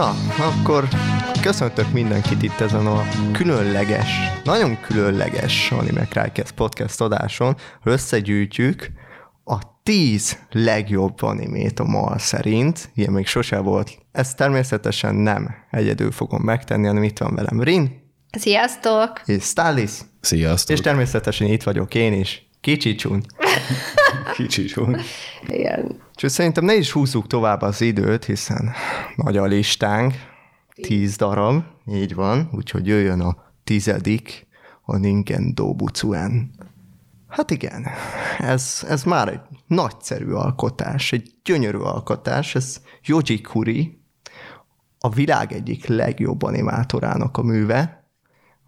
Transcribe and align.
Na, 0.00 0.14
akkor 0.38 0.88
köszöntök 1.40 1.92
mindenkit 1.92 2.42
itt 2.42 2.60
ezen 2.60 2.86
a 2.86 3.02
különleges, 3.32 4.08
nagyon 4.44 4.80
különleges 4.80 5.70
Anime 5.70 6.04
Crycast 6.04 6.52
podcast 6.52 7.00
adáson, 7.00 7.56
hogy 7.82 7.92
összegyűjtjük 7.92 8.90
a 9.44 9.58
tíz 9.82 10.38
legjobb 10.50 11.22
animét 11.22 11.80
a 11.80 11.84
MAL 11.84 12.18
szerint. 12.18 12.90
Ilyen 12.94 13.12
még 13.12 13.26
sose 13.26 13.58
volt. 13.58 13.90
Ezt 14.12 14.36
természetesen 14.36 15.14
nem 15.14 15.54
egyedül 15.70 16.10
fogom 16.12 16.42
megtenni, 16.42 16.86
hanem 16.86 17.02
itt 17.02 17.18
van 17.18 17.34
velem 17.34 17.62
Rin. 17.62 18.12
Sziasztok! 18.38 19.22
És 19.24 19.44
Stalis. 19.44 19.92
Sziasztok! 20.20 20.76
És 20.76 20.82
természetesen 20.82 21.46
itt 21.46 21.62
vagyok 21.62 21.94
én 21.94 22.12
is. 22.12 22.49
Kicsi 22.60 22.94
csúny. 22.94 23.22
Kicsi 24.36 24.64
csúny. 24.64 24.96
Igen. 25.46 26.00
Úgyhogy 26.08 26.30
szerintem 26.30 26.64
ne 26.64 26.74
is 26.74 26.92
húzzuk 26.92 27.26
tovább 27.26 27.60
az 27.62 27.80
időt, 27.80 28.24
hiszen 28.24 28.72
nagy 29.16 29.36
a 29.36 29.44
listánk, 29.44 30.14
tíz 30.74 31.16
darab, 31.16 31.62
így 31.86 32.14
van, 32.14 32.48
úgyhogy 32.52 32.86
jöjjön 32.86 33.20
a 33.20 33.36
tizedik, 33.64 34.46
a 34.82 34.96
Ningen 34.96 35.54
Dobutsuan. 35.54 36.50
Hát 37.28 37.50
igen, 37.50 37.86
ez, 38.38 38.86
ez 38.88 39.02
már 39.02 39.28
egy 39.28 39.40
nagyszerű 39.66 40.30
alkotás, 40.30 41.12
egy 41.12 41.30
gyönyörű 41.44 41.78
alkotás, 41.78 42.54
ez 42.54 42.80
Yoji 43.02 43.40
Kuri, 43.40 44.00
a 44.98 45.08
világ 45.08 45.52
egyik 45.52 45.86
legjobb 45.86 46.42
animátorának 46.42 47.36
a 47.36 47.42
műve, 47.42 47.99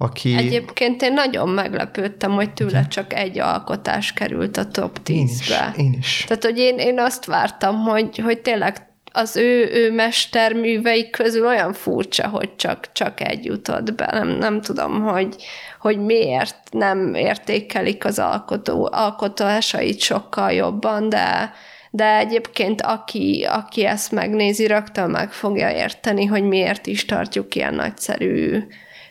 aki... 0.03 0.37
Egyébként 0.37 1.03
én 1.03 1.13
nagyon 1.13 1.49
meglepődtem, 1.49 2.31
hogy 2.33 2.53
tőle 2.53 2.87
csak 2.89 3.15
egy 3.15 3.39
alkotás 3.39 4.13
került 4.13 4.57
a 4.57 4.69
top 4.69 4.99
10-be. 5.05 5.15
Én 5.15 5.27
is, 5.27 5.51
én 5.77 5.95
is. 5.99 6.25
Tehát, 6.29 6.45
hogy 6.45 6.59
én, 6.59 6.79
én 6.79 6.99
azt 6.99 7.25
vártam, 7.25 7.77
hogy, 7.77 8.19
hogy 8.19 8.39
tényleg 8.39 8.91
az 9.13 9.37
ő, 9.37 9.71
ő 9.73 9.93
mesterműveik 9.93 11.11
közül 11.11 11.47
olyan 11.47 11.73
furcsa, 11.73 12.29
hogy 12.29 12.57
csak, 12.57 12.93
csak 12.93 13.21
egy 13.21 13.45
jutott 13.45 13.95
be. 13.95 14.09
Nem, 14.13 14.29
nem 14.29 14.61
tudom, 14.61 15.03
hogy, 15.03 15.37
hogy 15.81 15.99
miért 15.99 16.57
nem 16.71 17.15
értékelik 17.15 18.05
az 18.05 18.19
alkotó, 18.19 18.89
alkotásait 18.93 20.01
sokkal 20.01 20.53
jobban, 20.53 21.09
de, 21.09 21.53
de 21.91 22.17
egyébként 22.17 22.83
aki, 22.83 23.47
aki 23.51 23.85
ezt 23.85 24.13
megnézi, 24.13 24.67
rögtön 24.67 25.11
meg 25.11 25.33
fogja 25.33 25.71
érteni, 25.71 26.25
hogy 26.25 26.43
miért 26.43 26.87
is 26.87 27.05
tartjuk 27.05 27.55
ilyen 27.55 27.75
nagyszerű 27.75 28.65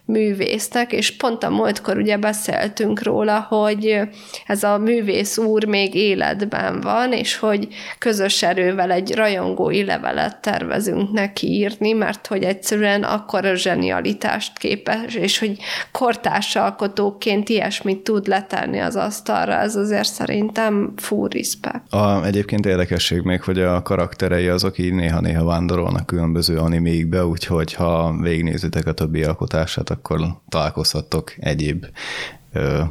művésznek, 0.06 0.92
és 0.92 1.16
pont 1.16 1.44
a 1.44 1.50
múltkor 1.50 1.98
ugye 1.98 2.18
beszéltünk 2.18 3.04
róla, 3.04 3.40
hogy 3.40 4.00
ez 4.46 4.64
a 4.64 4.78
művész 4.78 5.38
úr 5.38 5.66
még 5.66 5.96
életben 5.96 6.82
van, 6.82 7.14
és 7.14 7.38
hogy 7.38 7.68
közös 7.98 8.44
erővel 8.44 8.92
egy 8.92 9.14
rajongói 9.14 9.84
levelet 9.84 10.42
tervezünk 10.42 11.12
neki 11.12 11.48
írni, 11.48 11.92
mert 11.92 12.28
hogy 12.28 12.44
egyszerűen 12.44 13.04
akkor 13.04 13.46
a 13.46 13.56
zsenialitást 13.56 14.58
képes, 14.58 15.16
és 15.16 15.40
hogy 15.40 15.58
kortársalkotóként 15.92 17.50
ilyesmit 17.50 18.04
tud 18.04 18.28
letenni 18.28 18.80
az 18.80 18.96
asztalra, 18.96 19.54
ez 19.54 19.76
azért 19.76 20.14
szerintem 20.14 20.94
full 20.96 21.28
respect. 21.30 21.94
A, 21.94 22.26
egyébként 22.26 22.66
érdekesség 22.66 23.22
még, 23.22 23.42
hogy 23.42 23.60
a 23.60 23.82
karakterei 23.82 24.48
azok 24.48 24.78
így 24.78 24.94
néha-néha 24.94 25.46
vándorolnak 25.46 26.06
különböző 26.06 26.58
animékbe, 26.58 27.26
úgyhogy 27.26 27.74
ha 27.74 28.16
végignézitek 28.22 28.88
a 28.88 28.92
többi 28.92 29.24
alkotását, 29.24 29.90
akkor 29.92 30.20
találkozhattok 30.50 31.34
egyéb 31.38 31.86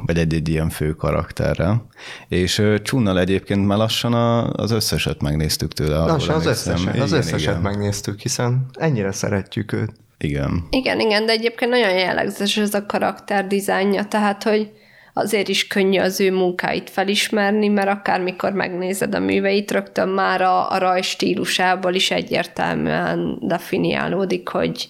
vagy 0.06 0.19
egy-egy 0.19 0.48
ilyen 0.48 0.69
fő 0.69 0.93
karakterrel. 0.93 1.87
És 2.29 2.62
Csunnal 2.83 3.19
egyébként 3.19 3.67
már 3.67 3.79
lassan 3.79 4.15
az 4.53 4.71
összeset 4.71 5.22
megnéztük 5.22 5.72
tőle. 5.72 5.99
Lassan 5.99 6.34
az 6.34 6.47
összeset, 6.47 6.99
az 6.99 7.12
összeset 7.12 7.41
igen. 7.41 7.60
megnéztük, 7.60 8.21
hiszen 8.21 8.66
ennyire 8.72 9.12
szeretjük 9.12 9.72
őt. 9.72 9.93
Igen. 10.19 10.66
Igen, 10.71 11.00
igen, 11.00 11.27
de 11.27 11.33
egyébként 11.33 11.71
nagyon 11.71 11.94
jellegzetes 11.94 12.56
ez 12.56 12.75
a 12.75 12.87
karakter 12.87 13.47
dizájnja, 13.47 14.05
tehát, 14.05 14.43
hogy 14.43 14.71
azért 15.12 15.49
is 15.49 15.66
könnyű 15.66 15.99
az 15.99 16.21
ő 16.21 16.33
munkáit 16.33 16.91
felismerni, 16.91 17.69
mert 17.69 17.89
akármikor 17.89 18.53
megnézed 18.53 19.15
a 19.15 19.19
műveit, 19.19 19.71
rögtön 19.71 20.09
már 20.09 20.41
a, 20.41 20.71
a 20.71 20.78
raj 20.78 21.03
stílusából 21.03 21.94
is 21.94 22.10
egyértelműen 22.10 23.39
definiálódik, 23.41 24.49
hogy 24.49 24.89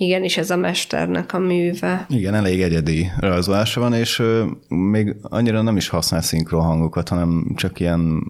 igen, 0.00 0.22
és 0.22 0.36
ez 0.36 0.50
a 0.50 0.56
mesternek 0.56 1.32
a 1.32 1.38
műve. 1.38 2.06
Igen, 2.08 2.34
elég 2.34 2.62
egyedi 2.62 3.10
rajzolása 3.18 3.80
van, 3.80 3.94
és 3.94 4.22
még 4.68 5.16
annyira 5.22 5.62
nem 5.62 5.76
is 5.76 5.88
használ 5.88 6.20
szinkron 6.20 6.62
hangokat, 6.64 7.08
hanem 7.08 7.52
csak 7.56 7.80
ilyen 7.80 8.22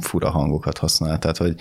fura 0.00 0.30
hangokat 0.30 0.78
használ, 0.78 1.18
tehát 1.18 1.36
hogy 1.36 1.54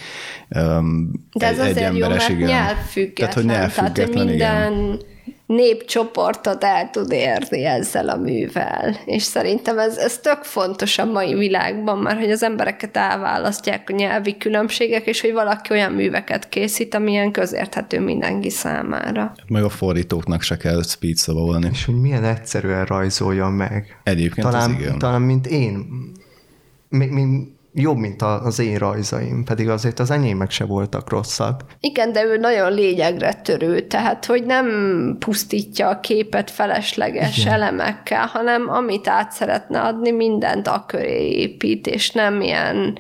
um, 0.50 1.12
De 1.38 1.48
ez 1.48 1.60
egy, 1.60 1.70
azért 1.70 1.90
egy 1.90 1.98
jó, 1.98 2.08
mert 2.08 2.30
igen. 2.30 2.48
nyelvfüggetlen, 2.48 3.16
tehát 3.16 3.34
hogy, 3.34 3.46
nyelvfüggetlen, 3.46 3.94
tehát, 3.94 4.14
hogy 4.14 4.26
minden 4.26 4.74
igen 4.74 5.12
népcsoportot 5.56 6.64
el 6.64 6.90
tud 6.90 7.12
érni 7.12 7.66
ezzel 7.66 8.10
a 8.10 8.18
művel. 8.18 8.98
És 9.06 9.24
szerintem 9.24 9.80
ez, 9.80 9.98
ez 9.98 10.18
tök 10.18 10.44
fontos 10.44 10.98
a 10.98 11.06
mai 11.06 11.34
világban, 11.34 11.98
mert 11.98 12.20
hogy 12.20 12.32
az 12.32 12.44
embereket 12.44 12.98
elválasztják 12.98 13.90
a 13.90 13.96
nyelvi 13.96 14.38
különbségek, 14.38 15.08
és 15.08 15.22
hogy 15.22 15.34
valaki 15.34 15.74
olyan 15.74 15.92
műveket 15.92 16.50
készít, 16.50 16.96
amilyen 16.96 17.32
közérthető 17.32 18.00
mindenki 18.00 18.50
számára. 18.50 19.34
Meg 19.48 19.64
a 19.64 19.70
fordítóknak 19.70 20.42
se 20.42 20.58
kell 20.58 20.84
speed 20.84 21.16
szavolni. 21.16 21.70
És 21.72 21.86
hogy 21.86 22.02
milyen 22.02 22.24
egyszerűen 22.24 22.86
rajzolja 22.86 23.48
meg. 23.48 24.00
Egyébként 24.04 24.48
talán, 24.48 24.70
az 24.70 24.80
igen. 24.80 24.98
Talán, 24.98 25.22
mint 25.22 25.48
én. 25.48 25.86
Mi, 26.90 27.06
mi, 27.06 27.54
jobb, 27.74 27.98
mint 27.98 28.22
az 28.22 28.60
én 28.60 28.78
rajzaim, 28.78 29.44
pedig 29.44 29.70
azért 29.70 30.00
az 30.00 30.12
enyémek 30.12 30.52
se 30.52 30.66
voltak 30.66 31.10
rosszak. 31.10 31.62
Igen, 31.80 32.12
de 32.12 32.24
ő 32.24 32.38
nagyon 32.38 32.74
lényegre 32.74 33.34
törő, 33.34 33.88
tehát 33.88 34.26
hogy 34.26 34.44
nem 34.46 34.68
pusztítja 35.20 35.90
a 35.90 36.00
képet 36.00 36.52
felesleges 36.52 37.38
Igen. 37.38 37.54
elemekkel, 37.54 38.26
hanem 38.26 38.70
amit 38.70 39.08
át 39.08 39.32
szeretne 39.32 39.82
adni, 39.82 40.12
mindent 40.12 40.68
a 40.68 40.84
köré 40.88 41.30
épít, 41.30 41.88
és 41.88 42.12
nem 42.12 42.42
ilyen 42.42 42.98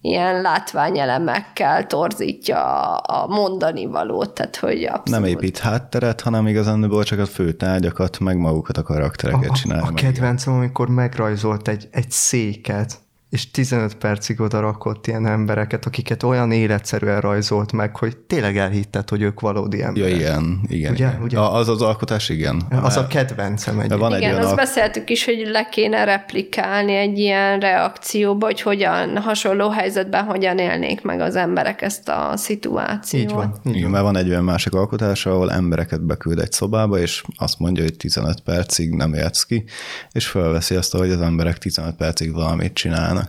ilyen 0.00 0.40
látványelemekkel 0.40 1.86
torzítja 1.86 2.96
a 2.96 3.26
mondani 3.26 3.86
valót, 3.86 4.30
tehát 4.30 4.56
hogy 4.56 4.84
abszolút. 4.84 5.08
Nem 5.20 5.24
épít 5.24 5.58
hátteret, 5.58 6.20
hanem 6.20 6.46
igazán 6.46 6.90
csak 7.04 7.18
a 7.18 7.26
fő 7.26 7.52
tárgyakat, 7.52 8.18
meg 8.18 8.36
magukat 8.36 8.76
a 8.76 8.82
karaktereket 8.82 9.50
a, 9.50 9.54
csinálja. 9.54 9.84
A, 9.84 9.88
a 9.88 9.92
kedvencem, 9.94 10.52
amikor 10.52 10.88
megrajzolt 10.88 11.68
egy, 11.68 11.88
egy 11.90 12.10
széket, 12.10 12.98
és 13.34 13.50
15 13.50 13.94
percig 13.94 14.40
oda 14.40 14.60
rakott 14.60 15.06
ilyen 15.06 15.26
embereket, 15.26 15.86
akiket 15.86 16.22
olyan 16.22 16.52
életszerűen 16.52 17.20
rajzolt 17.20 17.72
meg, 17.72 17.96
hogy 17.96 18.16
tényleg 18.16 18.56
elhitted, 18.56 19.08
hogy 19.08 19.22
ők 19.22 19.40
valódi 19.40 19.82
emberek. 19.82 20.10
Ja, 20.10 20.16
igen, 20.16 20.60
igen. 20.68 20.92
Ugye? 20.92 21.06
igen. 21.06 21.22
Ugye? 21.22 21.38
A, 21.38 21.54
az 21.54 21.68
az 21.68 21.82
alkotás, 21.82 22.28
igen. 22.28 22.62
Az 22.82 22.96
a 22.96 23.06
kedvencem 23.06 23.78
egy. 23.78 23.92
Van 23.92 24.16
igen, 24.16 24.34
egy 24.34 24.42
azt 24.42 24.52
a... 24.52 24.54
beszéltük 24.54 25.10
is, 25.10 25.24
hogy 25.24 25.48
le 25.50 25.68
kéne 25.70 26.04
replikálni 26.04 26.94
egy 26.94 27.18
ilyen 27.18 27.60
reakcióba, 27.60 28.46
hogy 28.46 28.60
hogyan, 28.60 29.18
hasonló 29.18 29.68
helyzetben 29.68 30.24
hogyan 30.24 30.58
élnék 30.58 31.02
meg 31.02 31.20
az 31.20 31.36
emberek 31.36 31.82
ezt 31.82 32.08
a 32.08 32.32
szituációt. 32.36 33.22
Így 33.22 33.32
van. 33.32 33.54
Így 33.64 33.76
igen, 33.76 33.82
van. 33.82 33.90
mert 33.90 34.04
van 34.04 34.16
egy 34.16 34.28
olyan 34.28 34.44
másik 34.44 34.72
alkotás, 34.72 35.26
ahol 35.26 35.52
embereket 35.52 36.02
beküld 36.02 36.38
egy 36.38 36.52
szobába, 36.52 36.98
és 36.98 37.22
azt 37.36 37.58
mondja, 37.58 37.82
hogy 37.82 37.96
15 37.96 38.40
percig 38.40 38.90
nem 38.90 39.14
élsz 39.14 39.44
ki, 39.44 39.64
és 40.12 40.26
felveszi 40.26 40.74
azt, 40.74 40.96
hogy 40.96 41.10
az 41.10 41.20
emberek 41.20 41.58
15 41.58 41.94
percig 41.94 42.32
valamit 42.32 42.74
csinálnak. 42.74 43.23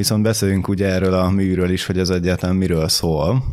Viszont 0.00 0.22
beszéljünk 0.22 0.68
ugye 0.68 0.86
erről 0.86 1.14
a 1.14 1.30
műről 1.30 1.70
is, 1.70 1.86
hogy 1.86 1.98
ez 1.98 2.08
egyáltalán 2.08 2.56
miről 2.56 2.88
szól. 2.88 3.44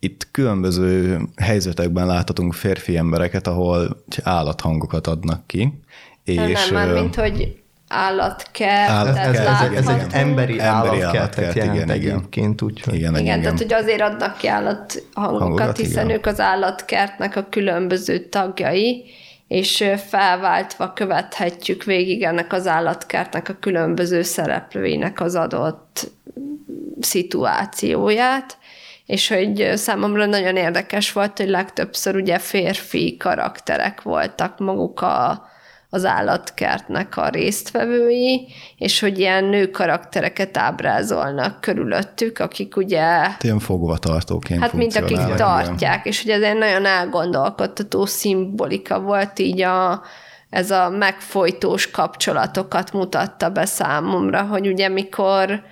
Itt 0.00 0.28
különböző 0.30 1.20
helyzetekben 1.36 2.06
láthatunk 2.06 2.54
férfi 2.54 2.96
embereket, 2.96 3.46
ahol 3.46 4.04
állathangokat 4.22 5.06
adnak 5.06 5.46
ki. 5.46 5.80
És, 6.24 6.36
nem, 6.36 6.72
már 6.72 6.92
mint 6.92 7.14
hogy 7.14 7.62
állatkert, 7.88 8.90
Állat, 8.90 9.16
ez, 9.16 9.36
ez, 9.36 9.60
egy, 9.60 9.74
ez 9.74 9.88
egy 9.88 10.02
emberi, 10.10 10.60
emberi 10.60 11.00
állatkertet 11.00 11.54
jelent 11.54 11.74
igen, 11.74 11.90
egyébként. 11.90 12.62
Úgyhogy. 12.62 12.94
Igen, 12.94 13.10
igen, 13.10 13.24
igen, 13.24 13.40
tehát 13.40 13.58
hogy 13.58 13.72
azért 13.72 14.00
adnak 14.00 14.36
ki 14.36 14.46
állathangokat, 14.46 15.40
Hangokat, 15.40 15.76
hiszen 15.76 16.04
igen. 16.04 16.16
ők 16.16 16.26
az 16.26 16.40
állatkertnek 16.40 17.36
a 17.36 17.46
különböző 17.50 18.18
tagjai, 18.18 19.04
és 19.48 19.84
felváltva 20.08 20.92
követhetjük 20.92 21.84
végig 21.84 22.22
ennek 22.22 22.52
az 22.52 22.66
állatkertnek 22.66 23.48
a 23.48 23.56
különböző 23.60 24.22
szereplőinek 24.22 25.20
az 25.20 25.34
adott 25.34 26.10
szituációját, 27.00 28.58
és 29.06 29.28
hogy 29.28 29.72
számomra 29.74 30.26
nagyon 30.26 30.56
érdekes 30.56 31.12
volt, 31.12 31.38
hogy 31.38 31.48
legtöbbször 31.48 32.16
ugye 32.16 32.38
férfi 32.38 33.16
karakterek 33.16 34.02
voltak 34.02 34.58
maguk 34.58 35.00
a, 35.00 35.50
az 35.94 36.04
állatkertnek 36.04 37.16
a 37.16 37.28
résztvevői, 37.28 38.48
és 38.76 39.00
hogy 39.00 39.18
ilyen 39.18 39.44
nő 39.44 39.70
karaktereket 39.70 40.56
ábrázolnak 40.56 41.60
körülöttük, 41.60 42.38
akik 42.38 42.76
ugye... 42.76 43.26
Ilyen 43.40 43.58
fogvatartóként 43.58 44.60
Hát 44.60 44.72
mint 44.72 44.96
akik 44.96 45.34
tartják, 45.34 45.76
igen. 45.78 46.00
és 46.02 46.22
hogy 46.22 46.30
ez 46.30 46.42
egy 46.42 46.58
nagyon 46.58 46.86
elgondolkodtató 46.86 48.06
szimbolika 48.06 49.00
volt 49.00 49.38
így 49.38 49.60
a, 49.60 50.02
ez 50.50 50.70
a 50.70 50.90
megfojtós 50.90 51.90
kapcsolatokat 51.90 52.92
mutatta 52.92 53.50
be 53.50 53.64
számomra, 53.64 54.42
hogy 54.42 54.66
ugye 54.66 54.88
mikor 54.88 55.62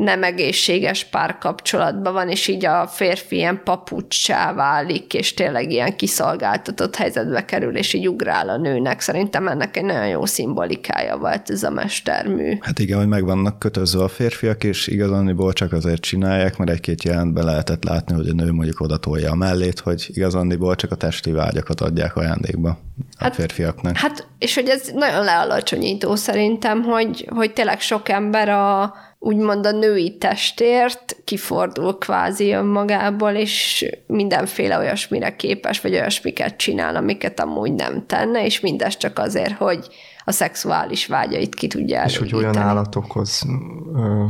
nem 0.00 0.22
egészséges 0.22 1.04
párkapcsolatban 1.04 2.12
van, 2.12 2.28
és 2.28 2.48
így 2.48 2.64
a 2.64 2.86
férfi 2.86 3.36
ilyen 3.36 3.60
papucsá 3.64 4.52
válik, 4.52 5.14
és 5.14 5.34
tényleg 5.34 5.70
ilyen 5.70 5.96
kiszolgáltatott 5.96 6.96
helyzetbe 6.96 7.44
kerül, 7.44 7.76
és 7.76 7.92
így 7.92 8.08
ugrál 8.08 8.48
a 8.48 8.56
nőnek. 8.56 9.00
Szerintem 9.00 9.48
ennek 9.48 9.76
egy 9.76 9.84
nagyon 9.84 10.06
jó 10.06 10.26
szimbolikája 10.26 11.16
volt 11.16 11.50
ez 11.50 11.62
a 11.62 11.70
mestermű. 11.70 12.56
Hát 12.60 12.78
igen, 12.78 12.98
hogy 12.98 13.08
meg 13.08 13.24
vannak 13.24 13.58
kötözve 13.58 14.02
a 14.02 14.08
férfiak, 14.08 14.64
és 14.64 14.86
igazándiból 14.86 15.52
csak 15.52 15.72
azért 15.72 16.00
csinálják, 16.00 16.56
mert 16.56 16.70
egy-két 16.70 17.02
jelentben 17.02 17.44
lehetett 17.44 17.84
látni, 17.84 18.14
hogy 18.14 18.28
a 18.28 18.34
nő 18.34 18.52
mondjuk 18.52 18.80
oda 18.80 18.96
tolja 18.96 19.30
a 19.30 19.34
mellét, 19.34 19.78
hogy 19.78 20.06
igazándiból 20.08 20.74
csak 20.74 20.90
a 20.90 20.94
testi 20.94 21.32
vágyakat 21.32 21.80
adják 21.80 22.16
ajándékba 22.16 22.68
a 22.68 23.24
hát, 23.24 23.34
férfiaknak. 23.34 23.96
Hát, 23.96 24.26
és 24.38 24.54
hogy 24.54 24.68
ez 24.68 24.90
nagyon 24.94 25.24
lealacsonyító 25.24 26.14
szerintem, 26.14 26.82
hogy, 26.82 27.28
hogy 27.30 27.52
tényleg 27.52 27.80
sok 27.80 28.08
ember 28.08 28.48
a, 28.48 28.94
úgymond 29.22 29.66
a 29.66 29.70
női 29.70 30.16
testért 30.18 31.16
kifordul 31.24 31.98
kvázi 31.98 32.50
önmagából, 32.50 33.30
és 33.30 33.86
mindenféle 34.06 34.78
olyasmire 34.78 35.36
képes, 35.36 35.80
vagy 35.80 35.92
olyasmiket 35.92 36.56
csinál, 36.56 36.96
amiket 36.96 37.40
amúgy 37.40 37.72
nem 37.72 38.06
tenne, 38.06 38.44
és 38.44 38.60
mindez 38.60 38.96
csak 38.96 39.18
azért, 39.18 39.52
hogy 39.52 39.88
a 40.24 40.32
szexuális 40.32 41.06
vágyait 41.06 41.54
ki 41.54 41.66
tudja 41.66 41.98
elégíteni. 41.98 42.26
És 42.26 42.32
hogy 42.32 42.42
olyan 42.42 42.56
állatokhoz 42.56 43.46
ö, 43.94 44.24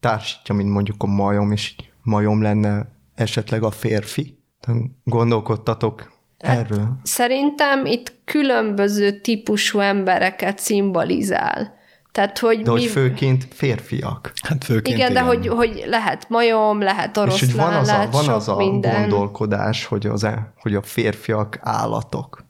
társítja, 0.00 0.54
mint 0.54 0.70
mondjuk 0.70 1.02
a 1.02 1.06
majom, 1.06 1.52
és 1.52 1.74
majom 2.02 2.42
lenne 2.42 2.88
esetleg 3.14 3.62
a 3.62 3.70
férfi? 3.70 4.38
Gondolkodtatok 5.04 6.12
hát 6.38 6.58
erről? 6.58 6.98
Szerintem 7.02 7.86
itt 7.86 8.12
különböző 8.24 9.20
típusú 9.20 9.78
embereket 9.78 10.58
szimbolizál. 10.58 11.77
Tehát, 12.12 12.38
hogy 12.38 12.62
de 12.62 12.72
mi... 12.72 12.78
hogy 12.80 12.90
főként 12.90 13.48
férfiak. 13.54 14.32
Hát 14.42 14.64
főként 14.64 14.96
igen, 14.96 15.10
igen, 15.10 15.12
de 15.12 15.20
hogy, 15.20 15.48
hogy 15.48 15.84
lehet 15.86 16.28
majom, 16.28 16.80
lehet 16.80 17.16
oroszlán, 17.16 17.48
És 17.48 17.54
hogy 17.54 17.64
van 17.64 17.74
az 17.74 17.88
a, 17.88 18.08
van 18.10 18.28
az 18.28 18.48
a 18.48 18.56
minden. 18.56 19.00
gondolkodás, 19.00 19.84
hogy, 19.84 20.06
az, 20.06 20.24
e- 20.24 20.52
hogy 20.56 20.74
a 20.74 20.82
férfiak 20.82 21.58
állatok. 21.60 22.46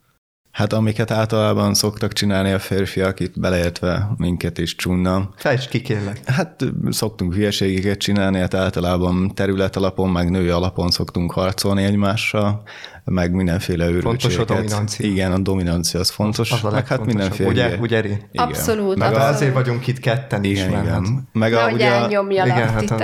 Hát 0.58 0.72
amiket 0.72 1.10
általában 1.10 1.74
szoktak 1.74 2.12
csinálni 2.12 2.52
a 2.52 2.58
férfiak, 2.58 3.20
itt 3.20 3.40
beleértve 3.40 4.10
minket 4.16 4.58
is 4.58 4.74
csunna. 4.74 5.28
Fejtsd 5.36 5.68
ki 5.68 5.80
kérlek. 5.80 6.20
Hát 6.24 6.64
szoktunk 6.90 7.34
hülyeségeket 7.34 7.98
csinálni, 7.98 8.38
hát 8.38 8.54
általában 8.54 9.34
terület 9.34 9.76
alapon, 9.76 10.10
meg 10.10 10.30
női 10.30 10.48
alapon 10.48 10.90
szoktunk 10.90 11.32
harcolni 11.32 11.82
egymással, 11.84 12.62
meg 13.08 13.32
mindenféle 13.32 13.86
őrültséget. 13.86 14.36
Fontos 14.36 14.38
a 14.38 14.44
dominancia. 14.44 15.06
Igen, 15.06 15.32
a 15.32 15.38
dominancia 15.38 16.00
az 16.00 16.10
fontos. 16.10 16.50
Az 16.52 16.64
a 16.64 16.70
meg 16.70 16.86
hát 16.86 17.04
mindenféle. 17.04 17.48
Ugye, 17.48 17.76
ugye 17.80 17.98
Igen. 17.98 18.20
Abszolút. 18.34 18.96
Meg 18.96 19.08
abszolút. 19.08 19.34
azért 19.34 19.52
vagyunk 19.52 19.86
itt 19.86 19.98
ketten 19.98 20.44
igen, 20.44 20.56
is. 20.56 20.72
Igen, 20.72 20.82
igen. 20.82 21.28
Meg 21.32 21.52
a, 21.52 21.70
ugye, 21.70 21.92
elnyomjalak 21.92 22.56
igen, 22.56 22.68
hát 22.68 22.90
a, 22.90 22.96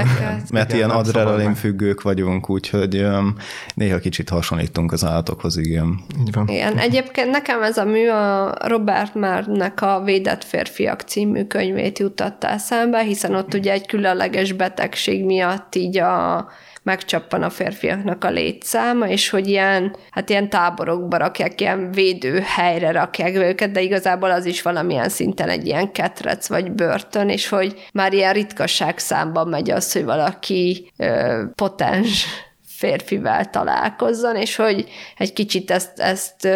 Mert 0.51 0.69
igen, 0.69 0.77
ilyen 0.77 0.91
adrenalin 0.91 1.55
függők 1.55 2.03
vagyunk, 2.03 2.51
úgyhogy 2.51 2.97
um, 2.97 3.37
néha 3.75 3.99
kicsit 3.99 4.29
hasonlítunk 4.29 4.93
az 4.93 5.05
állatokhoz, 5.05 5.56
igen. 5.56 6.01
Így 6.21 6.33
van. 6.33 6.49
Igen, 6.49 6.79
egyébként 6.79 7.31
nekem 7.31 7.62
ez 7.62 7.77
a 7.77 7.85
mű 7.85 8.09
a 8.09 8.55
Robert 8.61 9.15
Márnek 9.15 9.83
a 9.83 10.03
Védett 10.05 10.45
férfiak 10.45 11.01
című 11.01 11.45
könyvét 11.45 11.99
jutatta 11.99 12.49
eszembe, 12.49 13.03
hiszen 13.03 13.35
ott 13.35 13.55
ugye 13.55 13.73
egy 13.73 13.87
különleges 13.87 14.53
betegség 14.53 15.25
miatt 15.25 15.75
így 15.75 15.99
a 15.99 16.49
megcsappan 16.85 17.43
a 17.43 17.51
férfiaknak 17.51 18.25
a 18.25 18.31
létszáma, 18.31 19.09
és 19.09 19.31
hogy 19.31 19.49
ilyen, 19.49 19.97
hát 20.11 20.31
ilyen 20.31 20.49
táborokba 20.49 21.17
rakják, 21.17 21.61
ilyen 21.61 21.91
védőhelyre 21.93 22.91
rakják 22.91 23.35
őket, 23.35 23.71
de 23.71 23.81
igazából 23.81 24.31
az 24.31 24.47
is 24.47 24.63
valamilyen 24.63 25.09
szinten 25.09 25.49
egy 25.49 25.67
ilyen 25.67 25.93
ketrec 25.93 26.49
vagy 26.49 26.73
börtön, 26.73 27.29
és 27.29 27.49
hogy 27.49 27.89
már 27.93 28.13
ilyen 28.13 28.33
ritkaság 28.33 28.99
számban 28.99 29.49
megy 29.49 29.71
az, 29.71 29.93
hogy 29.93 30.05
valaki 30.05 30.93
ö, 30.97 31.43
potens 31.55 32.27
férfivel 32.76 33.50
találkozzon, 33.50 34.37
és 34.37 34.56
hogy 34.56 34.88
egy 35.17 35.32
kicsit 35.32 35.71
ezt, 35.71 35.99
ezt 35.99 36.49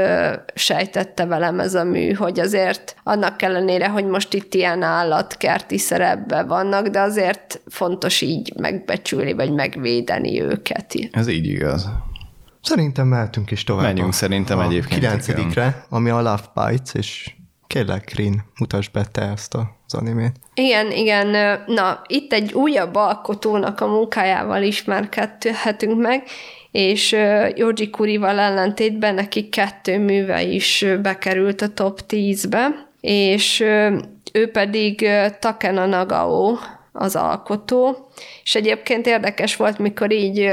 sejtette 0.54 1.26
velem 1.26 1.60
ez 1.60 1.74
a 1.74 1.84
mű, 1.84 2.12
hogy 2.12 2.40
azért 2.40 2.96
annak 3.02 3.42
ellenére, 3.42 3.88
hogy 3.88 4.04
most 4.04 4.34
itt 4.34 4.54
ilyen 4.54 4.82
állatkerti 4.82 5.78
szerepben 5.78 6.46
vannak, 6.46 6.86
de 6.86 7.00
azért 7.00 7.60
fontos 7.66 8.20
így 8.20 8.52
megbecsülni, 8.56 9.32
vagy 9.32 9.52
megvédeni 9.52 10.42
őket. 10.42 10.94
Ez 11.12 11.28
így 11.28 11.46
igaz. 11.46 11.88
Szerintem 12.62 13.06
mehetünk 13.06 13.50
is 13.50 13.64
tovább. 13.64 13.84
Menjünk 13.84 14.12
szerintem 14.12 14.58
a 14.58 14.64
egyébként. 14.64 15.00
kilencedikre, 15.00 15.84
ami 15.88 16.10
a 16.10 16.16
Love 16.16 16.52
Bites, 16.54 16.94
és 16.94 17.30
kérlek, 17.68 18.12
Rin, 18.14 18.42
mutasd 18.58 18.92
be 18.92 19.04
te 19.12 19.22
ezt 19.22 19.54
az 19.54 19.94
animét. 19.94 20.32
Igen, 20.54 20.90
igen. 20.90 21.60
Na, 21.66 22.02
itt 22.06 22.32
egy 22.32 22.52
újabb 22.52 22.94
alkotónak 22.94 23.80
a 23.80 23.86
munkájával 23.86 24.62
ismerkedhetünk 24.62 26.00
meg, 26.00 26.22
és 26.70 27.12
Yoji 27.54 27.90
Kurival 27.90 28.38
ellentétben 28.38 29.14
neki 29.14 29.48
kettő 29.48 29.98
műve 29.98 30.42
is 30.42 30.84
bekerült 31.02 31.60
a 31.60 31.68
top 31.68 32.00
10-be, 32.08 32.88
és 33.00 33.60
ő 34.32 34.50
pedig 34.52 35.08
Takena 35.40 35.86
Nagao, 35.86 36.56
az 36.92 37.16
alkotó, 37.16 38.08
és 38.42 38.54
egyébként 38.54 39.06
érdekes 39.06 39.56
volt, 39.56 39.78
mikor 39.78 40.12
így 40.12 40.50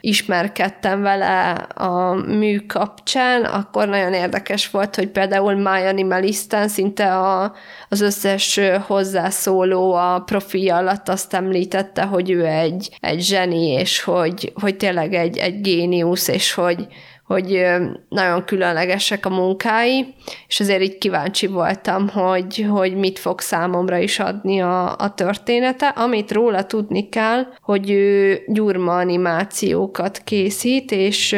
ismerkedtem 0.00 1.02
vele 1.02 1.50
a 1.74 2.14
mű 2.14 2.58
kapcsán, 2.58 3.44
akkor 3.44 3.88
nagyon 3.88 4.12
érdekes 4.12 4.70
volt, 4.70 4.96
hogy 4.96 5.08
például 5.08 5.54
My 5.54 5.86
Animalisten 5.86 6.68
szinte 6.68 7.16
a, 7.16 7.54
az 7.88 8.00
összes 8.00 8.60
hozzászóló 8.86 9.92
a 9.92 10.22
profilja 10.26 10.76
alatt 10.76 11.08
azt 11.08 11.34
említette, 11.34 12.02
hogy 12.02 12.30
ő 12.30 12.46
egy, 12.46 12.96
egy 13.00 13.20
zseni, 13.20 13.66
és 13.66 14.02
hogy, 14.02 14.52
hogy 14.60 14.76
tényleg 14.76 15.14
egy, 15.14 15.36
egy 15.36 15.60
géniusz, 15.60 16.28
és 16.28 16.52
hogy, 16.52 16.86
hogy 17.28 17.66
nagyon 18.08 18.44
különlegesek 18.44 19.26
a 19.26 19.28
munkái, 19.28 20.14
és 20.46 20.60
azért 20.60 20.82
így 20.82 20.98
kíváncsi 20.98 21.46
voltam, 21.46 22.08
hogy, 22.08 22.66
hogy 22.70 22.94
mit 22.94 23.18
fog 23.18 23.40
számomra 23.40 23.98
is 23.98 24.18
adni 24.18 24.60
a, 24.60 24.96
a 24.96 25.14
története. 25.14 25.88
Amit 25.88 26.32
róla 26.32 26.64
tudni 26.64 27.08
kell, 27.08 27.46
hogy 27.60 27.90
ő 27.90 28.40
gyurma 28.46 28.96
animációkat 28.96 30.18
készít, 30.24 30.92
és 30.92 31.36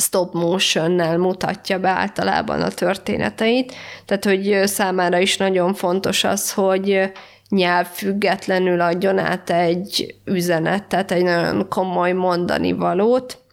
stop 0.00 0.32
motion-nel 0.34 1.18
mutatja 1.18 1.78
be 1.78 1.88
általában 1.88 2.62
a 2.62 2.70
történeteit, 2.70 3.74
tehát 4.04 4.24
hogy 4.24 4.66
számára 4.66 5.18
is 5.18 5.36
nagyon 5.36 5.74
fontos 5.74 6.24
az, 6.24 6.52
hogy 6.52 7.10
nyelvfüggetlenül 7.48 8.80
adjon 8.80 9.18
át 9.18 9.50
egy 9.50 10.14
üzenetet, 10.24 11.10
egy 11.10 11.22
nagyon 11.22 11.68
komoly 11.68 12.12
mondani 12.12 12.72
valót, 12.72 13.44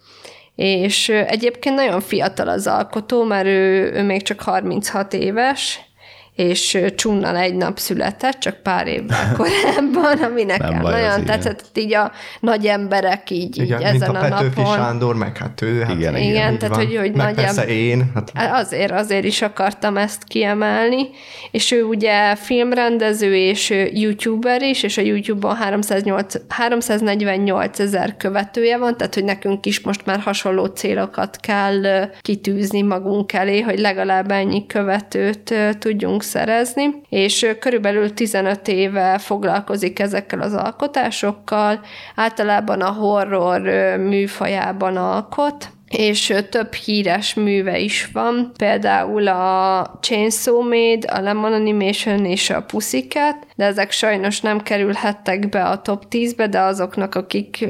és 0.56 1.10
egyébként 1.10 1.76
nagyon 1.76 2.02
fiatal 2.02 2.48
az 2.48 2.68
alkotó, 2.68 3.24
mert 3.24 3.46
ő, 3.46 3.92
ő 3.94 4.04
még 4.04 4.22
csak 4.22 4.42
36 4.42 5.14
éves, 5.14 5.80
és 6.36 6.78
Csunnal 6.96 7.38
egy 7.38 7.56
nap 7.56 7.78
született, 7.78 8.40
csak 8.40 8.56
pár 8.56 8.88
évvel 8.88 9.32
korábban, 9.38 10.24
ami 10.24 10.44
nekem 10.44 10.82
baj, 10.82 11.02
nagyon 11.02 11.26
tetszett, 11.26 11.78
így 11.78 11.94
a 11.94 12.12
nagy 12.40 12.66
emberek 12.66 13.30
így, 13.30 13.58
igen, 13.58 13.80
így 13.80 13.86
ezen 13.86 14.12
mint 14.12 14.24
a, 14.24 14.26
a 14.26 14.30
Petőfi 14.30 14.62
napon. 14.62 14.76
Sándor, 14.76 15.16
meg 15.16 15.38
hát 15.38 15.62
ő. 15.62 15.82
Hát 15.82 15.96
igen, 15.96 16.18
igen, 16.18 16.30
igen 16.30 16.58
tehát 16.58 16.76
van. 16.76 16.86
hogy, 16.86 16.98
hogy 16.98 17.14
meg 17.14 17.26
nagy 17.26 17.36
persze 17.36 17.68
én. 17.68 18.12
Hát... 18.14 18.32
Azért, 18.52 18.92
azért 18.92 19.26
is 19.26 19.42
akartam 19.42 19.98
ezt 19.98 20.24
kiemelni, 20.24 21.10
és 21.52 21.72
ő 21.72 21.84
ugye 21.84 22.36
filmrendező 22.36 23.36
és 23.36 23.70
youtuber 23.92 24.62
is, 24.62 24.84
és 24.84 24.98
a 24.98 25.02
YouTube-on 25.02 25.56
308, 25.56 26.36
348 26.50 27.80
ezer 27.80 28.18
követője 28.18 28.78
van, 28.78 28.98
tehát 28.98 29.14
hogy 29.14 29.24
nekünk 29.24 29.66
is 29.66 29.82
most 29.82 30.06
már 30.06 30.20
hasonló 30.20 30.66
célokat 30.66 31.38
kell 31.38 32.10
kitűzni 32.22 32.82
magunk 32.82 33.34
elé, 33.34 33.62
hogy 33.62 33.80
legalább 33.80 34.32
ennyi 34.32 34.66
követőt 34.66 35.54
tudjunk 35.80 36.23
szerezni, 36.24 37.02
és 37.10 37.56
körülbelül 37.60 38.14
15 38.14 38.68
éve 38.68 39.18
foglalkozik 39.18 40.00
ezekkel 40.00 40.42
az 40.42 40.54
alkotásokkal, 40.54 41.80
általában 42.16 42.82
a 42.82 42.92
horror 42.92 43.62
műfajában 43.98 44.98
alkot, 44.98 45.70
és 45.98 46.34
több 46.50 46.74
híres 46.74 47.34
műve 47.34 47.80
is 47.80 48.10
van, 48.14 48.52
például 48.58 49.28
a 49.28 49.98
Chainsaw 50.02 50.68
Maid, 50.68 51.06
a 51.12 51.20
Lemon 51.20 51.54
Animation 51.54 52.26
és 52.26 52.50
a 52.50 52.62
Pussycat, 52.62 53.36
de 53.56 53.66
ezek 53.66 53.92
sajnos 53.92 54.42
nem 54.42 54.62
kerülhettek 54.62 55.50
be 55.50 55.64
a 55.64 55.82
top 55.82 56.04
10-be, 56.10 56.48
de 56.48 56.60
azoknak, 56.60 57.16
akik 57.16 57.68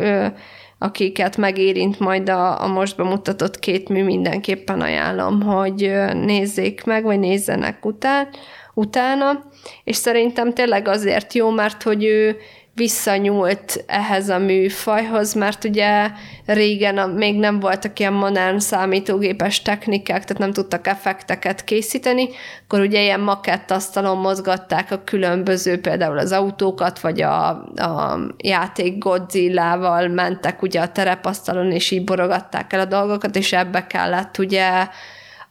akiket 0.84 1.38
megérint 1.38 2.00
majd 2.00 2.30
a, 2.30 2.62
a 2.62 2.68
most 2.68 2.98
bemutatott 2.98 3.60
két 3.60 3.90
mű, 3.90 4.04
mindenképpen 4.04 4.82
ajánlom, 4.82 5.42
hogy 5.42 5.92
nézzék 6.14 6.84
meg, 6.84 7.04
vagy 7.04 7.20
nézzenek 7.20 7.86
után, 7.86 8.28
utána, 8.74 9.44
és 9.84 9.96
szerintem 9.96 10.54
tényleg 10.54 10.88
azért 10.88 11.34
jó, 11.34 11.50
mert 11.50 11.84
hogy 11.84 12.04
ő 12.04 12.38
visszanyúlt 12.76 13.84
ehhez 13.88 14.30
a 14.30 14.38
műfajhoz, 14.38 15.34
mert 15.34 15.64
ugye 15.64 16.10
régen 16.46 16.98
a, 16.98 17.08
még 17.08 17.40
nem 17.40 17.60
voltak 17.60 18.00
ilyen 18.00 18.14
modern 18.14 18.60
számítógépes 18.60 19.62
technikák, 19.62 20.24
tehát 20.24 20.38
nem 20.38 20.52
tudtak 20.52 20.88
effekteket 20.88 21.64
készíteni, 21.64 22.30
akkor 22.64 22.80
ugye 22.80 23.02
ilyen 23.02 23.20
makettasztalon 23.20 24.18
mozgatták 24.18 24.92
a 24.92 25.04
különböző, 25.04 25.80
például 25.80 26.18
az 26.18 26.32
autókat, 26.32 27.00
vagy 27.00 27.22
a, 27.22 27.50
a 27.76 28.20
játék 28.38 28.98
Godzilla-val 28.98 30.08
mentek 30.08 30.62
ugye 30.62 30.82
a 30.82 30.92
terepasztalon, 30.92 31.72
és 31.72 31.92
így 31.92 32.04
borogatták 32.04 32.74
el 32.74 32.80
a 32.80 32.86
dolgokat, 32.86 33.36
és 33.36 33.54
ebbe 33.54 33.88
kellett 33.88 34.38
ugye 34.38 34.88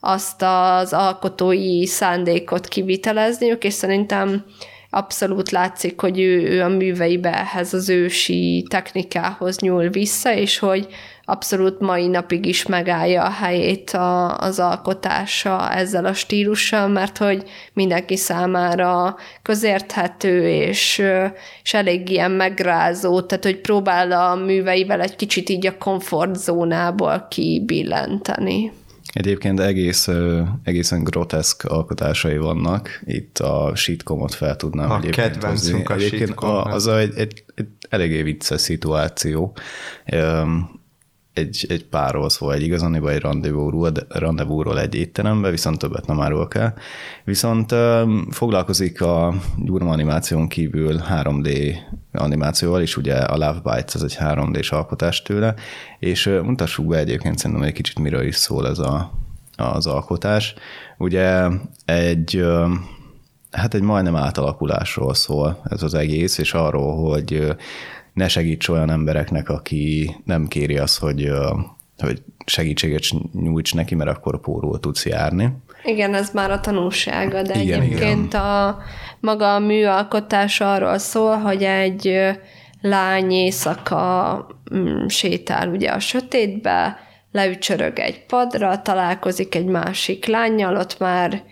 azt 0.00 0.42
az 0.42 0.92
alkotói 0.92 1.86
szándékot 1.86 2.68
kivitelezniük, 2.68 3.64
és 3.64 3.72
szerintem 3.72 4.44
abszolút 4.94 5.50
látszik, 5.50 6.00
hogy 6.00 6.20
ő, 6.20 6.42
ő 6.42 6.62
a 6.62 6.68
műveibe 6.68 7.38
ehhez 7.38 7.74
az 7.74 7.88
ősi 7.88 8.64
technikához 8.68 9.58
nyúl 9.58 9.88
vissza, 9.88 10.34
és 10.34 10.58
hogy 10.58 10.86
abszolút 11.24 11.80
mai 11.80 12.06
napig 12.06 12.46
is 12.46 12.66
megállja 12.66 13.22
a 13.22 13.30
helyét 13.30 13.90
a, 13.90 14.38
az 14.38 14.58
alkotása 14.58 15.70
ezzel 15.70 16.04
a 16.04 16.12
stílussal, 16.12 16.88
mert 16.88 17.18
hogy 17.18 17.42
mindenki 17.72 18.16
számára 18.16 19.16
közérthető, 19.42 20.48
és, 20.48 21.02
és 21.62 21.74
elég 21.74 22.08
ilyen 22.08 22.30
megrázó, 22.30 23.20
tehát 23.20 23.44
hogy 23.44 23.60
próbál 23.60 24.12
a 24.12 24.34
műveivel 24.34 25.00
egy 25.00 25.16
kicsit 25.16 25.48
így 25.48 25.66
a 25.66 25.78
komfortzónából 25.78 27.26
kibillenteni. 27.30 28.72
Egyébként 29.12 29.60
egész, 29.60 30.08
egészen 30.62 31.04
groteszk 31.04 31.64
alkotásai 31.64 32.36
vannak. 32.36 33.02
Itt 33.04 33.38
a 33.38 33.72
sitcomot 33.74 34.34
fel 34.34 34.56
tudnám 34.56 34.90
a 34.90 34.96
egyébként 34.96 35.44
hozni. 35.44 35.84
A 35.84 35.92
egyébként 35.92 36.30
a, 36.30 36.64
az 36.64 36.86
a, 36.86 36.98
egy, 36.98 37.12
egy, 37.16 37.44
egy 37.54 37.66
eléggé 37.88 38.22
vicces 38.22 38.60
szituáció. 38.60 39.56
Egy, 41.32 41.66
egy 41.68 41.84
párról 41.84 42.28
szól, 42.28 42.54
egy 42.54 42.62
igazaniba 42.62 43.10
egy 43.10 43.20
rendezvúról, 43.20 43.92
rendezvúról 44.08 44.80
egy 44.80 44.94
étterembe, 44.94 45.50
viszont 45.50 45.78
többet 45.78 46.06
nem 46.06 46.20
árulok 46.20 46.54
el. 46.54 46.74
Viszont 47.24 47.74
foglalkozik 48.30 49.00
a 49.02 49.34
Gyurma 49.56 49.90
animáción 49.90 50.48
kívül 50.48 51.00
3D 51.10 51.76
animációval 52.12 52.82
is, 52.82 52.96
ugye 52.96 53.14
a 53.14 53.36
Love 53.36 53.60
Bites, 53.64 53.94
ez 53.94 54.02
egy 54.02 54.16
3D-s 54.20 54.72
alkotás 54.72 55.22
tőle, 55.22 55.54
és 55.98 56.26
mutassuk 56.42 56.86
be 56.86 56.98
egyébként 56.98 57.38
szerintem 57.38 57.66
egy 57.66 57.72
kicsit 57.72 57.98
miről 57.98 58.26
is 58.26 58.36
szól 58.36 58.68
ez 58.68 58.78
a, 58.78 59.10
az 59.56 59.86
alkotás. 59.86 60.54
Ugye 60.98 61.48
egy 61.84 62.44
hát 63.52 63.74
egy 63.74 63.82
majdnem 63.82 64.16
átalakulásról 64.16 65.14
szól 65.14 65.60
ez 65.64 65.82
az 65.82 65.94
egész, 65.94 66.38
és 66.38 66.54
arról, 66.54 67.10
hogy 67.10 67.54
ne 68.12 68.28
segíts 68.28 68.68
olyan 68.68 68.90
embereknek, 68.90 69.48
aki 69.48 70.16
nem 70.24 70.46
kéri 70.46 70.78
azt, 70.78 70.98
hogy, 70.98 71.30
hogy 71.98 72.22
segítséget 72.46 73.04
nyújts 73.32 73.74
neki, 73.74 73.94
mert 73.94 74.10
akkor 74.10 74.40
pórul 74.40 74.80
tudsz 74.80 75.06
járni. 75.06 75.52
Igen, 75.84 76.14
ez 76.14 76.30
már 76.30 76.50
a 76.50 76.60
tanulsága, 76.60 77.42
de 77.42 77.60
igen, 77.60 77.80
egyébként 77.80 78.32
igen. 78.32 78.44
a 78.44 78.78
maga 79.20 79.54
a 79.54 79.58
műalkotás 79.58 80.60
arról 80.60 80.98
szól, 80.98 81.36
hogy 81.36 81.62
egy 81.62 82.18
lány 82.80 83.30
éjszaka 83.30 84.46
mm, 84.74 85.06
sétál 85.06 85.68
ugye 85.68 85.90
a 85.90 85.98
sötétbe, 85.98 86.98
leücsörög 87.32 87.98
egy 87.98 88.26
padra, 88.26 88.82
találkozik 88.82 89.54
egy 89.54 89.64
másik 89.64 90.26
lányjal, 90.26 90.76
ott 90.76 90.98
már 90.98 91.42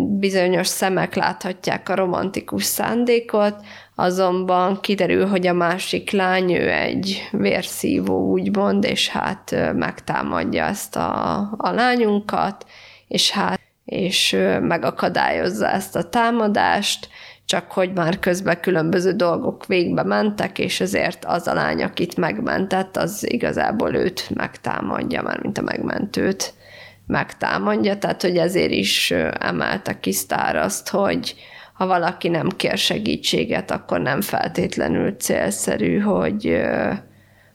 bizonyos 0.00 0.66
szemek 0.66 1.14
láthatják 1.14 1.88
a 1.88 1.94
romantikus 1.94 2.64
szándékot, 2.64 3.54
azonban 3.94 4.80
kiderül, 4.80 5.26
hogy 5.26 5.46
a 5.46 5.52
másik 5.52 6.10
lány 6.10 6.52
ő 6.52 6.70
egy 6.70 7.28
vérszívó, 7.30 8.30
úgymond, 8.30 8.84
és 8.84 9.08
hát 9.08 9.72
megtámadja 9.74 10.64
ezt 10.64 10.96
a, 10.96 11.36
a 11.56 11.70
lányunkat, 11.70 12.66
és 13.08 13.30
hát 13.30 13.60
és 13.84 14.36
megakadályozza 14.60 15.68
ezt 15.68 15.96
a 15.96 16.08
támadást, 16.08 17.08
csak 17.44 17.72
hogy 17.72 17.92
már 17.92 18.18
közben 18.18 18.60
különböző 18.60 19.12
dolgok 19.12 19.66
végbe 19.66 20.02
mentek, 20.02 20.58
és 20.58 20.80
ezért 20.80 21.24
az 21.24 21.46
a 21.46 21.54
lány, 21.54 21.82
akit 21.82 22.16
megmentett, 22.16 22.96
az 22.96 23.30
igazából 23.30 23.94
őt 23.94 24.30
megtámadja, 24.34 25.22
már 25.22 25.40
mint 25.40 25.58
a 25.58 25.62
megmentőt 25.62 26.54
megtámadja, 27.12 27.98
tehát 27.98 28.22
hogy 28.22 28.36
ezért 28.36 28.70
is 28.70 29.10
emelte 29.38 30.00
ki 30.00 30.14
azt, 30.54 30.88
hogy 30.88 31.34
ha 31.72 31.86
valaki 31.86 32.28
nem 32.28 32.48
kér 32.48 32.78
segítséget, 32.78 33.70
akkor 33.70 34.00
nem 34.00 34.20
feltétlenül 34.20 35.16
célszerű, 35.16 35.98
hogy, 35.98 36.60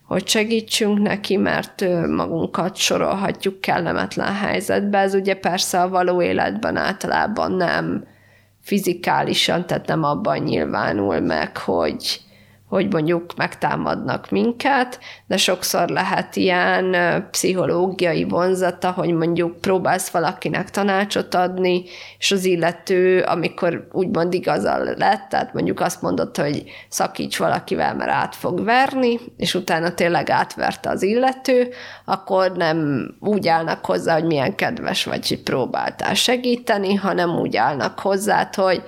hogy 0.03 0.27
segítsünk 0.27 0.99
neki, 0.99 1.37
mert 1.37 1.85
magunkat 2.07 2.75
sorolhatjuk 2.75 3.61
kellemetlen 3.61 4.35
helyzetbe. 4.35 4.97
Ez 4.97 5.13
ugye 5.13 5.35
persze 5.35 5.81
a 5.81 5.89
való 5.89 6.21
életben 6.21 6.77
általában 6.77 7.51
nem 7.51 8.05
fizikálisan, 8.61 9.65
tehát 9.65 9.87
nem 9.87 10.03
abban 10.03 10.37
nyilvánul 10.37 11.19
meg, 11.19 11.57
hogy, 11.57 12.21
hogy 12.67 12.93
mondjuk 12.93 13.35
megtámadnak 13.35 14.29
minket, 14.29 14.99
de 15.27 15.37
sokszor 15.37 15.89
lehet 15.89 16.35
ilyen 16.35 16.95
pszichológiai 17.31 18.23
vonzata, 18.23 18.91
hogy 18.91 19.13
mondjuk 19.13 19.61
próbálsz 19.61 20.09
valakinek 20.09 20.69
tanácsot 20.69 21.35
adni, 21.35 21.83
és 22.17 22.31
az 22.31 22.45
illető, 22.45 23.21
amikor 23.21 23.87
úgymond 23.91 24.33
igazal 24.33 24.83
lett, 24.97 25.29
tehát 25.29 25.53
mondjuk 25.53 25.79
azt 25.79 26.01
mondott, 26.01 26.37
hogy 26.37 26.63
szakíts 26.89 27.37
valakivel, 27.37 27.95
mert 27.95 28.11
át 28.11 28.35
fog 28.35 28.63
verni, 28.63 29.19
és 29.37 29.55
utána 29.55 29.93
tényleg 29.93 30.29
átverte 30.29 30.89
az 30.89 31.03
illető, 31.03 31.69
akkor 32.05 32.51
nem 32.51 33.09
úgy 33.19 33.47
állnak 33.47 33.85
hozzá, 33.85 34.13
hogy 34.13 34.25
milyen 34.25 34.55
kedves 34.55 35.03
vagy, 35.03 35.27
hogy 35.27 35.43
próbáltál 35.43 36.13
segíteni, 36.13 36.93
hanem 36.93 37.29
úgy 37.29 37.55
állnak 37.55 37.99
hozzá, 37.99 38.49
hogy 38.55 38.83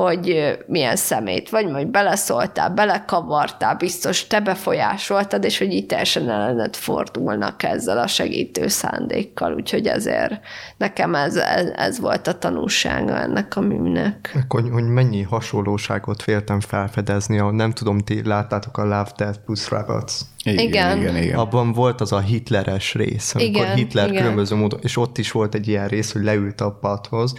hogy 0.00 0.56
milyen 0.66 0.96
szemét 0.96 1.50
vagy, 1.50 1.70
majd 1.70 1.86
beleszóltál, 1.86 2.70
belekavartál, 2.70 3.76
biztos 3.76 4.26
te 4.26 4.40
befolyásoltad, 4.40 5.44
és 5.44 5.58
hogy 5.58 5.72
itt 5.72 5.88
teljesen 5.88 6.30
ellenet 6.30 6.76
fordulnak 6.76 7.62
ezzel 7.62 7.98
a 7.98 8.06
segítő 8.06 8.68
szándékkal, 8.68 9.54
úgyhogy 9.54 9.86
ezért 9.86 10.40
nekem 10.76 11.14
ez, 11.14 11.36
ez, 11.36 11.66
ez 11.74 12.00
volt 12.00 12.26
a 12.26 12.38
tanulsága 12.38 13.18
ennek 13.18 13.56
a 13.56 13.60
műnek. 13.60 14.44
Hogy, 14.48 14.68
hogy 14.72 14.84
mennyi 14.84 15.22
hasonlóságot 15.22 16.22
féltem 16.22 16.60
felfedezni, 16.60 17.38
a, 17.38 17.50
nem 17.50 17.72
tudom, 17.72 17.98
ti 17.98 18.22
láttátok 18.24 18.78
a 18.78 18.82
Love, 18.82 19.10
Death 19.16 19.38
plus 19.44 19.70
Rebels. 19.70 20.20
Igen, 20.44 20.64
igen. 20.64 20.98
igen, 20.98 21.16
igen. 21.16 21.38
Abban 21.38 21.72
volt 21.72 22.00
az 22.00 22.12
a 22.12 22.20
hitleres 22.20 22.94
rész, 22.94 23.34
amikor 23.34 23.62
igen, 23.62 23.76
Hitler 23.76 24.08
igen. 24.08 24.20
különböző 24.20 24.56
módon, 24.56 24.80
és 24.82 24.96
ott 24.96 25.18
is 25.18 25.30
volt 25.30 25.54
egy 25.54 25.68
ilyen 25.68 25.88
rész, 25.88 26.12
hogy 26.12 26.22
leült 26.22 26.60
a 26.60 26.70
padhoz, 26.80 27.34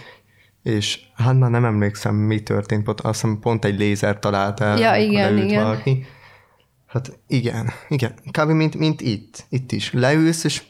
és 0.64 1.00
hát 1.14 1.38
már 1.38 1.50
nem 1.50 1.64
emlékszem, 1.64 2.14
mi 2.14 2.42
történt, 2.42 2.84
pont, 2.84 3.00
azt 3.00 3.20
hiszem 3.20 3.38
pont 3.40 3.64
egy 3.64 3.78
lézer 3.78 4.18
talált 4.18 4.60
el, 4.60 4.78
ja, 4.78 4.96
igen, 4.96 5.38
igen. 5.38 5.62
valaki. 5.62 6.06
Hát 6.86 7.18
igen, 7.26 7.70
igen, 7.88 8.14
kb. 8.30 8.50
Mint, 8.50 8.74
mint 8.74 9.00
itt, 9.00 9.44
itt 9.48 9.72
is. 9.72 9.92
Leülsz, 9.92 10.44
és 10.44 10.62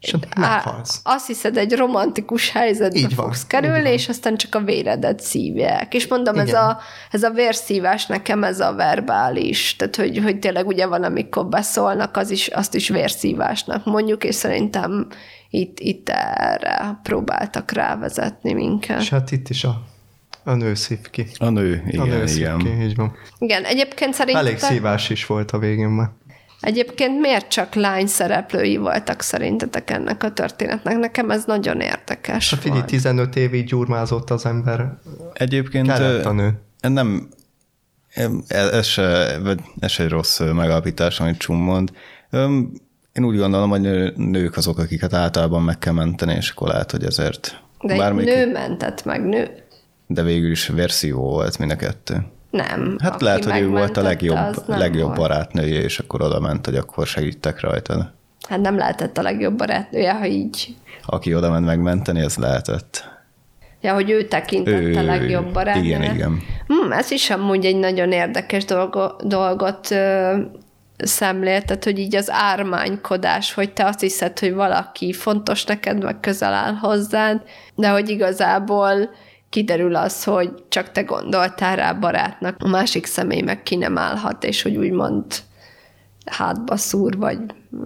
és 0.00 0.16
meghalsz. 0.36 1.00
Azt 1.02 1.26
hiszed, 1.26 1.56
egy 1.56 1.72
romantikus 1.72 2.50
helyzetbe 2.50 2.98
így 2.98 3.14
van, 3.14 3.26
fogsz 3.26 3.46
kerülni, 3.46 3.90
és 3.90 4.08
aztán 4.08 4.36
csak 4.36 4.54
a 4.54 4.60
véredet 4.60 5.20
szívják. 5.20 5.94
És 5.94 6.06
mondom, 6.06 6.38
ez 6.38 6.52
a, 6.52 6.78
ez 7.10 7.22
a 7.22 7.30
vérszívás 7.30 8.06
nekem 8.06 8.44
ez 8.44 8.60
a 8.60 8.74
verbális, 8.74 9.76
tehát 9.76 9.96
hogy, 9.96 10.18
hogy 10.18 10.38
tényleg 10.38 10.66
ugye 10.66 10.86
van, 10.86 11.02
amikor 11.02 11.46
beszólnak, 11.46 12.16
az 12.16 12.30
is, 12.30 12.46
azt 12.46 12.74
is 12.74 12.88
vérszívásnak 12.88 13.84
mondjuk, 13.84 14.24
és 14.24 14.34
szerintem 14.34 15.08
itt, 15.54 15.80
itt 15.80 16.08
erre 16.08 17.00
próbáltak 17.02 17.72
rávezetni 17.72 18.52
minket. 18.52 19.00
És 19.00 19.08
hát 19.08 19.30
itt 19.30 19.48
is 19.48 19.64
a, 19.64 19.82
a 20.44 20.54
nő 20.54 20.74
szív 20.74 21.10
ki. 21.10 21.26
A 21.38 21.48
nő, 21.48 21.82
igen, 21.86 22.00
a 22.00 22.04
nő 22.04 22.24
igen. 22.24 22.58
Ki, 22.58 22.82
így 22.82 22.96
van. 22.96 23.12
Igen, 23.38 23.64
egyébként 23.64 24.14
szerintem... 24.14 24.46
Elég 24.46 24.58
szívás 24.58 25.10
is 25.10 25.26
volt 25.26 25.50
a 25.50 25.58
végén 25.58 25.88
már. 25.88 26.10
Egyébként 26.60 27.20
miért 27.20 27.48
csak 27.48 27.74
lány 27.74 28.06
szereplői 28.06 28.76
voltak 28.76 29.20
szerintetek 29.20 29.90
ennek 29.90 30.22
a 30.22 30.32
történetnek? 30.32 30.98
Nekem 30.98 31.30
ez 31.30 31.44
nagyon 31.44 31.80
érdekes 31.80 32.52
A 32.52 32.56
figyelj, 32.56 32.82
15 32.84 33.36
évig 33.36 33.66
gyurmázott 33.66 34.30
az 34.30 34.46
ember. 34.46 34.98
Egyébként 35.32 35.88
a 36.24 36.32
nő. 36.32 36.60
Nem, 36.80 37.28
ez 38.48 38.86
se, 38.86 39.02
ez 39.80 39.90
se 39.90 40.02
egy 40.02 40.08
rossz 40.08 40.40
megalapítás, 40.40 41.20
amit 41.20 41.38
Csum 41.38 41.58
mond. 41.58 41.90
Én 43.14 43.24
úgy 43.24 43.36
gondolom, 43.38 43.70
hogy 43.70 44.12
nők 44.16 44.56
azok, 44.56 44.78
akiket 44.78 45.14
általában 45.14 45.62
meg 45.62 45.78
kell 45.78 45.92
menteni, 45.92 46.34
és 46.34 46.50
akkor 46.50 46.68
lehet, 46.68 46.90
hogy 46.90 47.04
ezért... 47.04 47.62
De 47.80 47.96
bármelyik... 47.96 48.34
nő 48.34 48.52
mentett 48.52 49.04
meg 49.04 49.24
nő. 49.24 49.50
De 50.06 50.22
végül 50.22 50.50
is 50.50 50.68
verzió 50.68 51.20
volt 51.20 51.58
mind 51.58 51.70
a 51.70 51.76
kettő. 51.76 52.26
Nem. 52.50 52.96
Hát 53.02 53.20
lehet, 53.20 53.44
hogy 53.44 53.60
ő 53.60 53.68
volt 53.68 53.96
a 53.96 54.02
legjobb, 54.02 54.56
legjobb 54.66 55.06
volt. 55.06 55.18
barátnője, 55.18 55.80
és 55.80 55.98
akkor 55.98 56.22
oda 56.22 56.40
ment, 56.40 56.64
hogy 56.64 56.76
akkor 56.76 57.06
segítek 57.06 57.60
rajta. 57.60 58.14
Hát 58.48 58.60
nem 58.60 58.76
lehetett 58.76 59.18
a 59.18 59.22
legjobb 59.22 59.56
barátnője, 59.56 60.12
ha 60.12 60.26
így. 60.26 60.76
Aki 61.06 61.34
oda 61.34 61.50
ment 61.50 61.66
megmenteni, 61.66 62.20
ez 62.20 62.36
lehetett. 62.36 63.12
Ja, 63.80 63.94
hogy 63.94 64.10
ő 64.10 64.24
tekintette 64.24 64.76
Ő- 64.76 65.04
legjobb 65.04 65.52
barátjának. 65.52 65.84
igen, 65.84 66.14
igen. 66.14 66.42
Hmm, 66.66 66.92
ez 66.92 67.10
is 67.10 67.30
amúgy 67.30 67.64
egy 67.64 67.76
nagyon 67.76 68.12
érdekes 68.12 68.64
dolgo, 68.64 69.06
dolgot 69.24 69.90
ö, 69.90 70.36
szemléltet, 70.96 71.84
hogy 71.84 71.98
így 71.98 72.16
az 72.16 72.30
ármánykodás, 72.30 73.54
hogy 73.54 73.72
te 73.72 73.84
azt 73.84 74.00
hiszed, 74.00 74.38
hogy 74.38 74.54
valaki 74.54 75.12
fontos 75.12 75.64
neked, 75.64 76.02
meg 76.02 76.20
közel 76.20 76.52
áll 76.52 76.74
hozzád, 76.74 77.42
de 77.74 77.88
hogy 77.88 78.08
igazából 78.08 79.10
kiderül 79.50 79.96
az, 79.96 80.24
hogy 80.24 80.52
csak 80.68 80.92
te 80.92 81.02
gondoltál 81.02 81.76
rá 81.76 81.92
barátnak, 81.92 82.56
a 82.58 82.68
másik 82.68 83.06
személy 83.06 83.40
meg 83.40 83.62
ki 83.62 83.76
nem 83.76 83.98
állhat, 83.98 84.44
és 84.44 84.62
hogy 84.62 84.76
úgymond 84.76 85.24
hátba 86.26 86.76
szúr, 86.76 87.16
vagy 87.16 87.38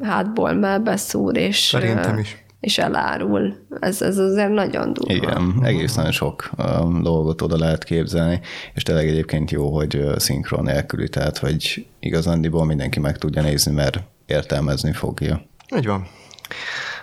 hátból 0.03 0.53
melbe 0.53 0.97
szúr, 0.97 1.37
és, 1.37 1.59
Szerintem 1.59 2.19
is. 2.19 2.37
És 2.61 2.79
elárul. 2.79 3.55
Ez, 3.81 4.03
ez 4.03 4.19
azért 4.19 4.50
nagyon 4.50 4.93
durva. 4.93 5.12
Igen, 5.12 5.55
egészen 5.62 6.12
sok 6.12 6.50
um, 6.59 7.03
dolgot 7.03 7.43
oda 7.43 7.59
lehet 7.59 7.85
képzelni, 7.85 8.41
és 8.75 8.83
tényleg 8.83 9.09
egyébként 9.09 9.50
jó, 9.50 9.75
hogy 9.75 10.05
szinkron 10.17 10.65
nélküli, 10.65 11.09
tehát 11.09 11.38
hogy 11.38 11.87
igazándiból 12.00 12.65
mindenki 12.65 13.00
meg 13.00 13.19
tudja 13.19 13.43
nézni, 13.43 13.73
mert 13.73 14.03
értelmezni 14.27 14.93
fogja. 14.93 15.43
Így 15.77 15.87
van. 15.87 16.07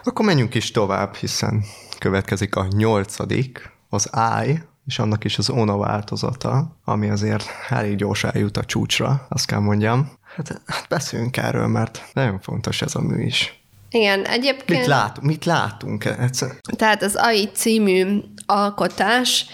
Akkor 0.03 0.25
menjünk 0.25 0.55
is 0.55 0.71
tovább, 0.71 1.15
hiszen 1.15 1.63
következik 1.99 2.55
a 2.55 2.67
nyolcadik, 2.69 3.71
az 3.89 4.09
I, 4.45 4.59
és 4.85 4.99
annak 4.99 5.23
is 5.23 5.37
az 5.37 5.49
ONA 5.49 5.77
változata, 5.77 6.77
ami 6.83 7.09
azért 7.09 7.45
elég 7.69 7.95
gyorsan 7.95 8.31
eljut 8.33 8.57
a 8.57 8.65
csúcsra, 8.65 9.25
azt 9.29 9.45
kell 9.45 9.59
mondjam. 9.59 10.11
Hát, 10.35 10.61
hát 10.65 10.85
beszéljünk 10.89 11.37
erről, 11.37 11.67
mert 11.67 12.09
nagyon 12.13 12.39
fontos 12.39 12.81
ez 12.81 12.95
a 12.95 13.01
mű 13.01 13.23
is. 13.23 13.64
Igen, 13.95 14.25
egyébként... 14.25 14.79
Mit, 14.79 14.87
lát, 14.87 15.21
mit 15.21 15.45
látunk? 15.45 16.05
Egyszer? 16.05 16.49
Tehát 16.75 17.03
az 17.03 17.15
AI 17.15 17.49
című 17.53 18.19
alkotás 18.45 19.45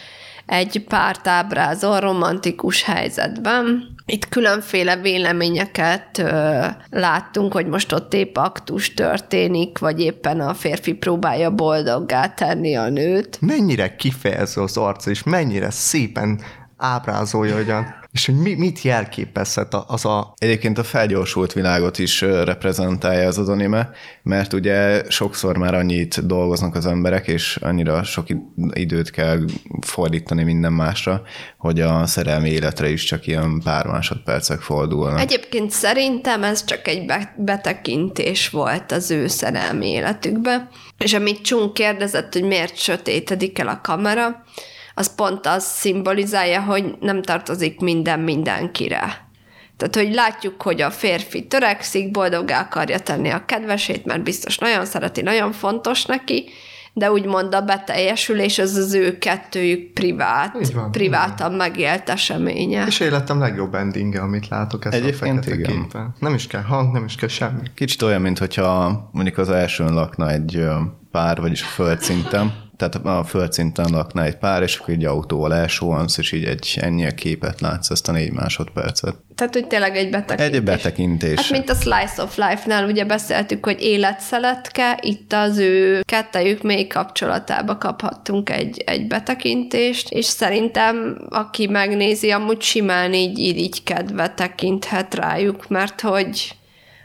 egy 0.46 0.84
párt 0.88 1.28
ábrázol 1.28 2.00
romantikus 2.00 2.84
helyzetben. 2.84 3.96
Itt 4.06 4.30
különféle 4.30 4.96
véleményeket 4.96 6.18
ö, 6.18 6.66
láttunk, 6.90 7.54
hogy 7.54 7.68
most 7.68 7.92
ott 7.92 8.14
épp 8.14 8.38
aktus 8.38 8.94
történik, 8.94 9.78
vagy 9.78 10.00
éppen 10.00 10.40
a 10.40 10.54
férfi 10.54 10.94
próbálja 10.94 11.52
boldoggá 11.52 12.28
tenni 12.28 12.76
a 12.76 12.90
nőt. 12.90 13.38
Mennyire 13.42 13.96
kifejező 13.96 14.62
az 14.62 14.78
arc, 14.78 15.06
és 15.06 15.24
mennyire 15.24 15.70
szépen 15.70 16.42
ábrázolja, 16.78 17.56
hogy 17.56 17.70
a, 17.70 18.01
és 18.12 18.26
hogy 18.26 18.36
mi, 18.36 18.54
mit 18.54 18.82
jelképezhet 18.82 19.74
az 19.88 20.06
a 20.06 20.34
Egyébként 20.38 20.78
a 20.78 20.84
felgyorsult 20.84 21.54
világot 21.54 22.00
is 22.00 22.22
reprezentálja 22.22 23.22
ez 23.22 23.38
az 23.38 23.50
anime, 23.50 23.90
mert 24.24 24.54
ugye 24.54 25.04
sokszor 25.10 25.58
már 25.58 25.74
annyit 25.74 26.26
dolgoznak 26.26 26.76
az 26.76 26.86
emberek, 26.86 27.28
és 27.28 27.58
annyira 27.62 28.04
sok 28.04 28.30
id- 28.30 28.42
időt 28.74 29.10
kell 29.10 29.40
fordítani 29.82 30.44
minden 30.44 30.74
másra, 30.74 31.22
hogy 31.58 31.82
a 31.82 32.06
szerelmi 32.06 32.50
életre 32.50 32.90
is 32.90 33.04
csak 33.04 33.28
ilyen 33.28 33.62
pár 33.64 33.86
másodpercek 33.86 34.60
fordulnak. 34.60 35.20
Egyébként 35.20 35.72
szerintem 35.72 36.44
ez 36.44 36.66
csak 36.66 36.88
egy 36.88 37.06
be- 37.06 37.36
betekintés 37.38 38.50
volt 38.50 38.92
az 38.92 39.12
ő 39.12 39.28
szerelmi 39.28 39.88
életükbe, 39.88 40.70
és 40.98 41.14
amit 41.14 41.42
Csung 41.42 41.74
kérdezett, 41.74 42.34
hogy 42.34 42.44
miért 42.44 42.78
sötétedik 42.78 43.60
el 43.60 43.68
a 43.68 43.82
kamera, 43.84 44.44
az 44.94 45.16
pont 45.16 45.46
az 45.46 45.64
szimbolizálja, 45.64 46.62
hogy 46.62 46.96
nem 47.00 47.22
tartozik 47.22 47.80
minden 47.80 48.20
mindenkire. 48.20 49.30
Tehát, 49.78 49.96
hogy 49.96 50.14
látjuk, 50.14 50.62
hogy 50.62 50.82
a 50.82 50.92
férfi 50.92 51.48
törekszik, 51.48 52.12
boldoggá 52.12 52.62
akarja 52.62 53.00
tenni 53.00 53.30
a 53.30 53.46
kedvesét, 53.46 54.06
mert 54.06 54.24
biztos 54.24 54.58
nagyon 54.58 54.86
szereti, 54.86 55.22
nagyon 55.22 55.52
fontos 55.52 56.06
neki, 56.06 56.46
de 56.94 57.12
úgymond 57.12 57.56
a 57.56 57.62
beteljesülés 57.62 58.60
az 58.60 58.76
az 58.76 58.94
ő 58.94 59.18
kettőjük 59.18 59.94
privát, 59.94 60.56
Így 60.62 60.74
van, 60.74 60.92
privátan 60.92 61.52
megélt 61.52 62.10
eseménye. 62.10 62.86
És 62.88 63.00
életem 63.00 63.40
legjobb 63.40 63.76
endinge, 63.76 64.22
amit 64.22 64.48
látok 64.48 64.86
ezt 64.86 64.96
Egyébként 64.96 65.40
a 65.40 65.42
fekete 65.44 65.56
igen. 65.56 65.82
képen. 65.82 66.16
Nem 66.20 66.34
is 66.34 66.48
kell 66.48 66.62
hang, 66.62 66.94
nem 66.94 67.04
is 67.04 67.16
kell 67.16 67.30
semmi. 67.30 67.62
Kicsit 67.76 68.02
olyan, 68.02 68.22
mintha 68.22 69.10
mondjuk 69.12 69.38
az 69.38 69.50
elsőn 69.50 69.94
lakna 69.94 70.32
egy 70.32 70.66
pár, 71.12 71.42
vagyis 71.42 71.62
a 71.62 71.66
földszinten, 71.66 72.71
tehát 72.90 73.20
a 73.20 73.24
földszinten 73.24 73.90
lakna 73.92 74.24
egy 74.24 74.38
pár, 74.38 74.62
és 74.62 74.78
akkor 74.78 74.94
egy 74.94 75.06
autóval 75.06 75.54
elsuhansz, 75.54 76.18
és 76.18 76.32
így 76.32 76.44
egy 76.44 76.78
ennyi 76.82 77.06
a 77.06 77.12
képet 77.12 77.62
látsz, 77.62 77.90
ezt 77.90 78.08
a 78.08 78.12
négy 78.12 78.32
másodpercet. 78.32 79.16
Tehát, 79.36 79.54
hogy 79.54 79.68
tényleg 79.68 79.96
egy 79.96 80.10
betekintés. 80.10 80.56
Egy 80.56 80.64
betekintés. 80.64 81.36
Hát, 81.36 81.50
mint 81.50 81.70
a 81.70 81.74
Slice 81.74 82.24
of 82.24 82.38
Life-nál 82.38 82.86
ugye 82.86 83.06
beszéltük, 83.06 83.66
hogy 83.66 83.82
életszeletke, 83.82 85.00
itt 85.02 85.34
az 85.34 85.58
ő 85.58 86.02
kettejük 86.06 86.64
mély 86.64 86.88
kapcsolatába 86.88 87.78
kaphattunk 87.78 88.50
egy, 88.50 88.84
egy 88.86 89.08
betekintést, 89.08 90.10
és 90.10 90.26
szerintem, 90.26 91.18
aki 91.30 91.68
megnézi, 91.68 92.32
amúgy 92.32 92.62
simán 92.62 93.14
így 93.14 93.38
irigykedve 93.40 94.30
tekinthet 94.30 95.16
rájuk, 95.16 95.70
mert 95.70 96.02
hogy, 96.02 96.56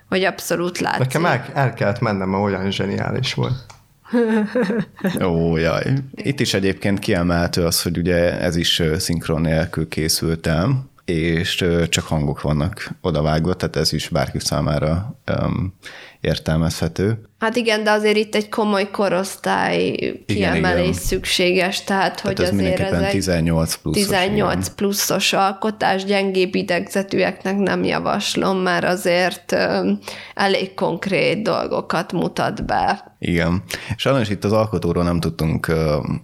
hogy 0.09 0.25
abszolút 0.25 0.79
látszik. 0.79 0.99
Nekem 0.99 1.27
el, 1.27 1.45
el 1.55 1.75
kellett 1.75 2.01
mennem, 2.01 2.29
mert 2.29 2.43
olyan 2.43 2.71
zseniális 2.71 3.35
volt. 3.35 3.75
Ó, 5.29 5.57
jaj. 5.57 5.93
Itt 6.15 6.41
is 6.41 6.55
egyébként 6.55 6.99
kiemelhető 6.99 7.65
az, 7.65 7.83
hogy 7.83 7.99
ugye 7.99 8.41
ez 8.41 8.57
is 8.57 8.83
szinkron 8.97 9.41
nélkül 9.41 9.89
készült 9.89 10.47
el, 10.47 10.91
és 11.07 11.65
csak 11.89 12.05
hangok 12.05 12.41
vannak 12.41 12.91
odavágva, 13.01 13.55
tehát 13.55 13.77
ez 13.77 13.93
is 13.93 14.09
bárki 14.09 14.39
számára 14.39 15.21
um, 15.43 15.75
értelmezhető. 16.21 17.19
Hát 17.39 17.57
igen, 17.57 17.85
de 17.85 17.91
azért 17.91 18.17
itt 18.17 18.35
egy 18.35 18.49
komoly 18.49 18.91
korosztály 18.91 19.95
kiemelés 20.27 20.83
igen. 20.83 20.93
szükséges, 20.93 21.85
tehát, 21.85 22.21
hogy 22.21 22.35
Tehát 22.35 22.53
ez 22.53 22.59
azért 22.59 22.71
ez 22.71 22.79
mindenképpen 22.79 23.05
egy 23.05 23.13
18 23.13 23.75
pluszos. 23.75 24.03
18 24.03 24.53
igen. 24.53 24.75
pluszos 24.77 25.33
alkotás, 25.33 26.05
gyengébb 26.05 26.55
idegzetűeknek 26.55 27.57
nem 27.57 27.85
javaslom, 27.85 28.59
mert 28.59 28.85
azért 28.85 29.53
ö, 29.53 29.91
elég 30.35 30.75
konkrét 30.75 31.43
dolgokat 31.43 32.13
mutat 32.13 32.67
be. 32.67 33.17
Igen. 33.19 33.63
Sajnos 33.97 34.29
itt 34.29 34.45
az 34.45 34.53
alkotóról 34.53 35.05
nem 35.05 35.21
tudtunk 35.21 35.73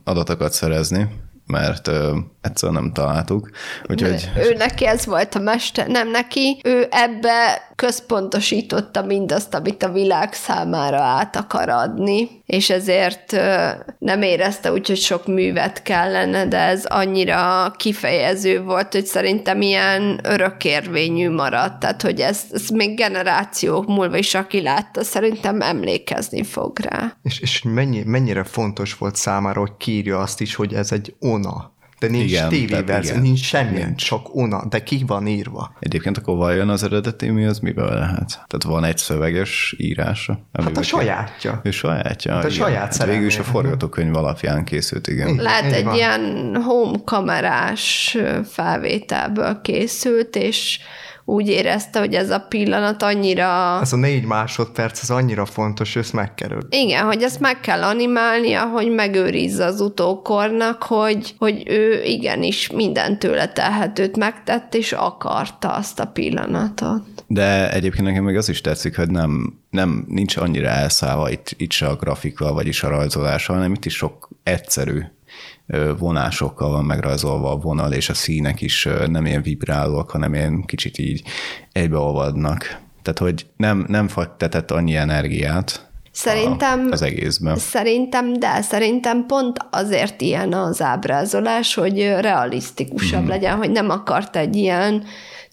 adatokat 0.05 0.53
szerezni, 0.53 1.09
mert 1.47 1.89
ö, 1.89 2.17
egyszerűen 2.41 2.83
nem 2.83 2.93
találtuk. 2.93 3.51
Úgyhogy 3.89 4.31
Ő 4.37 4.55
neki 4.55 4.87
ez 4.87 5.07
volt 5.07 5.35
a 5.35 5.39
mester, 5.39 5.87
nem 5.87 6.11
neki, 6.11 6.61
ő 6.65 6.87
ebbe 6.91 7.69
központosította 7.77 9.03
mindazt, 9.03 9.55
amit 9.55 9.83
a 9.83 9.93
világ 9.93 10.33
számára 10.33 11.01
át 11.01 11.37
akar 11.37 11.69
adni, 11.69 12.29
és 12.47 12.71
ezért 12.71 13.33
ö, 13.33 13.69
nem 13.99 14.23
érezte 14.23 14.73
úgy, 14.73 14.87
hogy 14.87 14.99
sok 14.99 15.27
művet 15.27 15.83
kellene, 15.83 16.47
de 16.47 16.59
ez 16.59 16.85
annyira 16.85 17.71
kifejező 17.77 18.63
volt, 18.63 18.93
hogy 18.93 19.07
szerintem 19.07 19.61
ilyen 19.61 20.21
örökérvényű 20.23 21.31
maradt, 21.31 21.81
tehát 21.81 22.03
hogy 22.03 22.21
ez, 22.21 22.41
ez 22.53 22.69
még 22.69 22.97
generációk 22.97 23.87
múlva 23.87 24.17
is, 24.17 24.35
aki 24.35 24.63
látta, 24.63 25.05
szerintem 25.05 25.61
emlékezni 25.61 26.43
fog 26.43 26.79
rá. 26.79 27.17
És, 27.23 27.41
és 27.41 27.63
mennyi, 27.63 28.03
mennyire 28.05 28.45
fontos 28.45 28.95
volt 28.95 29.17
számára, 29.17 29.61
hogy 29.61 29.77
kírja 29.77 30.19
azt 30.19 30.41
is, 30.41 30.55
hogy 30.55 30.75
ez 30.75 30.93
egy 30.93 31.15
ona. 31.33 31.71
De 31.99 32.09
nincs 32.09 32.31
Igen, 32.31 32.49
tévéverzió, 32.49 33.11
igen. 33.11 33.23
nincs 33.23 33.41
semmi, 33.45 33.79
Nincs. 33.79 34.05
csak 34.05 34.35
ona, 34.35 34.65
de 34.69 34.83
ki 34.83 35.05
van 35.07 35.27
írva. 35.27 35.75
egyébként 35.81 36.19
akkor 36.19 36.37
vajon 36.37 36.69
az 36.69 36.83
eredeti 36.83 37.29
mi 37.31 37.45
az 37.45 37.59
miből 37.59 37.95
lehet? 37.95 38.29
Tehát 38.29 38.63
van 38.65 38.85
egy 38.85 38.99
szöveges 38.99 39.75
írása? 39.79 40.47
Hát 40.53 40.77
a 40.77 40.83
sajátja. 40.83 41.61
Ő 41.65 41.71
sajátja? 41.71 42.33
Hát 42.33 42.45
a 42.45 42.47
igen. 42.49 42.59
saját 42.59 42.97
Hát 42.97 43.07
Végül 43.09 43.27
is 43.27 43.39
a 43.39 43.43
forgatókönyv 43.43 44.17
alapján 44.17 44.65
készült, 44.65 45.07
igen. 45.09 45.29
Igen. 45.29 45.43
Lehet 45.43 45.73
egy 45.73 45.85
van. 45.85 45.95
ilyen 45.95 46.55
home 46.65 46.99
kamerás 47.05 48.17
felvételből 48.45 49.61
készült, 49.61 50.37
és 50.37 50.79
úgy 51.25 51.49
érezte, 51.49 51.99
hogy 51.99 52.15
ez 52.15 52.31
a 52.31 52.39
pillanat 52.49 53.03
annyira... 53.03 53.79
Ez 53.81 53.93
a 53.93 53.97
négy 53.97 54.25
másodperc, 54.25 55.03
ez 55.03 55.11
annyira 55.11 55.45
fontos, 55.45 55.93
hogy 55.93 56.03
ezt 56.03 56.13
megkerül. 56.13 56.61
Igen, 56.71 57.05
hogy 57.05 57.23
ezt 57.23 57.41
meg 57.41 57.61
kell 57.61 57.83
animálnia, 57.83 58.65
hogy 58.65 58.91
megőrizze 58.91 59.65
az 59.65 59.81
utókornak, 59.81 60.83
hogy, 60.83 61.35
hogy 61.39 61.63
ő 61.67 62.03
igenis 62.05 62.71
minden 62.71 63.19
tőle 63.19 63.49
telhetőt 63.49 64.17
megtett, 64.17 64.75
és 64.75 64.93
akarta 64.93 65.73
azt 65.73 66.01
a 66.01 66.07
pillanatot. 66.07 67.03
De 67.27 67.73
egyébként 67.73 68.07
nekem 68.07 68.25
még 68.25 68.37
az 68.37 68.49
is 68.49 68.61
tetszik, 68.61 68.97
hogy 68.97 69.11
nem, 69.11 69.59
nem 69.71 70.05
nincs 70.09 70.37
annyira 70.37 70.69
elszállva 70.69 71.31
itt, 71.31 71.55
itt 71.57 71.73
se 71.73 71.87
a 71.87 71.97
grafika, 71.97 72.53
vagyis 72.53 72.83
a 72.83 72.89
rajzolása, 72.89 73.53
hanem 73.53 73.73
itt 73.73 73.85
is 73.85 73.95
sok 73.95 74.29
egyszerű 74.43 75.01
vonásokkal 75.99 76.71
van 76.71 76.85
megrajzolva 76.85 77.51
a 77.51 77.57
vonal, 77.57 77.93
és 77.93 78.09
a 78.09 78.15
színek 78.15 78.61
is 78.61 78.89
nem 79.07 79.27
ilyen 79.27 79.43
vibrálóak, 79.43 80.11
hanem 80.11 80.35
ilyen 80.35 80.65
kicsit 80.65 80.99
így 80.99 81.23
egybeolvadnak. 81.73 82.81
Tehát, 83.03 83.19
hogy 83.19 83.47
nem, 83.57 83.85
nem 83.89 84.09
fektetett 84.09 84.71
annyi 84.71 84.97
energiát 84.97 85.93
Szerintem... 86.13 86.87
a, 86.91 86.93
az 86.93 87.03
egészben. 87.03 87.57
Szerintem, 87.57 88.33
de 88.33 88.61
szerintem 88.61 89.27
pont 89.27 89.59
azért 89.71 90.21
ilyen 90.21 90.53
az 90.53 90.83
ábrázolás, 90.83 91.75
hogy 91.75 91.99
realisztikusabb 91.99 93.25
mm. 93.25 93.29
legyen, 93.29 93.57
hogy 93.57 93.71
nem 93.71 93.91
akart 93.91 94.37
egy 94.37 94.57
ilyen 94.57 95.05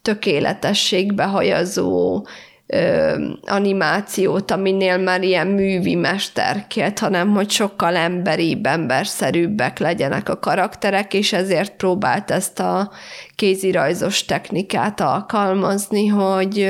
tökéletességbe 0.01 1.23
hajazó 1.23 2.25
ö, 2.73 3.13
animációt, 3.41 4.51
aminél 4.51 4.97
már 4.97 5.23
ilyen 5.23 5.47
művi 5.47 5.95
mesterkélt, 5.95 6.99
hanem 6.99 7.29
hogy 7.29 7.49
sokkal 7.49 7.95
emberibb, 7.95 8.65
emberszerűbbek 8.65 9.79
legyenek 9.79 10.29
a 10.29 10.39
karakterek, 10.39 11.13
és 11.13 11.33
ezért 11.33 11.75
próbált 11.75 12.31
ezt 12.31 12.59
a 12.59 12.91
kézirajzos 13.35 14.25
technikát 14.25 15.01
alkalmazni, 15.01 16.07
hogy 16.07 16.69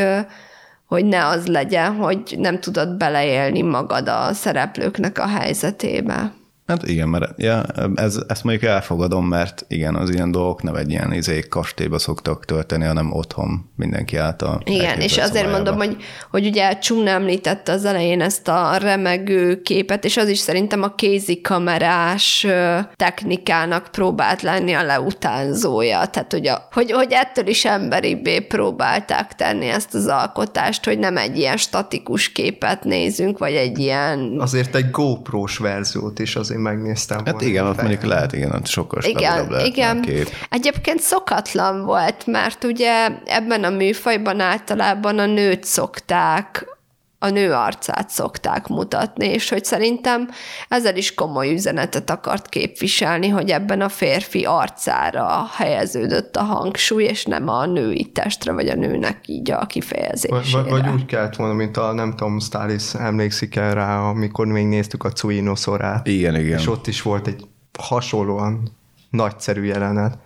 hogy 0.89 1.05
ne 1.05 1.25
az 1.25 1.47
legyen, 1.47 1.95
hogy 1.95 2.35
nem 2.37 2.59
tudod 2.59 2.97
beleélni 2.97 3.61
magad 3.61 4.07
a 4.07 4.33
szereplőknek 4.33 5.19
a 5.19 5.27
helyzetébe. 5.27 6.31
Hát 6.69 6.87
igen, 6.87 7.09
mert 7.09 7.31
ja, 7.37 7.63
ez, 7.95 8.19
ezt 8.27 8.43
mondjuk 8.43 8.71
elfogadom, 8.71 9.27
mert 9.27 9.65
igen, 9.67 9.95
az 9.95 10.09
ilyen 10.09 10.31
dolgok 10.31 10.63
nem 10.63 10.75
egy 10.75 10.89
ilyen 10.89 11.13
izé, 11.13 11.39
kastélyba 11.39 11.99
szoktak 11.99 12.45
tölteni, 12.45 12.85
hanem 12.85 13.13
otthon 13.13 13.69
mindenki 13.75 14.17
által. 14.17 14.61
Igen, 14.65 14.99
és 14.99 15.17
azért 15.17 15.51
mondom, 15.51 15.75
hogy, 15.75 15.97
hogy 16.31 16.45
ugye 16.45 16.77
Csúna 16.77 17.09
említette 17.09 17.71
az 17.71 17.85
elején 17.85 18.21
ezt 18.21 18.47
a 18.47 18.77
remegő 18.77 19.61
képet, 19.61 20.05
és 20.05 20.17
az 20.17 20.27
is 20.27 20.37
szerintem 20.37 20.83
a 20.83 20.95
kézi 20.95 21.41
kamerás 21.41 22.47
technikának 22.95 23.87
próbált 23.91 24.41
lenni 24.41 24.73
a 24.73 24.83
leutánzója. 24.83 26.05
Tehát, 26.05 26.31
hogy, 26.31 26.47
a, 26.47 26.67
hogy, 26.71 26.91
hogy 26.91 27.11
ettől 27.11 27.47
is 27.47 27.65
emberibbé 27.65 28.39
próbálták 28.39 29.35
tenni 29.35 29.67
ezt 29.67 29.93
az 29.93 30.07
alkotást, 30.07 30.85
hogy 30.85 30.99
nem 30.99 31.17
egy 31.17 31.37
ilyen 31.37 31.57
statikus 31.57 32.31
képet 32.31 32.83
nézünk, 32.83 33.37
vagy 33.37 33.53
egy 33.53 33.79
ilyen... 33.79 34.35
Azért 34.39 34.75
egy 34.75 34.91
GoPro-s 34.91 35.57
verziót 35.57 36.19
is 36.19 36.35
azért 36.35 36.57
megnéztem. 36.59 37.25
Hát 37.25 37.41
igen, 37.41 37.65
ott 37.65 37.81
mondjuk 37.81 38.03
lehet, 38.03 38.33
igen, 38.33 38.51
ott 38.51 38.67
sokkal 38.67 39.03
igen, 39.03 39.49
lehet 39.49 39.67
igen. 39.67 40.01
kép. 40.01 40.29
Egyébként 40.49 40.99
szokatlan 40.99 41.85
volt, 41.85 42.25
mert 42.25 42.63
ugye 42.63 43.07
ebben 43.25 43.63
a 43.63 43.69
műfajban 43.69 44.39
általában 44.39 45.19
a 45.19 45.25
nőt 45.25 45.63
szokták 45.63 46.77
a 47.21 47.29
nő 47.29 47.51
arcát 47.51 48.09
szokták 48.09 48.67
mutatni, 48.67 49.25
és 49.25 49.49
hogy 49.49 49.65
szerintem 49.65 50.29
ezzel 50.67 50.97
is 50.97 51.13
komoly 51.13 51.53
üzenetet 51.53 52.09
akart 52.09 52.49
képviselni, 52.49 53.27
hogy 53.27 53.49
ebben 53.49 53.81
a 53.81 53.89
férfi 53.89 54.45
arcára 54.45 55.47
helyeződött 55.55 56.35
a 56.35 56.43
hangsúly, 56.43 57.03
és 57.03 57.25
nem 57.25 57.47
a 57.47 57.65
női 57.65 58.05
testre, 58.05 58.51
vagy 58.51 58.67
a 58.67 58.75
nőnek 58.75 59.19
így 59.25 59.51
a 59.51 59.65
kifejezésére. 59.65 60.61
Vagy, 60.61 60.69
vagy 60.69 60.89
úgy 60.89 61.05
kellett 61.05 61.35
volna, 61.35 61.53
mint 61.53 61.77
a, 61.77 61.91
nem 61.91 62.09
tudom, 62.09 62.39
Stalis 62.39 62.93
emlékszik 62.93 63.55
el 63.55 63.73
rá, 63.73 63.99
amikor 63.99 64.45
még 64.45 64.65
néztük 64.65 65.03
a 65.03 65.11
Cuinoszorát. 65.11 66.07
Igen, 66.07 66.35
igen. 66.35 66.59
És 66.59 66.67
ott 66.67 66.87
is 66.87 67.01
volt 67.01 67.27
egy 67.27 67.47
hasonlóan 67.79 68.77
nagyszerű 69.09 69.63
jelenet, 69.63 70.17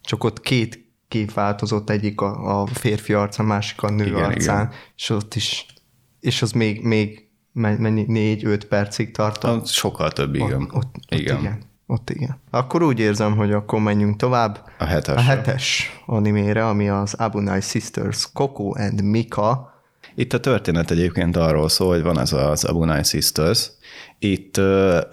csak 0.00 0.24
ott 0.24 0.40
két 0.40 0.86
kép 1.08 1.32
változott, 1.32 1.90
egyik 1.90 2.20
a, 2.20 2.60
a 2.60 2.66
férfi 2.66 3.12
arca, 3.12 3.42
másik 3.42 3.82
a 3.82 3.90
nő 3.90 4.06
igen, 4.06 4.24
arcán, 4.24 4.66
igen. 4.66 4.78
és 4.96 5.10
ott 5.10 5.34
is 5.34 5.66
és 6.20 6.42
az 6.42 6.52
még, 6.52 6.82
még 6.82 7.28
mennyi, 7.52 8.04
négy-öt 8.06 8.64
percig 8.64 9.10
tart? 9.10 9.66
Sokkal 9.66 10.10
több, 10.12 10.34
igen. 10.34 10.62
Ott, 10.62 10.74
ott, 10.74 10.94
igen. 11.08 11.36
Ott 11.36 11.40
igen. 11.40 11.66
Ott 11.86 12.10
igen. 12.10 12.40
Akkor 12.50 12.82
úgy 12.82 12.98
érzem, 12.98 13.36
hogy 13.36 13.52
akkor 13.52 13.80
menjünk 13.80 14.16
tovább. 14.16 14.70
A 14.78 14.84
hetes. 14.84 15.16
A 15.16 15.20
hetes 15.20 16.00
animére, 16.06 16.68
ami 16.68 16.88
az 16.88 17.14
Abunai 17.14 17.60
Sisters 17.60 18.32
Coco 18.32 18.72
and 18.74 19.02
Mika. 19.02 19.77
Itt 20.18 20.32
a 20.32 20.40
történet 20.40 20.90
egyébként 20.90 21.36
arról 21.36 21.68
szól, 21.68 21.88
hogy 21.88 22.02
van 22.02 22.20
ez 22.20 22.32
az 22.32 22.64
Abunai 22.64 23.04
Sisters, 23.04 23.70
itt 24.18 24.56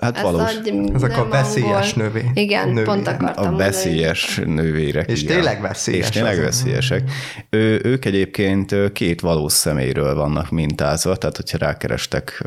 hát 0.02 0.16
ez 0.18 0.22
valós. 0.22 0.56
Ezek 0.94 1.18
a 1.18 1.28
veszélyes 1.28 1.94
növé. 1.94 2.32
Igen, 2.34 2.70
növé. 2.70 2.84
pont 2.84 3.08
akartam 3.08 3.54
A 3.54 3.58
veszélyes 3.58 4.38
mondani. 4.38 4.62
nővérek. 4.62 5.10
És 5.10 5.22
igen. 5.22 5.36
tényleg 5.36 5.62
veszélyes. 5.62 6.08
És 6.08 6.10
tényleg 6.10 6.40
veszélyesek. 6.40 7.12
Ő, 7.50 7.82
ők 7.84 8.06
egyébként 8.06 8.92
két 8.92 9.22
valós 9.22 9.54
személyről 9.54 10.16
vannak 10.16 10.50
mintázva, 10.50 11.16
tehát 11.16 11.36
hogyha 11.36 11.58
rákerestek 11.58 12.44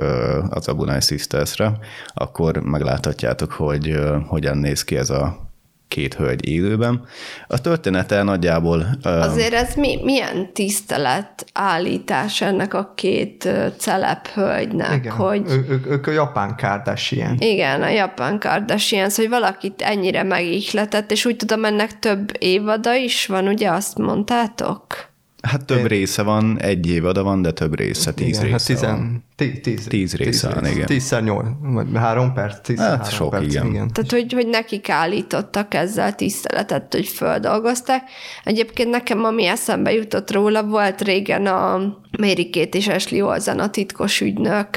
az 0.49 0.69
Abunai 0.69 1.01
Sisters-re, 1.01 1.79
akkor 2.15 2.57
megláthatjátok, 2.57 3.53
hogy 3.53 3.99
hogyan 4.27 4.59
néz 4.59 4.85
ki 4.85 4.97
ez 4.97 5.11
a 5.11 5.48
két 5.89 6.15
hölgy 6.15 6.49
élőben. 6.49 7.05
A 7.47 7.61
története 7.61 8.23
nagyjából... 8.23 8.87
Azért 9.03 9.53
ez 9.53 9.75
mi, 9.75 9.99
milyen 10.03 10.53
tisztelet 10.53 11.47
állítás 11.53 12.41
ennek 12.41 12.75
a 12.75 12.93
két 12.95 13.49
celep 13.77 14.27
hölgynek, 14.27 14.97
Igen, 14.97 15.13
hogy... 15.13 15.43
Ő, 15.51 15.67
ők, 15.69 15.87
ők 15.87 16.07
a 16.07 16.11
japán 16.11 16.57
Kardashian. 16.57 17.37
Igen, 17.39 17.83
a 17.83 17.89
japán 17.89 18.39
Kardashian, 18.39 19.11
hogy 19.15 19.29
valakit 19.29 19.83
ennyire 19.83 20.23
megihletett, 20.23 21.11
és 21.11 21.25
úgy 21.25 21.37
tudom, 21.37 21.65
ennek 21.65 21.99
több 21.99 22.33
évada 22.39 22.95
is 22.95 23.27
van, 23.27 23.49
ugye 23.49 23.71
azt 23.71 23.99
mondtátok? 23.99 25.09
Hát 25.43 25.65
több 25.65 25.79
Én... 25.79 25.85
része 25.85 26.23
van, 26.23 26.61
egy 26.61 26.91
évada 26.91 27.23
van, 27.23 27.43
de 27.43 27.51
több 27.51 27.77
része, 27.77 28.13
tíz 28.13 28.27
igen, 28.27 28.43
része 28.43 28.53
hát 28.53 28.67
tizen, 28.67 28.97
van. 28.97 29.25
Tíz, 29.37 29.61
tíz, 29.63 29.87
tíz 29.87 30.15
része 30.15 30.49
van, 30.55 30.67
igen. 30.67 30.87
Tízszer 30.87 31.23
nyolc, 31.23 31.47
vagy 31.61 31.87
három 31.95 32.33
perc, 32.33 32.61
tíz 32.61 32.79
hát 32.79 32.89
három 32.89 33.11
sok, 33.11 33.31
perc, 33.31 33.45
igen. 33.45 33.67
igen. 33.67 33.93
Tehát, 33.93 34.11
hogy, 34.11 34.33
hogy 34.33 34.47
nekik 34.47 34.89
állítottak 34.89 35.75
ezzel 35.75 36.15
tiszteletet, 36.15 36.95
hogy 36.95 37.07
földolgozták. 37.07 38.03
Egyébként 38.45 38.91
nekem, 38.91 39.25
ami 39.25 39.47
eszembe 39.47 39.93
jutott 39.93 40.33
róla, 40.33 40.63
volt 40.63 41.03
régen 41.03 41.47
a 41.47 41.97
Mary 42.19 42.51
Kate 42.51 42.79
és 42.79 42.89
Ashley 42.89 43.27
Olsen 43.27 43.59
a 43.59 43.71
titkos 43.71 44.21
ügynök 44.21 44.69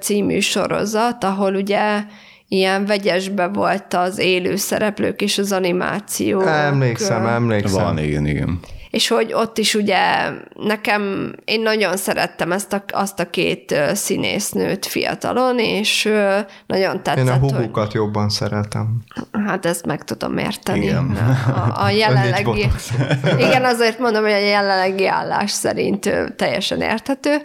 című 0.00 0.38
sorozat, 0.38 1.24
ahol 1.24 1.54
ugye 1.54 2.04
ilyen 2.48 2.86
vegyesbe 2.86 3.46
volt 3.46 3.94
az 3.94 4.18
élő 4.18 4.56
szereplők 4.56 5.20
és 5.20 5.38
az 5.38 5.52
animáció. 5.52 6.40
Emlékszem, 6.40 7.26
emlékszem. 7.26 7.84
Van, 7.84 7.98
igen, 7.98 8.26
igen 8.26 8.60
és 8.96 9.08
hogy 9.08 9.32
ott 9.32 9.58
is 9.58 9.74
ugye 9.74 10.30
nekem, 10.54 11.32
én 11.44 11.60
nagyon 11.60 11.96
szerettem 11.96 12.52
ezt 12.52 12.72
a, 12.72 12.84
azt 12.92 13.20
a 13.20 13.30
két 13.30 13.74
színésznőt 13.94 14.86
fiatalon, 14.86 15.58
és 15.58 16.12
nagyon 16.66 17.02
tetszett. 17.02 17.24
Én 17.24 17.32
a 17.32 17.36
hugukat 17.36 17.84
hogy... 17.84 17.94
jobban 17.94 18.28
szeretem. 18.28 19.02
Hát 19.46 19.66
ezt 19.66 19.86
meg 19.86 20.04
tudom 20.04 20.38
érteni. 20.38 20.84
Igen. 20.84 21.18
A, 21.46 21.82
a 21.84 21.90
jelenlegi... 22.04 22.68
igen, 23.46 23.64
azért 23.64 23.98
mondom, 23.98 24.22
hogy 24.22 24.32
a 24.32 24.36
jelenlegi 24.36 25.06
állás 25.06 25.50
szerint 25.50 26.10
teljesen 26.36 26.80
érthető, 26.80 27.36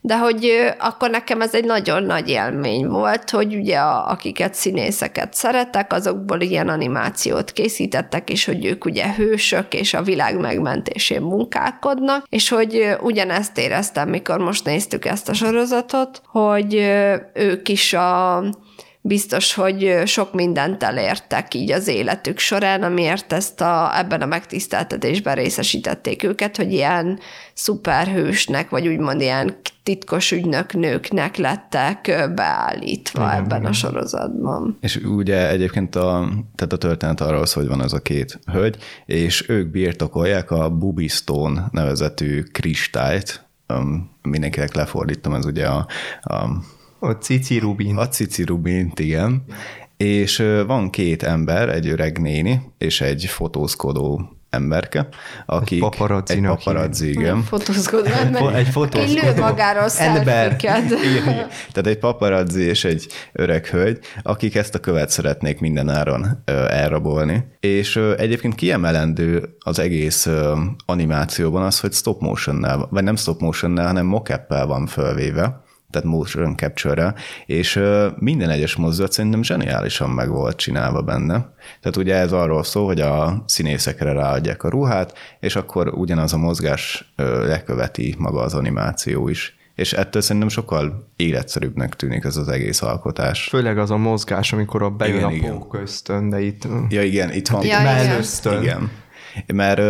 de 0.00 0.18
hogy 0.18 0.50
akkor 0.78 1.10
nekem 1.10 1.40
ez 1.40 1.54
egy 1.54 1.64
nagyon 1.64 2.02
nagy 2.02 2.28
élmény 2.28 2.86
volt, 2.86 3.30
hogy 3.30 3.54
ugye 3.54 3.78
a, 3.78 4.10
akiket 4.10 4.54
színészeket 4.54 5.34
szeretek, 5.34 5.92
azokból 5.92 6.40
ilyen 6.40 6.68
animációt 6.68 7.52
készítettek, 7.52 8.30
és 8.30 8.44
hogy 8.44 8.64
ők 8.64 8.84
ugye 8.84 9.14
hősök, 9.14 9.74
és 9.74 9.94
a 9.94 10.02
világ 10.02 10.38
megmentésén 11.08 11.22
munkálkodnak, 11.22 12.26
és 12.28 12.48
hogy 12.48 12.96
ugyanezt 13.00 13.58
éreztem, 13.58 14.08
mikor 14.08 14.38
most 14.38 14.64
néztük 14.64 15.04
ezt 15.04 15.28
a 15.28 15.32
sorozatot, 15.34 16.22
hogy 16.26 16.74
ők 17.34 17.68
is 17.68 17.92
a 17.92 18.42
biztos, 19.02 19.54
hogy 19.54 20.02
sok 20.04 20.34
mindent 20.34 20.82
elértek 20.82 21.54
így 21.54 21.72
az 21.72 21.88
életük 21.88 22.38
során, 22.38 22.82
amiért 22.82 23.32
ezt 23.32 23.60
a, 23.60 23.98
ebben 23.98 24.20
a 24.20 24.26
megtiszteltetésben 24.26 25.34
részesítették 25.34 26.22
őket, 26.22 26.56
hogy 26.56 26.72
ilyen 26.72 27.18
szuperhősnek, 27.54 28.70
vagy 28.70 28.88
úgymond 28.88 29.20
ilyen 29.20 29.56
titkos 29.82 30.32
ügynök 30.32 30.72
nőknek 30.72 31.36
lettek 31.36 32.30
beállítva 32.34 33.22
igen, 33.22 33.36
ebben 33.36 33.58
igen. 33.58 33.70
a 33.70 33.72
sorozatban. 33.72 34.78
És 34.80 34.96
ugye 34.96 35.48
egyébként 35.48 35.96
a, 35.96 36.28
tehát 36.54 36.72
a 36.72 36.76
történet 36.78 37.20
arról 37.20 37.46
szól, 37.46 37.62
hogy 37.62 37.72
van 37.72 37.82
ez 37.84 37.92
a 37.92 37.98
két 37.98 38.40
hölgy, 38.52 38.76
és 39.06 39.48
ők 39.48 39.70
birtokolják 39.70 40.50
a 40.50 40.70
Bubistone 40.70 41.68
nevezetű 41.70 42.42
kristályt, 42.42 43.48
mindenkinek 44.22 44.74
lefordítom, 44.74 45.34
ez 45.34 45.44
ugye 45.44 45.66
a, 45.66 45.86
a 46.20 46.48
a 47.00 47.10
Cici 47.12 47.58
Rubin. 47.58 47.96
A 47.96 48.08
Cici 48.08 48.44
Rubint, 48.44 48.98
igen. 48.98 49.44
És 49.96 50.44
van 50.66 50.90
két 50.90 51.22
ember, 51.22 51.68
egy 51.68 51.88
öreg 51.88 52.20
néni 52.20 52.60
és 52.78 53.00
egy 53.00 53.24
fotózkodó 53.24 54.36
emberke, 54.50 55.08
aki 55.46 55.74
egy 55.74 55.80
paparazzi, 55.80 56.34
egy 56.34 56.42
paparazzi 56.42 57.08
igen. 57.08 57.42
Fotózkodó 57.42 58.10
ember. 58.10 58.54
Egy 58.54 58.68
fotózkodó. 58.68 59.26
Egy 59.26 59.36
lő 59.36 59.40
magáról 59.40 59.88
ember. 59.98 60.56
Tehát 61.72 61.86
egy 61.86 61.98
paparazzi 61.98 62.62
és 62.62 62.84
egy 62.84 63.06
öreg 63.32 63.66
hölgy, 63.66 63.98
akik 64.22 64.54
ezt 64.54 64.74
a 64.74 64.78
követ 64.78 65.10
szeretnék 65.10 65.60
minden 65.60 65.88
áron 65.88 66.42
elrabolni. 66.68 67.44
És 67.60 67.96
egyébként 67.96 68.54
kiemelendő 68.54 69.56
az 69.58 69.78
egész 69.78 70.28
animációban 70.86 71.62
az, 71.62 71.80
hogy 71.80 71.92
stop 71.92 72.20
motionnel, 72.20 72.86
vagy 72.90 73.04
nem 73.04 73.16
stop 73.16 73.40
motionnel, 73.40 73.86
hanem 73.86 74.06
mocap 74.06 74.48
van 74.48 74.86
fölvéve 74.86 75.68
tehát 75.90 76.08
motion 76.08 76.56
capture 76.56 77.14
és 77.46 77.80
minden 78.18 78.50
egyes 78.50 78.76
mozdulat 78.76 79.12
szerintem 79.12 79.42
zseniálisan 79.42 80.10
meg 80.10 80.28
volt 80.28 80.56
csinálva 80.56 81.02
benne. 81.02 81.54
Tehát 81.80 81.96
ugye 81.96 82.14
ez 82.14 82.32
arról 82.32 82.64
szól, 82.64 82.86
hogy 82.86 83.00
a 83.00 83.44
színészekre 83.46 84.12
ráadják 84.12 84.62
a 84.62 84.68
ruhát, 84.68 85.18
és 85.40 85.56
akkor 85.56 85.88
ugyanaz 85.88 86.32
a 86.32 86.38
mozgás 86.38 87.12
leköveti 87.46 88.14
maga 88.18 88.40
az 88.40 88.54
animáció 88.54 89.28
is 89.28 89.58
és 89.80 89.92
ettől 89.92 90.22
szerintem 90.22 90.48
sokkal 90.48 91.10
életszerűbbnek 91.16 91.96
tűnik 91.96 92.24
ez 92.24 92.36
az 92.36 92.48
egész 92.48 92.82
alkotás. 92.82 93.48
Főleg 93.48 93.78
az 93.78 93.90
a 93.90 93.96
mozgás, 93.96 94.52
amikor 94.52 94.82
a 94.82 94.90
bejön 94.90 95.30
igen, 95.30 95.50
a 95.50 95.58
pók 95.58 95.68
köztön, 95.68 96.28
de 96.28 96.40
itt... 96.40 96.68
Ja 96.88 97.02
igen, 97.02 97.32
itt 97.32 97.48
van. 97.48 97.64
Ja, 97.64 97.80
igen. 97.80 98.62
igen. 98.62 98.90
Mert 99.46 99.80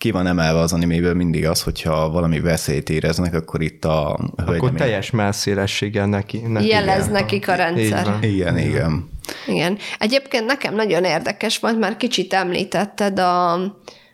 ki 0.00 0.10
van 0.10 0.26
emelve 0.26 0.58
az 0.58 0.72
animéből 0.72 1.14
mindig 1.14 1.46
az, 1.46 1.62
hogyha 1.62 2.10
valami 2.10 2.40
veszélyt 2.40 2.90
éreznek, 2.90 3.34
akkor 3.34 3.62
itt 3.62 3.84
a 3.84 4.18
hölgyem... 4.36 4.54
Akkor 4.54 4.72
teljes 4.72 5.10
melszélességgel 5.10 6.06
neki, 6.06 6.38
neki 6.38 6.66
Jelez 6.66 7.00
igen. 7.00 7.12
nekik 7.12 7.48
a 7.48 7.54
rendszer. 7.54 8.18
Igen, 8.20 8.58
igen. 8.58 9.08
Igen. 9.46 9.78
Egyébként 9.98 10.46
nekem 10.46 10.74
nagyon 10.74 11.04
érdekes 11.04 11.58
volt, 11.58 11.78
már 11.78 11.96
kicsit 11.96 12.32
említetted 12.32 13.18
a, 13.18 13.54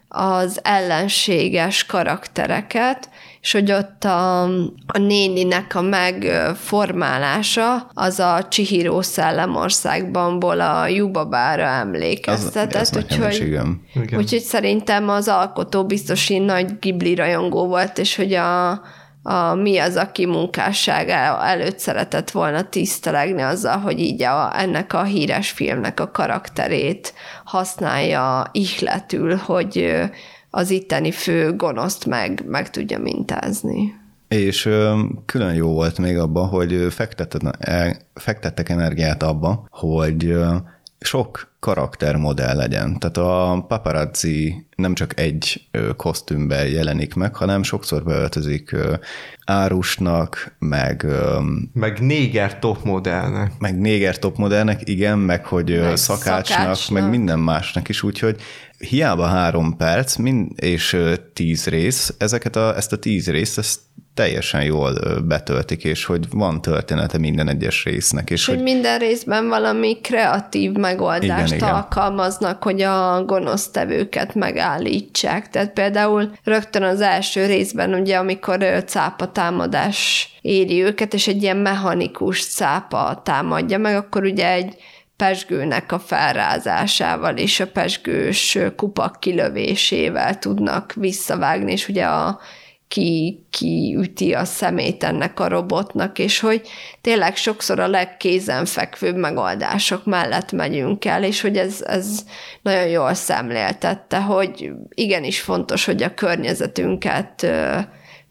az 0.08 0.60
ellenséges 0.62 1.86
karaktereket, 1.86 3.08
és 3.40 3.52
hogy 3.52 3.72
ott 3.72 4.04
a, 4.04 4.42
a 4.86 4.98
néninek 4.98 5.74
a 5.74 5.80
megformálása 5.80 7.90
az 7.94 8.18
a 8.18 8.46
Csihíró 8.48 9.00
szellemországból 9.00 10.60
a 10.60 10.86
Jubabára 10.86 11.64
emlékeztetett, 11.64 12.80
az, 12.80 12.96
úgyhogy, 12.96 13.40
igen. 13.40 13.82
úgyhogy 14.16 14.42
szerintem 14.42 15.08
az 15.08 15.28
alkotó 15.28 15.84
biztos 15.84 16.28
nagy 16.28 16.78
Ghibli 16.80 17.14
rajongó 17.14 17.66
volt, 17.66 17.98
és 17.98 18.16
hogy 18.16 18.34
a, 18.34 18.70
a, 19.26 19.54
mi 19.54 19.78
az, 19.78 19.96
aki 19.96 20.26
munkássága 20.26 21.46
előtt 21.46 21.78
szeretett 21.78 22.30
volna 22.30 22.68
tisztelegni 22.68 23.42
azzal, 23.42 23.78
hogy 23.78 24.00
így 24.00 24.22
a, 24.22 24.60
ennek 24.60 24.92
a 24.92 25.02
híres 25.02 25.50
filmnek 25.50 26.00
a 26.00 26.10
karakterét 26.10 27.14
használja 27.44 28.44
ihletül, 28.52 29.36
hogy 29.36 30.02
az 30.50 30.70
itteni 30.70 31.10
fő 31.10 31.56
gonoszt 31.56 32.06
meg, 32.06 32.42
meg 32.46 32.70
tudja 32.70 32.98
mintázni. 32.98 33.94
És 34.28 34.68
külön 35.26 35.54
jó 35.54 35.72
volt 35.72 35.98
még 35.98 36.18
abban, 36.18 36.48
hogy 36.48 36.86
fektettek, 36.90 37.96
fektettek 38.14 38.68
energiát 38.68 39.22
abba, 39.22 39.66
hogy 39.70 40.36
sok 41.00 41.54
karaktermodell 41.60 42.56
legyen. 42.56 42.98
Tehát 42.98 43.16
a 43.16 43.64
paparazzi 43.68 44.66
nem 44.76 44.94
csak 44.94 45.20
egy 45.20 45.68
kosztümben 45.96 46.66
jelenik 46.66 47.14
meg, 47.14 47.34
hanem 47.34 47.62
sokszor 47.62 48.02
beöltözik 48.02 48.76
árusnak, 49.44 50.56
meg... 50.58 51.06
Meg 51.72 52.00
néger 52.00 52.58
topmodellnek. 52.58 53.52
Meg 53.58 53.78
néger 53.78 54.18
topmodellnek, 54.18 54.88
igen, 54.88 55.18
meg 55.18 55.46
hogy 55.46 55.80
meg 55.80 55.96
szakácsnak, 55.96 56.46
szakácsnak, 56.46 57.00
meg 57.00 57.10
minden 57.10 57.38
másnak 57.38 57.88
is, 57.88 58.02
úgyhogy 58.02 58.40
hiába 58.78 59.26
három 59.26 59.76
perc 59.76 60.16
mind, 60.16 60.50
és 60.54 60.96
tíz 61.32 61.66
rész, 61.66 62.14
ezeket 62.18 62.56
a, 62.56 62.76
ezt 62.76 62.92
a 62.92 62.98
tíz 62.98 63.30
részt, 63.30 63.58
ezt 63.58 63.80
teljesen 64.16 64.62
jól 64.62 64.98
betöltik, 65.24 65.84
és 65.84 66.04
hogy 66.04 66.24
van 66.30 66.62
története 66.62 67.18
minden 67.18 67.48
egyes 67.48 67.84
résznek. 67.84 68.30
És, 68.30 68.40
és 68.40 68.46
hogy, 68.46 68.62
minden 68.62 68.98
részben 68.98 69.48
valami 69.48 70.00
kreatív 70.00 70.72
megoldást 70.72 71.54
igen, 71.54 71.68
alkalmaznak, 71.68 72.64
igen. 72.64 72.72
hogy 72.72 72.82
a 72.82 73.24
gonosztevőket 73.24 74.34
megállítsák. 74.34 75.50
Tehát 75.50 75.72
például 75.72 76.30
rögtön 76.44 76.82
az 76.82 77.00
első 77.00 77.46
részben, 77.46 77.94
ugye, 77.94 78.16
amikor 78.16 78.84
cápa 78.86 79.32
támadás 79.32 80.28
éri 80.40 80.82
őket, 80.82 81.14
és 81.14 81.28
egy 81.28 81.42
ilyen 81.42 81.56
mechanikus 81.56 82.46
cápa 82.46 83.20
támadja 83.24 83.78
meg, 83.78 83.96
akkor 83.96 84.24
ugye 84.24 84.50
egy 84.50 84.74
pesgőnek 85.16 85.92
a 85.92 85.98
felrázásával 85.98 87.36
és 87.36 87.60
a 87.60 87.66
pesgős 87.66 88.58
kupak 88.76 89.20
kilövésével 89.20 90.38
tudnak 90.38 90.92
visszavágni, 90.92 91.72
és 91.72 91.88
ugye 91.88 92.04
a 92.04 92.40
ki, 92.88 93.44
ki 93.50 93.96
üti 93.98 94.32
a 94.32 94.44
szemét 94.44 95.04
ennek 95.04 95.40
a 95.40 95.48
robotnak, 95.48 96.18
és 96.18 96.40
hogy 96.40 96.68
tényleg 97.00 97.36
sokszor 97.36 97.78
a 97.78 97.88
legkézenfekvőbb 97.88 99.16
megoldások 99.16 100.04
mellett 100.04 100.52
megyünk 100.52 101.04
el, 101.04 101.24
és 101.24 101.40
hogy 101.40 101.56
ez, 101.56 101.82
ez 101.86 102.24
nagyon 102.62 102.86
jól 102.86 103.14
szemléltette, 103.14 104.20
hogy 104.20 104.70
igenis 104.94 105.40
fontos, 105.40 105.84
hogy 105.84 106.02
a 106.02 106.14
környezetünket 106.14 107.46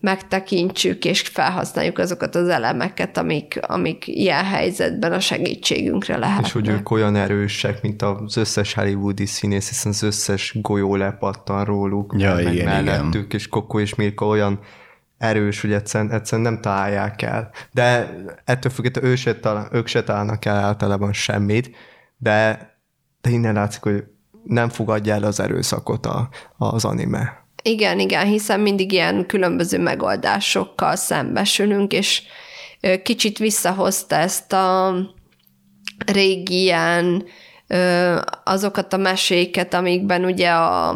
megtekintsük 0.06 1.06
és 1.06 1.22
felhasználjuk 1.22 1.98
azokat 1.98 2.36
az 2.36 2.48
elemeket, 2.48 3.18
amik, 3.18 3.60
amik 3.62 4.08
ilyen 4.08 4.46
helyzetben 4.46 5.12
a 5.12 5.20
segítségünkre 5.20 6.18
lehetnek. 6.18 6.46
És 6.46 6.52
hogy 6.52 6.68
ők 6.68 6.92
olyan 6.92 7.16
erősek, 7.16 7.82
mint 7.82 8.02
az 8.02 8.38
összes 8.38 8.74
hollywoodi 8.74 9.26
színész, 9.26 9.68
hiszen 9.68 9.92
az 9.92 10.04
összes 10.04 10.58
golyó 10.62 10.96
lepattan 10.96 11.66
róluk, 11.66 12.14
ja, 12.18 12.34
meg 12.34 12.54
igen, 12.54 12.66
mellettük, 12.66 13.14
igen. 13.14 13.40
és 13.40 13.48
Koko 13.48 13.80
és 13.80 13.96
Mirka 13.96 14.26
olyan 14.26 14.60
erős, 15.18 15.62
hogy 15.62 15.74
egyszerűen, 15.74 16.12
egyszerűen 16.12 16.52
nem 16.52 16.62
találják 16.62 17.22
el. 17.22 17.52
De 17.72 18.16
ettől 18.44 18.72
függetlenül 18.72 19.10
ők 19.10 19.18
se, 19.18 19.40
talál, 19.40 19.70
ők 19.72 19.88
se 19.88 20.04
találnak 20.04 20.46
el 20.46 20.56
általában 20.56 21.14
semmit, 21.14 21.76
de, 22.18 22.70
de 23.22 23.30
innen 23.30 23.54
látszik, 23.54 23.82
hogy 23.82 24.04
nem 24.44 24.70
fogadja 24.70 25.14
el 25.14 25.24
az 25.24 25.40
erőszakot 25.40 26.06
a, 26.06 26.30
az 26.58 26.86
anime. 26.86 27.45
Igen, 27.68 28.00
igen, 28.00 28.26
hiszen 28.26 28.60
mindig 28.60 28.92
ilyen 28.92 29.26
különböző 29.26 29.80
megoldásokkal 29.80 30.96
szembesülünk, 30.96 31.94
és 31.94 32.22
kicsit 33.04 33.38
visszahozta 33.38 34.16
ezt 34.16 34.54
a 34.54 34.96
régi 36.06 36.62
ilyen 36.62 37.26
azokat 38.44 38.94
a 38.94 38.98
meséket, 38.98 39.74
amikben 39.74 40.26
ugye 40.26 40.50
a 40.50 40.96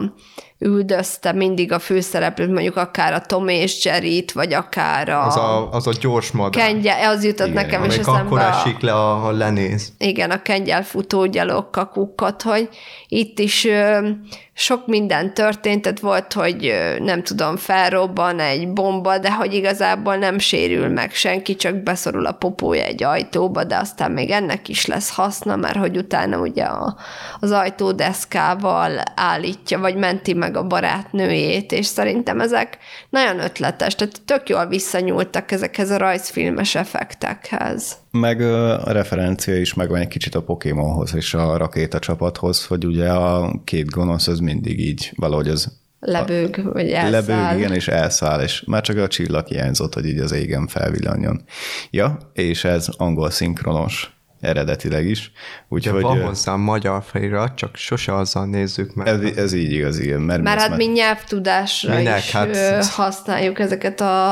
üldözte 0.60 1.34
mindig 1.34 1.72
a 1.72 1.80
főszereplőt, 1.80 2.52
mondjuk 2.52 2.76
akár 2.76 3.14
a 3.14 3.20
Tom 3.20 3.48
és 3.48 3.86
jerry 3.86 4.26
vagy 4.34 4.54
akár 4.54 5.10
a... 5.10 5.26
Az 5.26 5.36
a, 5.36 5.72
az 5.72 5.88
a 5.88 5.92
gyors 6.00 6.32
madár. 6.32 6.66
Kengye, 6.66 7.08
az 7.08 7.24
jutott 7.24 7.48
igen, 7.48 7.64
nekem 7.64 7.84
is 7.84 7.98
eszembe. 7.98 8.20
akkor 8.20 8.40
esik 8.40 8.80
le, 8.80 8.94
a, 8.94 9.26
a 9.28 9.32
lenéz. 9.32 9.94
Igen, 9.98 10.32
a 10.32 10.42
kengyel 10.42 10.84
futó 10.84 11.26
gyalog 11.26 11.70
kakukkot, 11.70 12.42
hogy 12.42 12.70
itt 13.08 13.40
is 13.40 13.66
ö, 13.66 14.10
sok 14.54 14.88
minden 14.88 15.34
történt, 15.34 15.82
tehát 15.82 16.00
volt, 16.00 16.34
hogy 16.34 16.74
nem 17.00 17.24
tudom, 17.24 17.58
felrobban 17.58 18.40
egy 18.40 18.74
bomba, 18.74 19.18
de 19.18 19.34
hogy 19.34 19.54
igazából 19.54 20.16
nem 20.16 20.40
sérül 20.40 20.88
meg 20.88 21.14
senki, 21.14 21.56
csak 21.56 21.76
beszorul 21.76 22.26
a 22.26 22.32
popója 22.32 22.84
egy 22.84 23.04
ajtóba, 23.04 23.64
de 23.64 23.78
aztán 23.78 24.12
még 24.12 24.30
ennek 24.30 24.68
is 24.68 24.86
lesz 24.86 25.16
haszna, 25.16 25.56
mert 25.56 25.78
hogy 25.78 25.98
utána 25.98 26.40
ugye 26.40 26.64
a, 26.64 26.96
az 27.40 27.52
ajtódeszkával 27.52 28.92
állítja, 29.16 29.80
vagy 29.80 29.96
menti 29.96 30.34
meg 30.34 30.49
a 30.56 30.68
barátnőjét, 30.68 31.72
és 31.72 31.86
szerintem 31.86 32.40
ezek 32.40 32.78
nagyon 33.10 33.40
ötletes, 33.40 33.96
tehát 33.96 34.22
tök 34.26 34.50
jól 34.50 34.68
visszanyúltak 34.68 35.52
ezekhez 35.52 35.90
a 35.90 35.98
rajzfilmes 35.98 36.76
effektekhez. 36.76 37.98
Meg 38.12 38.42
a 38.42 38.92
referencia 38.92 39.58
is 39.58 39.74
megvan 39.74 40.00
egy 40.00 40.08
kicsit 40.08 40.36
a 40.36 40.44
Pokémonhoz 40.44 41.16
és 41.16 41.34
a 41.34 41.58
rakéta 41.58 42.00
csapathoz, 42.00 42.66
hogy 42.66 42.86
ugye 42.86 43.10
a 43.10 43.62
két 43.64 43.90
gonosz 43.90 44.28
az 44.28 44.40
mindig 44.40 44.80
így 44.80 45.12
valahogy 45.16 45.48
az 45.48 45.78
lebőg, 46.00 46.74
vagy 46.74 46.92
elszáll. 46.92 47.12
Lebőg, 47.12 47.60
igen, 47.60 47.74
és 47.74 47.88
elszáll, 47.88 48.42
és 48.42 48.64
már 48.68 48.82
csak 48.82 48.98
a 48.98 49.08
csillag 49.08 49.48
hiányzott, 49.48 49.94
hogy 49.94 50.06
így 50.06 50.20
az 50.20 50.32
égen 50.32 50.68
felvillanjon. 50.68 51.42
Ja, 51.90 52.18
és 52.34 52.64
ez 52.64 52.88
angol 52.98 53.30
szinkronos 53.30 54.19
eredetileg 54.40 55.06
is. 55.06 55.32
Úgyhogy, 55.68 56.02
van 56.02 56.22
hozzá 56.22 56.56
magyar 56.56 57.04
felirat, 57.04 57.56
csak 57.56 57.76
sose 57.76 58.16
azzal 58.16 58.46
nézzük 58.46 58.94
meg. 58.94 59.08
Ez, 59.08 59.22
ez 59.22 59.54
így 59.54 59.72
igaz, 59.72 60.00
igen. 60.00 60.22
Mert, 60.22 60.42
mert 60.42 60.60
hát 60.60 60.78
mi 60.78 60.86
nyelvtudásra 60.86 61.96
Minek? 61.96 62.18
is 62.18 62.32
hát, 62.32 62.86
használjuk 62.86 63.60
ezeket 63.60 64.02
a, 64.02 64.32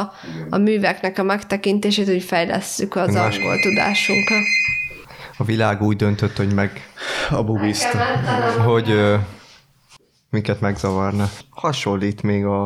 a 0.50 0.58
műveknek 0.58 1.20
a 1.20 1.24
megtekintését, 1.24 2.08
hogy 2.08 2.24
fejlesszük 2.24 2.96
az 2.96 3.14
Más... 3.14 3.38
angol 3.38 3.60
tudásunkat. 3.60 4.44
A 5.38 5.44
világ 5.44 5.82
úgy 5.82 5.96
döntött, 5.96 6.38
hogy 6.38 6.54
meg 6.54 6.90
a 7.30 7.44
bubiszt, 7.44 7.98
hogy 8.66 8.90
uh, 8.90 9.20
minket 10.30 10.62
megzavarna. 10.62 11.30
Hasonlít 11.50 12.22
még 12.22 12.46
a, 12.46 12.66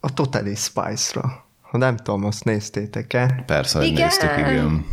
a 0.00 0.14
Totally 0.14 0.54
Spice-ra. 0.54 1.46
Ha 1.70 1.78
nem 1.78 1.96
tudom, 1.96 2.24
azt 2.24 2.44
néztétek-e? 2.44 3.42
Persze, 3.46 3.78
hogy 3.78 3.86
igen. 3.86 4.02
néztük, 4.02 4.38
igen. 4.38 4.86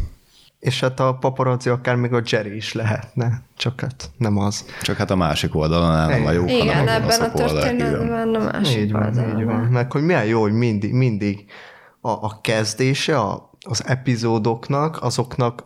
És 0.66 0.80
hát 0.80 1.00
a 1.00 1.14
paparazzi 1.14 1.70
akár 1.70 1.96
még 1.96 2.14
a 2.14 2.22
Jerry 2.26 2.56
is 2.56 2.74
lehetne, 2.74 3.42
csak 3.58 3.82
hát 3.82 4.10
nem 4.18 4.38
az. 4.38 4.66
Csak 4.82 4.98
hát 4.98 5.12
a 5.12 5.16
másik 5.16 5.56
oldalon 5.56 6.10
nem 6.10 6.26
a 6.26 6.32
jó, 6.32 6.46
Igen, 6.46 6.68
hanem 6.68 6.88
ebben 6.88 7.22
a 7.22 7.32
történetben 7.32 8.36
a 8.36 8.52
másik 8.52 8.78
így 8.78 8.92
van, 8.92 9.04
oldalon. 9.04 9.40
Így 9.40 9.46
van. 9.46 9.60
Meg 9.60 9.92
hogy 9.92 10.02
milyen 10.02 10.26
jó, 10.26 10.42
hogy 10.42 10.52
mindig, 10.54 10.94
mindig 10.94 11.46
a, 12.02 12.10
a 12.10 12.40
kezdése 12.42 13.20
a, 13.20 13.50
az 13.68 13.84
epizódoknak, 13.88 15.04
azoknak 15.04 15.64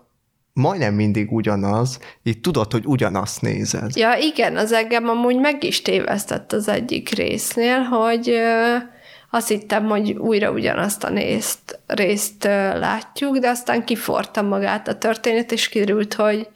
majdnem 0.54 0.94
mindig 0.94 1.32
ugyanaz, 1.32 2.00
így 2.24 2.42
tudod, 2.42 2.72
hogy 2.72 2.86
ugyanazt 2.86 3.42
nézed. 3.42 3.96
Ja, 3.96 4.14
igen, 4.20 4.58
az 4.58 4.72
engem 4.72 5.08
amúgy 5.08 5.40
meg 5.40 5.64
is 5.64 5.82
tévesztett 5.82 6.52
az 6.52 6.68
egyik 6.68 7.10
résznél, 7.10 7.80
hogy 7.80 8.32
azt 9.30 9.48
hittem, 9.48 9.86
hogy 9.86 10.12
újra 10.12 10.52
ugyanazt 10.52 11.04
a 11.04 11.10
részt, 11.10 11.80
részt 11.88 12.44
látjuk, 12.74 13.38
de 13.38 13.50
aztán 13.50 13.86
kifortam 13.86 14.46
magát 14.46 14.88
a 14.88 14.98
történet, 14.98 15.52
és 15.52 15.70
kiderült, 15.70 16.14
hogy 16.14 16.48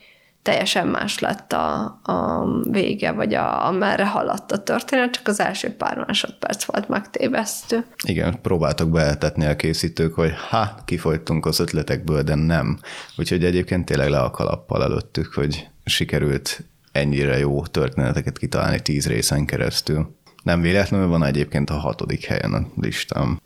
teljesen 0.43 0.87
más 0.87 1.19
lett 1.19 1.53
a, 1.53 1.99
a 2.03 2.45
vége, 2.71 3.11
vagy 3.11 3.33
a, 3.33 3.71
merre 3.71 4.05
haladt 4.05 4.51
a 4.51 4.63
történet, 4.63 5.11
csak 5.11 5.27
az 5.27 5.39
első 5.39 5.75
pár 5.75 5.97
másodperc 6.07 6.63
volt 6.63 6.89
megtévesztő. 6.89 7.85
Igen, 8.07 8.41
próbáltok 8.41 8.89
beeltetni 8.89 9.45
a 9.45 9.55
készítők, 9.55 10.13
hogy 10.13 10.33
ha, 10.49 10.75
kifolytunk 10.85 11.45
az 11.45 11.59
ötletekből, 11.59 12.21
de 12.21 12.35
nem. 12.35 12.79
Úgyhogy 13.17 13.43
egyébként 13.43 13.85
tényleg 13.85 14.09
le 14.09 14.19
a 14.19 14.31
kalappal 14.31 14.83
előttük, 14.83 15.33
hogy 15.33 15.67
sikerült 15.85 16.63
ennyire 16.91 17.37
jó 17.37 17.65
történeteket 17.65 18.37
kitalálni 18.37 18.81
tíz 18.81 19.07
részen 19.07 19.45
keresztül. 19.45 20.15
Nem 20.43 20.61
véletlenül 20.61 21.07
van 21.07 21.23
egyébként 21.23 21.69
a 21.69 21.77
hatodik 21.77 22.25
helyen 22.25 22.53
a 22.53 22.67
listám. 22.81 23.39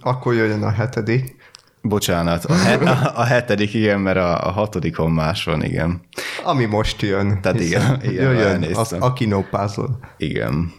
Akkor 0.00 0.34
jöjjön 0.34 0.62
a 0.62 0.70
hetedik. 0.70 1.36
Bocsánat, 1.82 2.44
a, 2.44 2.54
he- 2.54 2.82
a 3.14 3.24
hetedik 3.24 3.74
igen, 3.74 4.00
mert 4.00 4.16
a, 4.16 4.46
a 4.46 4.50
hatodikon 4.50 5.10
más 5.10 5.44
van, 5.44 5.64
igen. 5.64 6.00
Ami 6.44 6.64
most 6.64 7.02
jön. 7.02 7.40
Tehát 7.40 7.60
igen, 7.60 8.00
igen, 8.02 8.12
jöjjön 8.32 8.74
az. 8.74 8.92
Akino 8.92 9.42
Puzzle. 9.42 9.88
Igen. 10.16 10.72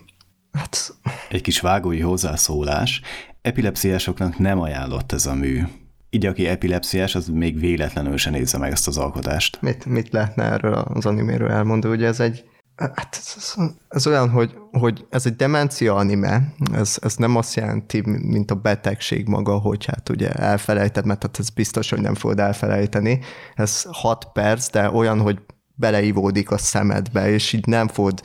Hát 0.52 0.94
Egy 1.30 1.42
kis 1.42 1.60
vágói 1.60 2.00
hozzászólás. 2.00 3.02
Epilepsziásoknak 3.42 4.38
nem 4.38 4.60
ajánlott 4.60 5.12
ez 5.12 5.26
a 5.26 5.34
mű. 5.34 5.62
Így 6.10 6.26
aki 6.26 6.48
epilepsziás, 6.48 7.16
az 7.16 7.28
még 7.28 7.60
véletlenül 7.60 8.18
se 8.18 8.30
nézze 8.30 8.58
meg 8.58 8.72
ezt 8.72 8.88
az 8.88 8.98
alkotást. 8.98 9.62
mit, 9.62 9.86
mit 9.86 10.12
lehetne 10.12 10.44
erről 10.44 10.74
az 10.74 11.06
animéről 11.06 11.50
elmondani? 11.52 11.96
Ugye 11.96 12.08
ez 12.08 12.20
egy 12.20 12.44
Hát 12.76 13.16
ez, 13.20 13.56
ez, 13.88 14.08
olyan, 14.08 14.30
hogy, 14.30 14.56
hogy 14.72 15.06
ez 15.10 15.26
egy 15.26 15.36
demencia 15.36 15.96
anime, 15.96 16.54
ez, 16.74 16.98
ez 17.02 17.16
nem 17.16 17.36
azt 17.36 17.56
jelenti, 17.56 18.02
mint 18.06 18.52
a 18.52 18.56
betegség 18.56 19.28
maga, 19.28 19.58
hogy 19.58 19.86
hát 19.86 20.10
ugye 20.10 20.32
elfelejted, 20.32 21.06
mert 21.06 21.22
hát 21.22 21.40
ez 21.40 21.50
biztos, 21.50 21.90
hogy 21.90 22.02
nem 22.02 22.16
fogod 22.16 22.40
elfelejteni. 22.40 23.20
Ez 23.54 23.84
hat 23.92 24.32
perc, 24.34 24.70
de 24.70 24.92
olyan, 24.92 25.20
hogy 25.20 25.40
beleivódik 25.76 26.52
a 26.52 26.58
szemedbe, 26.58 27.30
és 27.30 27.54
így 27.54 27.66
nem 27.66 27.88
fogod, 27.88 28.22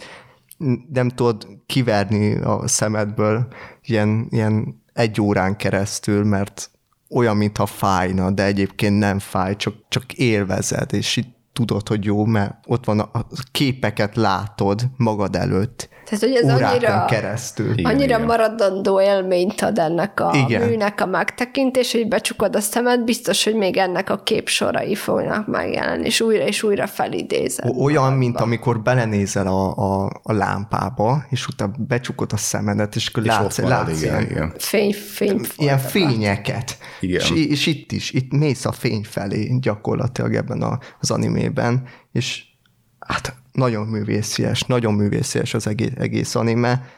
nem 0.93 1.09
tudod 1.09 1.47
kiverni 1.67 2.35
a 2.35 2.69
szemedből 2.69 3.49
ilyen, 3.83 4.27
ilyen 4.31 4.83
egy 4.93 5.21
órán 5.21 5.57
keresztül, 5.57 6.25
mert 6.25 6.71
olyan, 7.11 7.37
mintha 7.37 7.67
fájna, 7.67 8.31
de 8.31 8.45
egyébként 8.45 8.99
nem 8.99 9.19
fáj, 9.19 9.57
csak, 9.57 9.75
csak 9.89 10.13
élvezed, 10.13 10.93
és 10.93 11.17
így 11.17 11.36
tudod, 11.57 11.89
hogy 11.89 12.05
jó, 12.05 12.25
mert 12.25 12.55
ott 12.67 12.85
van 12.85 13.01
a, 13.01 13.27
képeket 13.51 14.17
látod 14.17 14.91
magad 14.97 15.37
előtt. 15.37 15.89
Tehát, 16.09 16.25
hogy 16.25 16.35
ez 16.35 16.63
annyira, 16.63 17.05
keresztül. 17.05 17.79
Igen, 17.79 17.91
annyira 17.91 18.17
igen. 18.17 18.27
maradandó 18.27 19.01
élményt 19.01 19.61
ad 19.61 19.79
ennek 19.79 20.21
a 20.21 20.33
Igen. 20.47 20.69
műnek 20.69 21.01
a 21.01 21.07
megtekintés, 21.07 21.93
hogy 21.93 22.09
becsukod 22.09 22.57
a 22.57 22.61
szemed, 22.61 23.01
biztos, 23.01 23.45
hogy 23.45 23.55
még 23.55 23.77
ennek 23.77 24.11
a 24.11 24.23
képsorai 24.23 24.95
fognak 24.95 25.47
megjelenni, 25.47 26.07
és 26.07 26.21
újra 26.21 26.45
és 26.45 26.63
újra 26.63 26.87
felidézed. 26.87 27.71
Olyan, 27.79 28.13
mint 28.13 28.41
amikor 28.41 28.81
belenézel 28.81 29.47
a, 29.47 29.77
a, 29.77 30.11
a 30.23 30.33
lámpába, 30.33 31.25
és 31.31 31.47
utána 31.47 31.73
becsukod 31.79 32.33
a 32.33 32.37
szemedet, 32.37 32.95
és 32.97 33.07
akkor 33.07 33.23
És 33.23 33.29
látsz, 33.29 33.59
marad, 33.59 33.87
látsz 33.87 34.03
igen, 34.03 34.21
ilyen, 34.21 34.31
igen. 34.31 34.53
Fény, 34.59 34.93
fény 34.93 35.41
ilyen 35.57 35.79
fényeket. 35.79 36.79
Igen. 37.01 37.21
És, 37.21 37.31
és 37.31 37.67
itt 37.67 37.93
is, 37.93 38.11
itt 38.11 38.33
mész 38.33 38.65
a 38.65 38.73
fény 38.73 39.05
felé 39.05 39.57
gyakorlatilag 39.61 40.35
ebben 40.35 40.63
a, 40.63 40.79
az 41.01 41.11
animében, 41.11 41.89
és 42.13 42.45
hát 42.99 43.35
nagyon 43.57 43.87
művészies, 43.87 44.63
nagyon 44.63 44.95
művészies 44.95 45.55
az 45.55 45.67
egész, 45.67 45.93
egész 45.99 46.35
anime. 46.35 46.89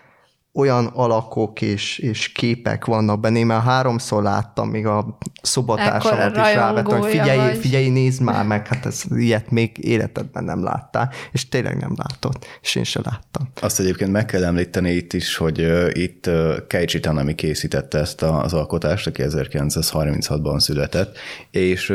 Olyan 0.53 0.87
alakok 0.87 1.63
és, 1.63 1.99
és 1.99 2.33
képek 2.33 2.85
vannak 2.85 3.21
benne, 3.21 3.39
én 3.39 3.47
már 3.47 3.63
háromszor 3.63 4.23
láttam, 4.23 4.69
még 4.69 4.87
a 4.87 5.19
szobatársamat 5.43 6.37
is 6.37 6.55
rávettem, 6.55 6.99
hogy 7.01 7.11
figyelj, 7.11 7.39
vagy. 7.39 7.57
figyelj, 7.59 7.89
nézd 7.89 8.23
már 8.23 8.47
meg, 8.47 8.67
hát 8.67 8.87
ez, 8.87 9.03
ilyet 9.11 9.51
még 9.51 9.85
életedben 9.85 10.45
nem 10.45 10.63
láttál, 10.63 11.11
és 11.33 11.49
tényleg 11.49 11.77
nem 11.77 11.93
látott, 11.97 12.47
és 12.63 12.75
én 12.75 12.85
se 12.85 13.01
láttam. 13.05 13.49
Azt 13.61 13.81
egyébként 13.81 14.13
meg 14.13 14.25
kell 14.25 14.45
említeni 14.45 14.91
itt 14.91 15.13
is, 15.13 15.37
hogy 15.37 15.61
uh, 15.61 15.91
itt 15.93 16.27
uh, 16.27 16.67
Keiichi 16.67 17.01
Tanami 17.01 17.35
készítette 17.35 17.99
ezt 17.99 18.23
a- 18.23 18.43
az 18.43 18.53
alkotást, 18.53 19.07
aki 19.07 19.23
1936-ban 19.27 20.59
született, 20.59 21.17
és 21.51 21.95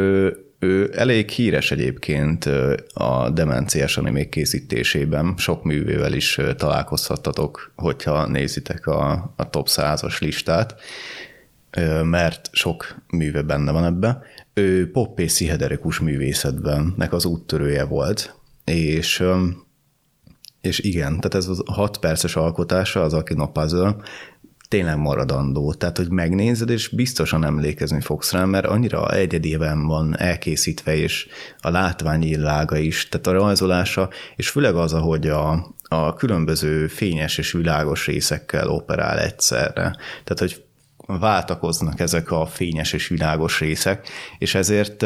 ő 0.64 0.92
elég 0.96 1.30
híres 1.30 1.72
egyébként 1.72 2.46
a 2.94 3.30
demenciás 3.30 3.98
animék 3.98 4.30
készítésében, 4.30 5.34
sok 5.38 5.64
művével 5.64 6.14
is 6.14 6.40
találkozhattatok, 6.58 7.72
hogyha 7.76 8.28
nézitek 8.28 8.88
a, 8.88 9.34
a 9.36 9.50
top 9.50 9.68
100-as 9.70 10.20
listát, 10.20 10.76
mert 12.04 12.50
sok 12.52 12.96
műve 13.08 13.42
benne 13.42 13.72
van 13.72 13.86
ebbe. 13.86 14.22
Ő 14.54 14.92
pop 14.92 15.20
és 15.20 15.32
pszichedelikus 15.32 16.00
művészetben 16.00 16.94
nek 16.98 17.14
az 17.14 17.26
úttörője 17.26 17.84
volt, 17.84 18.36
és 18.66 19.24
és 20.62 20.80
igen, 20.80 21.20
tehát 21.20 21.36
ez 21.36 21.48
az 21.48 21.64
6 21.66 21.98
perces 21.98 22.36
alkotása, 22.36 23.02
az 23.02 23.14
Akino 23.14 23.48
Puzzle, 23.48 23.96
tényleg 24.74 24.98
maradandó. 24.98 25.74
Tehát, 25.74 25.98
hogy 25.98 26.10
megnézed, 26.10 26.70
és 26.70 26.88
biztosan 26.88 27.46
emlékezni 27.46 28.02
fogsz 28.02 28.32
rá, 28.32 28.46
mert 28.46 28.66
annyira 28.66 29.12
egyedében 29.12 29.88
van 29.88 30.20
elkészítve, 30.20 30.96
és 30.96 31.28
a 31.58 31.70
látványillága 31.70 32.78
is, 32.78 33.08
tehát 33.10 33.28
a 33.28 33.32
rajzolása, 33.32 34.10
és 34.36 34.50
főleg 34.50 34.76
az, 34.76 34.94
ahogy 34.94 35.28
a, 35.28 35.76
a 35.88 36.14
különböző 36.14 36.88
fényes 36.88 37.38
és 37.38 37.52
világos 37.52 38.06
részekkel 38.06 38.70
operál 38.70 39.20
egyszerre. 39.20 39.96
Tehát, 40.24 40.40
hogy 40.40 40.64
váltakoznak 41.06 42.00
ezek 42.00 42.32
a 42.32 42.46
fényes 42.46 42.94
és 42.94 43.08
világos 43.08 43.60
részek, 43.60 44.08
és 44.38 44.56
ezért 44.56 45.06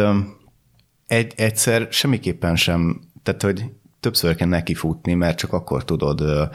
egy, 1.08 1.34
egyszer 1.36 1.88
semmiképpen 1.90 2.56
sem, 2.56 3.02
tehát 3.24 3.42
hogy 3.42 3.64
többször 4.00 4.36
kell 4.36 4.48
nekifutni, 4.48 5.14
mert 5.14 5.38
csak 5.38 5.54
akkor 5.54 5.86
tudod 5.86 6.50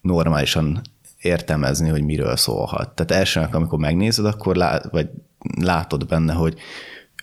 normálisan 0.00 0.80
értelmezni, 1.20 1.88
hogy 1.88 2.04
miről 2.04 2.36
szólhat. 2.36 2.94
Tehát 2.94 3.22
elsőnek, 3.22 3.54
amikor 3.54 3.78
megnézed, 3.78 4.24
akkor 4.24 4.56
lá, 4.56 4.80
vagy 4.90 5.08
látod 5.60 6.06
benne, 6.06 6.32
hogy 6.32 6.58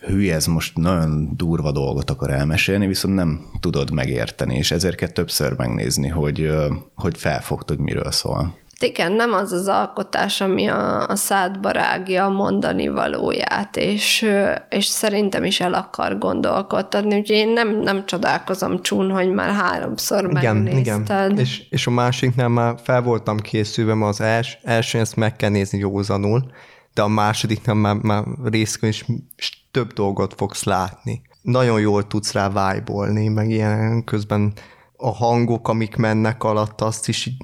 hű, 0.06 0.30
ez 0.30 0.46
most 0.46 0.76
nagyon 0.76 1.30
durva 1.36 1.72
dolgot 1.72 2.10
akar 2.10 2.30
elmesélni, 2.30 2.86
viszont 2.86 3.14
nem 3.14 3.50
tudod 3.60 3.90
megérteni, 3.90 4.56
és 4.56 4.70
ezért 4.70 4.96
kell 4.96 5.08
többször 5.08 5.56
megnézni, 5.56 6.08
hogy, 6.08 6.50
hogy 6.94 7.18
felfogd, 7.18 7.68
hogy 7.68 7.78
miről 7.78 8.10
szól. 8.10 8.56
Igen, 8.80 9.12
nem 9.12 9.32
az 9.32 9.52
az 9.52 9.68
alkotás, 9.68 10.40
ami 10.40 10.66
a, 10.66 11.06
a 11.06 11.16
szádba 11.16 11.70
rágja 11.70 12.24
a 12.24 12.30
mondani 12.30 12.88
valóját, 12.88 13.76
és, 13.76 14.30
és 14.68 14.84
szerintem 14.84 15.44
is 15.44 15.60
el 15.60 15.74
akar 15.74 16.18
gondolkodtatni, 16.18 17.16
úgyhogy 17.18 17.36
én 17.36 17.48
nem, 17.48 17.80
nem 17.80 18.06
csodálkozom 18.06 18.82
csún, 18.82 19.10
hogy 19.10 19.30
már 19.30 19.50
háromszor 19.50 20.30
Igen, 20.30 20.56
megnézted. 20.56 21.30
igen. 21.30 21.38
És, 21.38 21.62
és 21.70 21.86
a 21.86 21.90
másiknál 21.90 22.48
már 22.48 22.74
fel 22.82 23.02
voltam 23.02 23.38
készülve, 23.38 23.94
mert 23.94 24.10
az 24.10 24.20
els, 24.20 24.58
első 24.62 24.98
ezt 24.98 25.16
meg 25.16 25.36
kell 25.36 25.50
nézni 25.50 25.78
józanul, 25.78 26.50
de 26.94 27.02
a 27.02 27.08
másodiknál 27.08 27.76
már, 27.76 27.94
már 27.94 28.24
részkön 28.44 28.88
is 28.88 29.06
több 29.70 29.92
dolgot 29.92 30.34
fogsz 30.34 30.64
látni. 30.64 31.22
Nagyon 31.42 31.80
jól 31.80 32.06
tudsz 32.06 32.32
rá 32.32 32.48
vibe 32.48 33.30
meg 33.30 33.50
ilyen 33.50 34.04
közben 34.04 34.52
a 34.96 35.14
hangok, 35.14 35.68
amik 35.68 35.96
mennek 35.96 36.44
alatt, 36.44 36.80
azt 36.80 37.08
is 37.08 37.26
így 37.26 37.36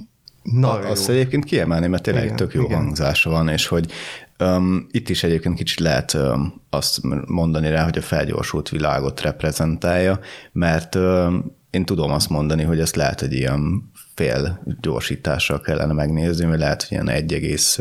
nagyon 0.52 0.90
Azt 0.90 1.08
jó. 1.08 1.14
egyébként 1.14 1.44
kiemelni, 1.44 1.86
mert 1.86 2.02
tényleg 2.02 2.24
Igen, 2.24 2.36
tök 2.36 2.54
jó 2.54 2.60
igen. 2.60 2.72
igen. 2.72 2.84
hangzása 2.84 3.30
van, 3.30 3.48
és 3.48 3.66
hogy 3.66 3.92
um, 4.38 4.86
itt 4.90 5.08
is 5.08 5.22
egyébként 5.22 5.56
kicsit 5.56 5.78
lehet 5.78 6.14
um, 6.14 6.62
azt 6.70 6.98
mondani 7.26 7.70
rá, 7.70 7.84
hogy 7.84 7.98
a 7.98 8.02
felgyorsult 8.02 8.68
világot 8.68 9.20
reprezentálja, 9.20 10.20
mert 10.52 10.94
um, 10.94 11.56
én 11.70 11.84
tudom 11.84 12.10
azt 12.10 12.28
mondani, 12.28 12.62
hogy 12.62 12.80
ezt 12.80 12.96
lehet 12.96 13.22
egy 13.22 13.32
ilyen 13.32 13.90
fél 14.14 14.62
gyorsítással 14.80 15.60
kellene 15.60 15.92
megnézni, 15.92 16.46
vagy 16.46 16.58
lehet, 16.58 16.82
hogy 16.82 16.92
ilyen 16.92 17.08
egy 17.08 17.32
egész, 17.32 17.78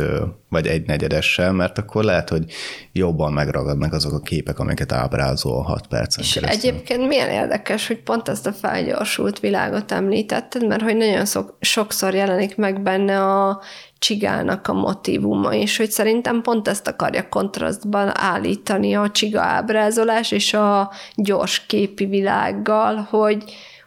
vagy 0.50 0.68
egy 0.68 0.86
negyedessel, 0.86 1.52
mert 1.52 1.78
akkor 1.78 2.04
lehet, 2.04 2.30
hogy 2.30 2.46
jobban 2.92 3.34
megragadnak 3.34 3.94
azok 3.94 4.14
a 4.14 4.20
képek, 4.20 4.60
amiket 4.60 4.92
ábrázol 4.92 5.62
6 5.62 5.88
percen 5.88 6.24
És 6.24 6.34
keresztül. 6.34 6.70
egyébként 6.70 7.08
milyen 7.08 7.30
érdekes, 7.30 7.88
hogy 7.88 8.02
pont 8.02 8.30
ezt 8.30 8.48
a 8.48 8.52
felgyorsult 8.52 9.40
világot 9.40 9.92
említetted, 9.92 10.68
mert 10.68 10.82
hogy 10.82 10.96
nagyon 10.96 11.26
szok, 11.26 11.58
sokszor 11.60 12.14
jelenik 12.14 12.56
meg 12.56 12.82
benne 12.82 13.22
a 13.22 13.62
csigának 14.00 14.68
a 14.68 14.74
motivuma, 14.74 15.54
és 15.54 15.78
hogy 15.78 15.92
szerintem 15.92 16.42
pont 16.42 16.68
ezt 16.68 16.88
akarja 16.88 17.30
kontrasztban 17.30 18.12
állítani 18.14 18.94
a 18.96 19.12
csiga 19.12 19.42
ábrázolás 19.42 20.32
és 20.32 20.54
a 20.54 20.92
gyors 21.16 21.66
képi 21.66 22.06
világgal, 22.06 22.96
hogy, 22.96 23.44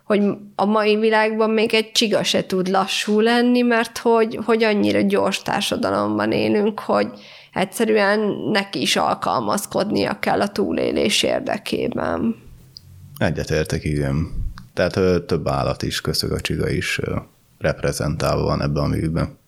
hogy 0.07 0.23
a 0.55 0.65
mai 0.65 0.97
világban 0.97 1.51
még 1.51 1.75
egy 1.75 1.93
csiga 1.93 2.23
se 2.23 2.47
tud 2.47 2.69
lassú 2.69 3.21
lenni, 3.21 3.63
mert 3.63 3.99
hogy, 3.99 4.39
hogy 4.45 4.63
annyira 4.63 5.01
gyors 5.01 5.43
társadalomban 5.43 6.33
élünk, 6.33 6.81
hogy 6.81 7.09
egyszerűen 7.53 8.21
neki 8.53 8.81
is 8.81 8.97
alkalmazkodnia 8.97 10.19
kell 10.19 10.41
a 10.41 10.49
túlélés 10.49 11.23
érdekében. 11.23 12.37
Egyetértek, 13.19 13.85
igen. 13.85 14.45
Tehát 14.75 15.23
több 15.27 15.49
állat 15.49 15.83
is, 15.83 16.01
köztük 16.01 16.33
a 16.33 16.41
csiga 16.41 16.69
is 16.69 17.01
reprezentálva 17.59 18.43
van 18.43 18.63
ebben 18.63 18.85
a 18.85 18.87
műben. 18.87 19.39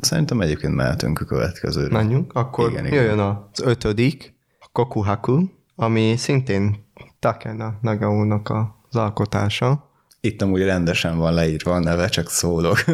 Szerintem 0.00 0.40
egyébként 0.40 0.74
mehetünk 0.74 1.20
a 1.20 1.24
következőre. 1.24 1.92
Menjünk, 1.92 2.32
akkor 2.32 2.70
Igen, 2.70 2.86
igen, 2.86 2.92
igen. 2.92 3.04
jöjjön 3.04 3.18
az 3.52 3.60
ötödik, 3.62 4.34
a 4.60 4.68
Kokuhaku, 4.72 5.44
ami 5.76 6.14
szintén 6.16 6.86
Takena 7.18 7.78
Nagao-nak 7.82 8.52
az 8.88 8.96
alkotása. 8.96 9.87
Itt 10.20 10.42
amúgy 10.42 10.62
rendesen 10.62 11.18
van 11.18 11.34
leírva 11.34 11.72
a 11.72 11.78
neve, 11.78 12.08
csak 12.08 12.30
szólok. 12.30 12.84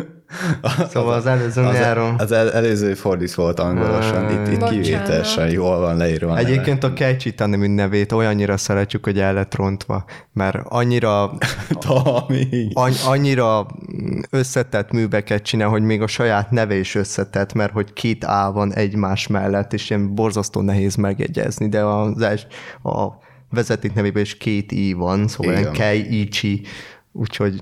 Szóval 0.93 1.13
az 1.13 1.27
előző 1.27 1.63
Az, 1.63 1.75
nyáron... 1.75 2.15
az 2.19 2.33
el, 2.33 2.53
előző 2.53 2.95
fordít 2.95 3.35
volt 3.35 3.61
angolosan, 3.61 4.31
itt, 4.31 4.53
itt 4.53 4.69
kivételesen 4.69 5.51
jól 5.51 5.79
van 5.79 5.97
leírva. 5.97 6.31
a 6.31 6.35
neve. 6.35 6.49
Egyébként 6.49 6.85
a 6.85 6.93
Keiichi 6.93 7.35
nevű 7.37 7.67
nevét 7.67 8.13
olyannyira 8.13 8.57
szeretjük, 8.57 9.05
hogy 9.05 9.19
el 9.19 9.35
lett 9.35 9.55
rontva, 9.55 10.05
mert 10.33 10.59
annyira, 10.65 11.33
any, 12.73 12.95
annyira 13.07 13.67
összetett 14.31 14.91
műveket 14.91 15.43
csinál, 15.43 15.69
hogy 15.69 15.83
még 15.83 16.03
a 16.03 16.07
saját 16.07 16.51
neve 16.51 16.75
is 16.75 16.95
összetett, 16.95 17.53
mert 17.53 17.73
hogy 17.73 17.93
két 17.93 18.25
A 18.25 18.51
van 18.53 18.75
egymás 18.75 19.27
mellett, 19.27 19.73
és 19.73 19.91
ilyen 19.91 20.15
borzasztó 20.15 20.61
nehéz 20.61 20.95
megjegyezni, 20.95 21.69
de 21.69 21.83
az 21.83 22.21
els, 22.21 22.47
a 22.83 23.09
vezeték 23.55 23.95
nevében 23.95 24.23
is 24.23 24.37
két 24.37 24.73
I 24.73 24.93
van, 24.93 25.29
szóval 25.29 25.53
Igen. 25.53 25.63
ilyen 25.63 25.75
Keiichi, 25.75 26.63
úgyhogy 27.15 27.61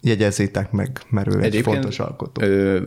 jegyezzétek 0.00 0.72
meg, 0.72 1.00
mert 1.08 1.34
ő 1.34 1.40
egy 1.42 1.60
fontos 1.62 1.98
alkotó. 1.98 2.42
Ö, 2.42 2.82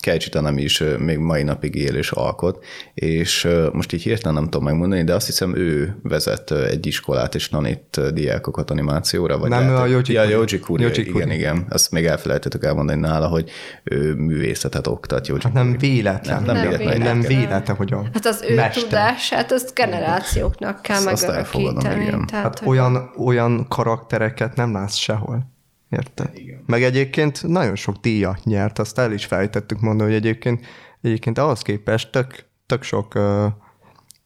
Keiichi 0.00 0.28
Tanami 0.28 0.62
is 0.62 0.82
még 0.98 1.18
mai 1.18 1.42
napig 1.42 1.74
él 1.74 1.94
és 1.96 2.10
alkot, 2.10 2.64
és 2.94 3.48
most 3.72 3.92
így 3.92 4.02
hirtelen 4.02 4.34
nem 4.34 4.44
tudom 4.44 4.64
megmondani, 4.64 5.04
de 5.04 5.14
azt 5.14 5.26
hiszem 5.26 5.56
ő 5.56 5.96
vezet 6.02 6.50
egy 6.50 6.86
iskolát 6.86 7.34
és 7.34 7.48
tanít 7.48 8.12
diákokat 8.14 8.70
animációra. 8.70 9.38
Vagy 9.38 9.50
Nem, 9.50 9.68
ő 9.68 9.74
a 9.76 9.86
Yoji 9.86 10.12
ja, 10.12 10.20
Kuri. 10.22 10.32
Yoji 10.32 10.58
Kuri, 10.60 10.82
Yoji 10.82 11.00
igen, 11.00 11.12
Kuri. 11.12 11.34
igen. 11.34 11.66
Azt 11.68 11.90
még 11.90 12.06
elfelejtettük 12.06 12.64
elmondani 12.64 13.00
nála, 13.00 13.26
hogy 13.26 13.50
ő 13.84 14.14
művészetet 14.14 14.86
oktat. 14.86 15.26
Yoji 15.26 15.40
Hát 15.44 15.52
nem 15.52 15.78
véletlen. 15.78 16.42
Nem, 16.42 16.54
nem 16.56 16.68
nem, 16.68 16.78
véletlen. 16.78 17.00
nem 17.00 17.20
véletlen, 17.20 17.76
hogy 17.76 17.92
a 17.92 18.02
Hát 18.12 18.26
az 18.26 18.44
ő 18.48 18.54
mester. 18.54 18.82
tudását, 18.82 19.52
azt 19.52 19.74
generációknak 19.74 20.82
kell 20.82 20.96
Azt- 20.96 21.06
azt 21.06 21.24
elfogadom, 21.24 21.74
megörökíteni. 21.74 22.06
igen. 22.14 22.26
Tehát, 22.26 22.44
Hát 22.44 22.58
hogy- 22.58 22.68
olyan, 22.68 23.10
olyan 23.18 23.66
karaktereket 23.68 24.56
nem 24.56 24.72
látsz 24.72 24.96
sehol. 24.96 25.50
Érted? 25.90 26.30
Igen. 26.34 26.62
Meg 26.66 26.82
egyébként 26.82 27.46
nagyon 27.46 27.76
sok 27.76 27.96
díjat 27.96 28.44
nyert, 28.44 28.78
azt 28.78 28.98
el 28.98 29.12
is 29.12 29.24
fejtettük 29.24 29.80
mondani, 29.80 30.10
hogy 30.10 30.18
egyébként, 30.18 30.66
egyébként 31.00 31.38
ahhoz 31.38 31.62
képest 31.62 32.10
tök, 32.10 32.44
tök 32.66 32.82
sok 32.82 33.14
uh, 33.14 33.44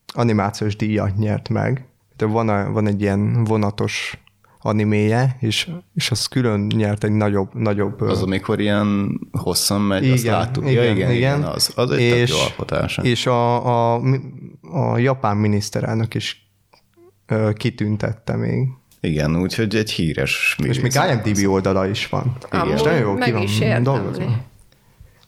animációs 0.07 0.77
díjat 0.77 1.17
nyert 1.17 1.49
meg. 1.49 1.89
De 2.17 2.27
van, 2.27 2.49
a, 2.49 2.71
van 2.71 2.87
egy 2.87 3.01
ilyen 3.01 3.45
vonatos 3.45 4.19
animéje, 4.59 5.37
és, 5.41 5.71
és 5.95 6.11
az 6.11 6.27
külön 6.27 6.61
nyert 6.61 7.05
egy 7.05 7.13
nagyobb, 7.13 7.55
nagyobb 7.55 8.01
Az, 8.01 8.23
amikor 8.23 8.61
ilyen 8.61 9.21
hosszan 9.33 9.81
megy, 9.81 10.11
azt 10.11 10.25
láttuk. 10.25 10.71
ja, 10.71 10.91
igen, 10.91 11.11
igen, 11.11 11.43
az, 11.43 11.73
az 11.75 11.91
egy 11.91 12.11
tök 12.11 12.29
jó 12.29 12.37
alkotása. 12.37 13.03
És 13.03 13.27
a, 13.27 13.95
a, 13.95 14.03
a 14.63 14.99
japán 14.99 15.37
miniszterelnök 15.37 16.15
is 16.15 16.53
ö, 17.27 17.51
kitüntette 17.53 18.37
még. 18.37 18.69
Igen, 19.05 19.37
úgyhogy 19.41 19.75
egy 19.77 19.91
híres 19.91 20.57
És 20.63 20.81
még 20.81 20.93
IMDb 21.11 21.49
oldala 21.49 21.87
is 21.87 22.09
van. 22.09 22.37
Amúgy 22.51 22.75
És 22.75 22.83
nagyon 22.83 22.99
jó 22.99 23.13
ki 23.13 23.19
meg 23.19 23.33
van 23.33 23.43
is 23.43 23.59
dolgozva. 23.83 24.25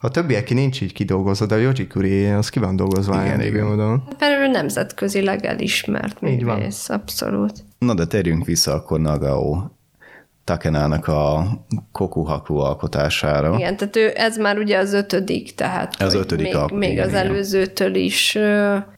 A 0.00 0.10
többiek 0.10 0.50
nincs 0.50 0.80
így 0.80 0.92
kidolgozva, 0.92 1.46
de 1.46 1.54
a 1.54 1.58
Yoji 1.58 1.86
Kuri, 1.86 2.26
az 2.26 2.48
ki 2.48 2.58
van 2.58 2.76
dolgozva 2.76 3.22
Igen, 3.24 3.40
IMDb 3.40 3.54
igen. 3.54 3.66
oldalon. 3.66 4.02
Mert 4.18 4.40
ő 4.40 4.46
nemzetközileg 4.46 5.44
elismert 5.44 6.18
Így 6.22 6.44
van. 6.44 6.56
művész, 6.56 6.88
abszolút. 6.88 7.52
Na 7.78 7.94
de 7.94 8.06
térjünk 8.06 8.44
vissza 8.44 8.72
akkor 8.72 9.00
Nagao 9.00 9.62
Takenának 10.44 11.08
a 11.08 11.46
Kokuhaku 11.92 12.56
alkotására. 12.56 13.54
Igen, 13.58 13.76
tehát 13.76 13.96
ő, 13.96 14.12
ez 14.14 14.36
már 14.36 14.58
ugye 14.58 14.78
az 14.78 14.92
ötödik, 14.92 15.54
tehát 15.54 16.02
Az 16.02 16.12
hogy 16.12 16.20
ötödik 16.20 16.46
még, 16.46 16.54
alkot, 16.54 16.78
még 16.78 16.90
igen, 16.90 17.04
az 17.04 17.10
igen. 17.10 17.26
előzőtől 17.26 17.94
is 17.94 18.38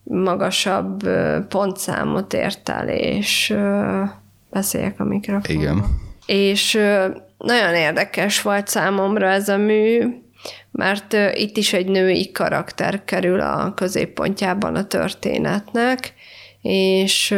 magasabb 0.02 1.08
pontszámot 1.48 2.32
ért 2.32 2.68
el, 2.68 2.88
és 2.88 3.54
beszéljek 4.50 5.00
a 5.00 5.04
mikrofonba. 5.04 5.62
Igen. 5.62 5.84
És 6.26 6.74
nagyon 7.38 7.74
érdekes 7.74 8.42
volt 8.42 8.68
számomra 8.68 9.28
ez 9.28 9.48
a 9.48 9.56
mű, 9.56 10.04
mert 10.70 11.16
itt 11.34 11.56
is 11.56 11.72
egy 11.72 11.88
női 11.88 12.32
karakter 12.32 13.04
kerül 13.04 13.40
a 13.40 13.74
középpontjában 13.74 14.74
a 14.74 14.86
történetnek, 14.86 16.12
és 16.62 17.30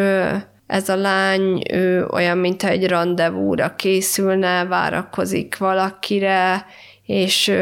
ez 0.67 0.89
a 0.89 0.97
lány 0.97 1.63
ő 1.73 2.07
olyan, 2.07 2.39
mintha 2.39 2.69
egy 2.69 2.87
rendezvúra 2.87 3.77
készülne, 3.77 4.65
várakozik 4.65 5.59
valakire, 5.59 6.67
és 7.07 7.53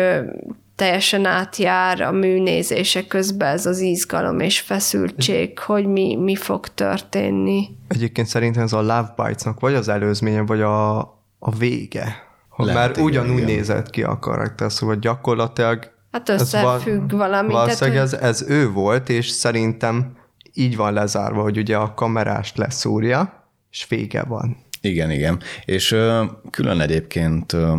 teljesen 0.79 1.25
átjár 1.25 2.01
a 2.01 2.13
műnézése 2.13 3.07
közben 3.07 3.53
ez 3.53 3.67
az 3.67 3.81
izgalom 3.81 4.41
és 4.41 4.61
feszültség, 4.61 5.59
hogy 5.59 5.87
mi, 5.87 6.17
mi 6.17 6.37
fog 6.37 6.69
történni. 6.69 7.69
Egyébként 7.89 8.27
szerintem 8.27 8.63
ez 8.63 8.73
a 8.73 8.81
Love 8.81 9.15
Bites-nak 9.17 9.61
vagy 9.61 9.75
az 9.75 9.89
előzménye, 9.89 10.41
vagy 10.41 10.61
a, 10.61 10.99
a 11.39 11.51
vége. 11.59 12.17
Hogy 12.49 12.67
Lehet, 12.67 12.81
már 12.81 12.91
igen, 12.91 13.05
ugyanúgy 13.05 13.43
igen. 13.43 13.55
nézett 13.55 13.91
ki 13.91 14.03
a 14.03 14.19
karakter, 14.19 14.73
szóval 14.73 14.97
gyakorlatilag 14.97 15.91
Hát 16.13 16.29
ez 16.29 16.41
összefügg 16.41 17.11
valami. 17.11 17.53
Valószínűleg 17.53 18.09
tehát, 18.09 18.25
ez, 18.25 18.43
ez 18.43 18.51
ő 18.51 18.71
volt, 18.71 19.09
és 19.09 19.29
szerintem 19.29 20.17
így 20.53 20.77
van 20.77 20.93
lezárva, 20.93 21.43
hogy 21.43 21.59
ugye 21.59 21.77
a 21.77 21.95
kamerást 21.95 22.57
leszúrja, 22.57 23.51
és 23.71 23.87
vége 23.89 24.23
van. 24.23 24.57
Igen, 24.81 25.11
igen. 25.11 25.41
És 25.65 25.93
ö, 25.93 26.25
külön 26.51 26.81
egyébként 26.81 27.53
ö, 27.53 27.75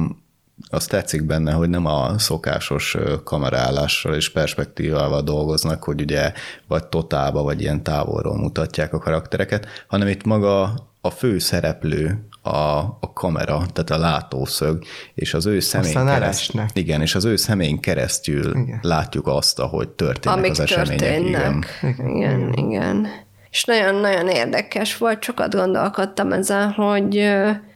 azt 0.70 0.90
tetszik 0.90 1.26
benne, 1.26 1.52
hogy 1.52 1.70
nem 1.70 1.86
a 1.86 2.18
szokásos 2.18 2.96
ö, 2.96 3.24
kamerállással 3.24 4.16
és 4.16 4.30
perspektívával 4.30 5.22
dolgoznak, 5.22 5.84
hogy 5.84 6.02
ugye 6.02 6.32
vagy 6.68 6.86
totálba, 6.86 7.44
vagy 7.44 7.62
ilyen 7.62 7.84
távolról 7.84 8.38
mutatják 8.38 8.94
a 8.94 9.00
karaktereket, 9.00 9.68
hanem 9.88 10.08
itt 10.08 10.24
maga 10.24 10.74
a 11.02 11.10
fő 11.10 11.40
szereplő, 11.40 12.30
a, 12.42 12.80
a 13.00 13.14
kamera, 13.14 13.66
tehát 13.74 13.90
a 13.90 13.98
látószög, 13.98 14.84
és 15.14 15.34
az 15.34 15.46
ő 15.46 15.60
szemén 15.60 15.88
Aztán 15.88 16.20
keresztül, 16.20 16.64
igen, 16.74 17.02
és 17.02 17.16
az 17.16 17.26
ő 17.26 17.36
szemén 17.36 17.80
keresztül 17.80 18.58
igen. 18.58 18.80
látjuk 18.82 19.28
azt, 19.28 19.60
ahogy 19.60 19.90
történnek 19.90 20.38
amik 20.38 20.52
az 20.52 20.60
események. 20.60 21.20
Igen. 21.20 21.22
történnek. 21.22 21.80
Igen, 21.82 22.16
igen. 22.16 22.54
igen. 22.54 23.08
És 23.50 23.64
nagyon-nagyon 23.64 24.28
érdekes 24.28 24.98
volt, 24.98 25.24
sokat 25.24 25.56
gondolkodtam 25.56 26.32
ezen, 26.32 26.72
hogy 26.72 27.32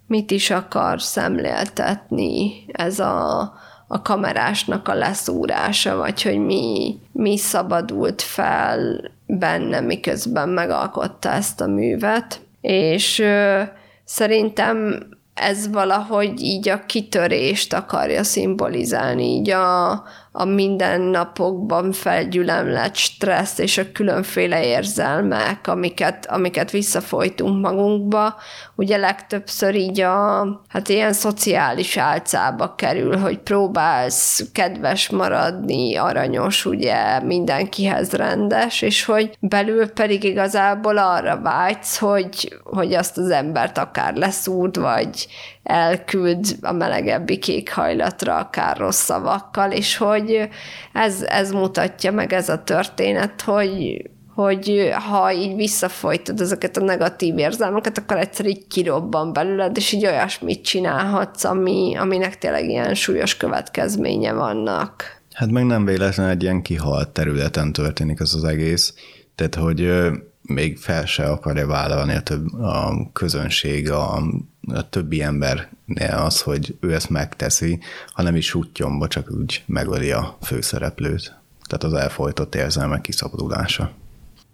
mit 0.08 0.32
is 0.32 0.50
akar 0.50 1.02
szemléltetni 1.02 2.66
ez 2.72 3.00
a, 3.00 3.40
a 3.88 4.02
kamerásnak 4.02 4.88
a 4.88 4.94
leszúrása, 4.94 5.96
vagy 5.96 6.22
hogy 6.22 6.38
mi, 6.38 7.00
mi 7.12 7.38
szabadult 7.38 8.22
fel 8.22 9.12
benne, 9.26 9.80
miközben 9.80 10.50
megalkotta 10.50 11.30
ezt 11.30 11.62
a 11.62 11.68
művet. 11.68 12.42
És 12.62 13.20
ö, 13.20 13.62
szerintem 14.04 15.08
ez 15.34 15.70
valahogy 15.70 16.42
így 16.42 16.70
a 16.70 16.86
kitörést 16.86 17.74
akarja 17.74 18.24
szimbolizálni, 18.24 19.24
így 19.24 19.50
a, 19.50 19.92
a 20.36 20.46
mindennapokban 20.46 21.92
felgyülemlett 21.92 22.96
stressz 22.96 23.58
és 23.58 23.78
a 23.78 23.92
különféle 23.92 24.66
érzelmek, 24.66 25.68
amiket, 25.68 26.26
amiket 26.26 26.72
visszafolytunk 26.72 27.62
magunkba, 27.62 28.36
ugye 28.76 28.98
legtöbbször 28.98 29.76
így 29.76 30.02
a, 30.02 30.48
hát 30.68 30.90
ilyen 30.90 31.14
szociális 31.14 31.98
álcába 31.98 32.76
kerül, 32.76 33.18
hogy 33.18 33.40
próbálsz 33.40 34.50
kedves 34.52 35.10
maradni, 35.10 35.96
aranyos, 35.96 36.66
ugye 36.66 37.20
mindenkihez 37.20 38.12
rendes, 38.12 38.82
és 38.82 39.06
hogy 39.06 39.38
belül 39.40 39.90
pedig 39.90 40.24
igazából 40.24 40.98
arra 40.98 41.42
vágysz, 41.42 41.98
hogy, 41.98 42.60
hogy 42.64 42.94
azt 42.94 43.18
az 43.18 43.30
embert 43.30 43.78
akár 43.78 44.14
leszúrd, 44.16 44.80
vagy 44.80 45.28
elküld 45.64 46.46
a 46.62 46.72
melegebbi 46.72 47.38
kékhajlatra, 47.38 48.36
akár 48.36 48.78
rossz 48.78 49.04
szavakkal, 49.04 49.72
és 49.72 49.98
hogy 49.98 50.50
ez, 50.94 51.22
ez 51.22 51.52
mutatja 51.52 52.12
meg 52.12 52.34
ez 52.34 52.50
a 52.50 52.64
történet, 52.64 53.42
hogy, 53.42 54.02
hogy 54.34 54.90
ha 55.10 55.32
így 55.32 55.56
visszafolytod 55.56 56.42
ezeket 56.42 56.78
a 56.78 56.84
negatív 56.84 57.38
érzelmeket, 57.38 57.98
akkor 57.98 58.18
egyszer 58.18 58.46
így 58.46 58.68
kirobban 58.68 59.34
belőled, 59.34 59.78
és 59.78 59.92
így 59.92 60.06
olyasmit 60.06 60.64
csinálhatsz, 60.64 61.44
ami, 61.44 61.96
aminek 61.98 62.38
tényleg 62.38 62.70
ilyen 62.70 62.94
súlyos 62.94 63.38
következménye 63.38 64.34
vannak. 64.34 65.22
Hát 65.34 65.52
meg 65.52 65.66
nem 65.66 65.86
véletlen 65.86 66.30
egy 66.30 66.44
ilyen 66.44 66.62
kihalt 66.62 67.10
területen 67.10 67.72
történik 67.72 68.20
ez 68.20 68.34
az 68.34 68.44
egész, 68.44 68.94
tehát 69.36 69.56
hogy 69.56 69.92
még 70.44 70.78
fel 70.78 71.06
se 71.06 71.26
akarja 71.26 71.68
vállalni 71.68 72.16
a, 72.16 72.22
több, 72.22 72.54
a 72.54 73.10
közönség, 73.14 73.92
a, 73.92 74.16
a 74.68 74.90
többi 74.90 75.22
ember 75.22 75.70
az, 76.12 76.42
hogy 76.42 76.78
ő 76.80 76.94
ezt 76.94 77.10
megteszi, 77.10 77.80
hanem 78.14 78.36
is 78.36 78.54
útjomba 78.54 79.08
csak 79.08 79.32
úgy 79.32 79.64
megöli 79.66 80.12
a 80.12 80.38
főszereplőt. 80.42 81.36
Tehát 81.68 81.84
az 81.84 81.94
elfolytott 81.94 82.56
érzelmek 82.56 83.02
kiszabadulása. 83.02 83.92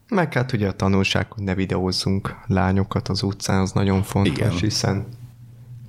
Meg 0.10 0.34
hát 0.34 0.54
ugye 0.54 0.68
a 0.68 0.74
tanulság, 0.74 1.32
hogy 1.32 1.44
ne 1.44 1.56
videózzunk 1.56 2.36
lányokat 2.48 3.08
az 3.08 3.24
utcán, 3.24 3.62
az 3.62 3.72
nagyon 3.72 4.04
fontos. 4.04 4.38
Igen. 4.38 4.52
hiszen 4.52 5.06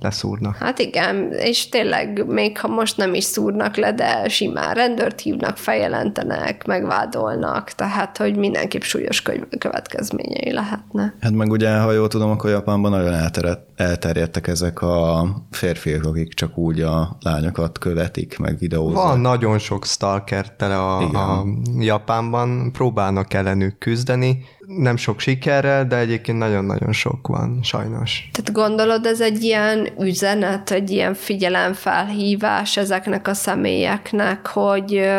leszúrnak. 0.01 0.55
Hát 0.55 0.79
igen, 0.79 1.31
és 1.31 1.69
tényleg 1.69 2.25
még 2.27 2.57
ha 2.57 2.67
most 2.67 2.97
nem 2.97 3.13
is 3.13 3.23
szúrnak 3.23 3.75
le, 3.75 3.93
de 3.93 4.29
simán 4.29 4.73
rendőrt 4.73 5.19
hívnak, 5.19 5.57
feljelentenek, 5.57 6.65
megvádolnak, 6.65 7.71
tehát 7.71 8.17
hogy 8.17 8.35
mindenképp 8.35 8.81
súlyos 8.81 9.23
következményei 9.57 10.53
lehetne. 10.53 11.13
Hát 11.21 11.31
meg 11.31 11.51
ugye, 11.51 11.77
ha 11.77 11.91
jól 11.91 12.07
tudom, 12.07 12.29
akkor 12.29 12.49
Japánban 12.49 12.91
nagyon 12.91 13.13
elterjedt, 13.13 13.67
elterjedtek 13.75 14.47
ezek 14.47 14.81
a 14.81 15.27
férfiak, 15.51 16.05
akik 16.05 16.33
csak 16.33 16.57
úgy 16.57 16.81
a 16.81 17.17
lányokat 17.19 17.77
követik, 17.77 18.39
meg 18.39 18.57
videóznak. 18.57 19.03
Van 19.03 19.19
nagyon 19.19 19.57
sok 19.57 19.85
stalker 19.85 20.55
tele 20.55 20.79
a, 20.79 21.01
Igen. 21.01 21.15
a 21.15 21.43
Japánban, 21.79 22.71
próbálnak 22.71 23.33
ellenük 23.33 23.77
küzdeni, 23.77 24.43
nem 24.67 24.95
sok 24.95 25.19
sikerrel, 25.19 25.87
de 25.87 25.97
egyébként 25.97 26.37
nagyon-nagyon 26.37 26.91
sok 26.91 27.27
van, 27.27 27.59
sajnos. 27.63 28.29
Tehát 28.31 28.51
gondolod, 28.51 29.05
ez 29.05 29.21
egy 29.21 29.43
ilyen 29.43 29.89
üzenet, 29.99 30.71
egy 30.71 30.89
ilyen 30.89 31.13
figyelemfelhívás 31.13 32.77
ezeknek 32.77 33.27
a 33.27 33.33
személyeknek, 33.33 34.47
hogy 34.47 35.09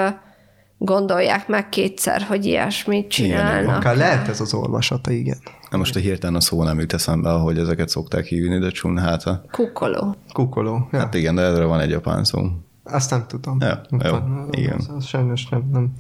gondolják 0.78 1.49
meg 1.49 1.68
kétszer, 1.68 2.22
hogy 2.22 2.45
ilyesmit 2.45 3.09
csinálnak. 3.09 3.76
Akár 3.76 3.97
lehet 3.97 4.28
ez 4.28 4.40
az 4.40 4.55
olvasata, 4.55 5.11
igen. 5.11 5.38
Na 5.70 5.78
most 5.78 5.97
a 5.97 5.99
hirtelen 5.99 6.36
a 6.36 6.40
szó 6.40 6.62
nem 6.62 6.80
jut 6.80 6.93
eszembe, 6.93 7.30
ahogy 7.30 7.59
ezeket 7.59 7.88
szokták 7.88 8.24
hívni, 8.24 8.59
de 8.59 8.70
csún 8.70 8.99
hát 8.99 9.22
a... 9.22 9.45
Kukoló. 9.51 10.16
Kukoló. 10.32 10.88
Ja. 10.93 10.99
Hát 10.99 11.14
igen, 11.14 11.34
de 11.34 11.43
erre 11.43 11.64
van 11.64 11.80
egy 11.80 11.90
japán 11.90 12.24
szó. 12.24 12.43
Azt 12.84 13.11
nem 13.11 13.24
tudom. 13.28 13.57
Ja, 13.61 13.80
jó, 13.90 14.16
igen. 14.51 14.76
Az, 14.78 14.90
az 14.97 15.07
sajnos 15.07 15.49
nem, 15.49 15.68
nem, 15.72 15.93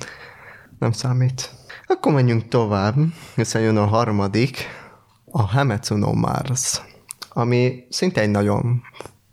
nem 0.78 0.92
számít. 0.92 1.50
Akkor 1.96 2.12
menjünk 2.12 2.48
tovább, 2.48 2.94
hiszen 3.36 3.62
jön 3.62 3.76
a 3.76 3.86
harmadik, 3.86 4.66
a 5.30 5.42
Hametsu 5.42 5.96
no 5.96 6.12
Mars, 6.12 6.80
ami 7.28 7.84
szinte 7.90 8.20
egy 8.20 8.30
nagyon 8.30 8.82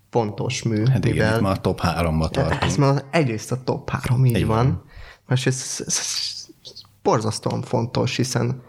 fontos 0.10 0.64
mű. 0.64 0.86
Hát 0.86 1.06
igen, 1.06 1.16
mivel- 1.18 1.36
itt 1.36 1.42
már 1.42 1.58
a 1.58 1.62
top 1.62 1.80
háromba 1.82 2.30
tartunk. 2.30 2.62
ez 2.62 2.76
már 2.76 3.04
egyrészt 3.12 3.52
a 3.52 3.64
top 3.64 3.90
három, 3.90 4.26
így 4.26 4.38
Így 4.38 4.46
van. 4.46 4.56
van. 4.66 4.84
Másrészt 5.28 5.80
ez, 5.80 5.88
ez 5.88 6.46
borzasztóan 7.04 7.62
fontos, 7.62 8.16
hiszen 8.16 8.62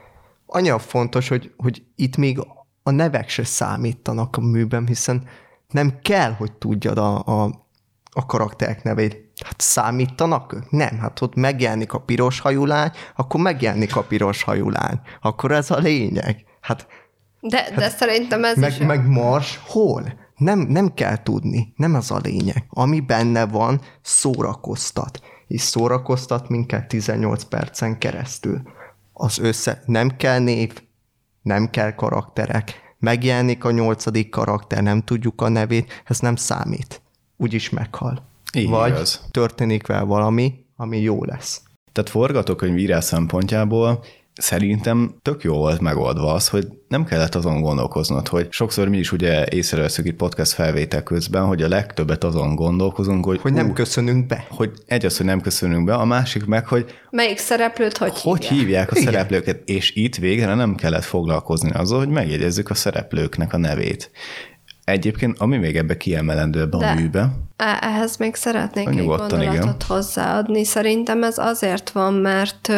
annyira 0.46 0.78
fontos, 0.78 1.28
hogy, 1.28 1.52
hogy 1.56 1.82
itt 1.96 2.16
még 2.16 2.38
a 2.82 2.90
nevek 2.90 3.28
se 3.28 3.44
számítanak 3.44 4.36
a 4.36 4.40
műben, 4.40 4.86
hiszen 4.86 5.26
nem 5.68 5.98
kell, 6.02 6.32
hogy 6.32 6.52
tudjad 6.52 6.98
a, 6.98 7.24
a, 7.24 7.66
a 8.12 8.26
karakterek 8.26 8.82
nevét. 8.82 9.29
Hát 9.44 9.60
számítanak 9.60 10.52
ők? 10.52 10.70
Nem, 10.70 10.98
hát 10.98 11.20
ott 11.20 11.34
megjelenik 11.34 11.92
a 11.92 12.00
piros 12.00 12.40
hajú 12.40 12.64
lány, 12.64 12.90
akkor 13.16 13.40
megjelenik 13.40 13.96
a 13.96 14.02
piros 14.02 14.42
hajú 14.42 14.68
lány. 14.70 15.00
Akkor 15.20 15.52
ez 15.52 15.70
a 15.70 15.78
lényeg. 15.78 16.44
Hát 16.60 16.86
De, 17.40 17.68
de 17.76 17.88
szerintem 17.88 18.44
ez 18.44 18.56
is... 18.56 18.78
meg, 18.78 18.86
meg 18.86 19.06
Mars 19.06 19.60
hol? 19.66 20.18
Nem, 20.36 20.58
nem 20.58 20.94
kell 20.94 21.22
tudni, 21.22 21.72
nem 21.76 21.94
az 21.94 22.10
a 22.10 22.20
lényeg. 22.22 22.64
Ami 22.68 23.00
benne 23.00 23.46
van, 23.46 23.80
szórakoztat. 24.02 25.20
És 25.46 25.60
szórakoztat 25.60 26.48
minket 26.48 26.88
18 26.88 27.44
percen 27.44 27.98
keresztül. 27.98 28.62
Az 29.12 29.38
össze, 29.38 29.82
nem 29.86 30.16
kell 30.16 30.38
név, 30.38 30.82
nem 31.42 31.70
kell 31.70 31.94
karakterek. 31.94 32.94
Megjelenik 32.98 33.64
a 33.64 33.70
nyolcadik 33.70 34.30
karakter, 34.30 34.82
nem 34.82 35.02
tudjuk 35.02 35.40
a 35.40 35.48
nevét, 35.48 36.02
ez 36.04 36.18
nem 36.18 36.36
számít. 36.36 37.02
Úgyis 37.36 37.70
meghal. 37.70 38.29
Így 38.54 38.68
Vagy 38.68 38.90
igaz. 38.90 39.20
történik 39.30 39.86
vele 39.86 40.00
valami, 40.02 40.54
ami 40.76 41.00
jó 41.00 41.24
lesz. 41.24 41.62
Tehát 41.92 42.10
forgatókönyvírás 42.10 43.04
szempontjából 43.04 44.04
szerintem 44.34 45.14
tök 45.22 45.42
jó 45.42 45.54
volt 45.56 45.80
megoldva 45.80 46.32
az, 46.32 46.48
hogy 46.48 46.66
nem 46.88 47.04
kellett 47.04 47.34
azon 47.34 47.60
gondolkoznod, 47.60 48.28
hogy 48.28 48.46
sokszor 48.50 48.88
mi 48.88 48.98
is 48.98 49.12
ugye 49.12 49.46
észreveszünk 49.46 50.08
itt 50.08 50.16
podcast 50.16 50.52
felvétel 50.52 51.02
közben, 51.02 51.44
hogy 51.46 51.62
a 51.62 51.68
legtöbbet 51.68 52.24
azon 52.24 52.54
gondolkozunk, 52.54 53.24
hogy, 53.24 53.40
Hogy 53.40 53.52
nem 53.52 53.68
ú, 53.68 53.72
köszönünk 53.72 54.26
be. 54.26 54.46
hogy 54.50 54.70
egy 54.86 55.04
az, 55.04 55.16
hogy 55.16 55.26
nem 55.26 55.40
köszönünk 55.40 55.84
be, 55.84 55.94
a 55.94 56.04
másik 56.04 56.44
meg, 56.44 56.66
hogy 56.66 56.94
Melyik 57.10 57.38
szereplőt 57.38 57.96
hogy, 57.96 58.12
hogy 58.20 58.44
hívják? 58.44 58.60
hívják 58.60 58.90
a 58.92 58.96
Igen. 58.98 59.12
szereplőket, 59.12 59.62
és 59.68 59.94
itt 59.94 60.16
végre 60.16 60.54
nem 60.54 60.74
kellett 60.74 61.04
foglalkozni 61.04 61.70
azzal, 61.70 61.98
hogy 61.98 62.08
megjegyezzük 62.08 62.70
a 62.70 62.74
szereplőknek 62.74 63.52
a 63.52 63.56
nevét. 63.56 64.10
Egyébként, 64.90 65.38
ami 65.38 65.56
még 65.56 65.76
ebbe 65.76 65.96
kiemelendő 65.96 66.60
ebbe 66.60 66.76
a 66.76 66.80
De- 66.80 66.94
műbe, 66.94 67.30
E- 67.56 67.78
Ehhez 67.80 68.16
még 68.16 68.34
szeretnék 68.34 68.88
egy 68.88 68.94
Nyugodtan, 68.94 69.40
igen. 69.40 69.52
gondolatot 69.52 69.82
hozzáadni. 69.82 70.64
Szerintem 70.64 71.22
ez 71.22 71.38
azért 71.38 71.90
van, 71.90 72.14
mert 72.14 72.72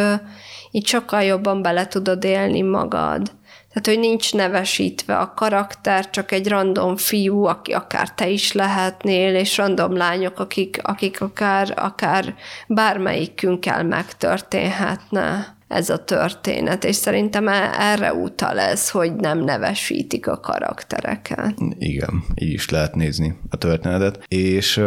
így 0.70 0.86
sokkal 0.86 1.22
jobban 1.22 1.62
bele 1.62 1.86
tudod 1.86 2.24
élni 2.24 2.62
magad. 2.62 3.30
Tehát, 3.72 3.86
hogy 3.86 3.98
nincs 3.98 4.34
nevesítve 4.34 5.16
a 5.16 5.32
karakter, 5.34 6.10
csak 6.10 6.32
egy 6.32 6.48
random 6.48 6.96
fiú, 6.96 7.44
aki 7.44 7.72
akár 7.72 8.14
te 8.14 8.28
is 8.28 8.52
lehetnél, 8.52 9.34
és 9.34 9.56
random 9.56 9.96
lányok, 9.96 10.38
akik, 10.38 10.80
akik 10.82 11.20
akár, 11.20 11.72
akár 11.76 12.34
bármelyikünkkel 12.68 13.84
megtörténhetne 13.84 15.56
ez 15.72 15.90
a 15.90 16.04
történet, 16.04 16.84
és 16.84 16.96
szerintem 16.96 17.48
e- 17.48 17.74
erre 17.78 18.12
utal 18.12 18.58
ez, 18.58 18.90
hogy 18.90 19.14
nem 19.14 19.44
nevesítik 19.44 20.26
a 20.26 20.40
karaktereket. 20.40 21.54
Igen, 21.78 22.24
így 22.34 22.52
is 22.52 22.68
lehet 22.68 22.94
nézni 22.94 23.38
a 23.50 23.56
történetet. 23.56 24.24
És 24.28 24.80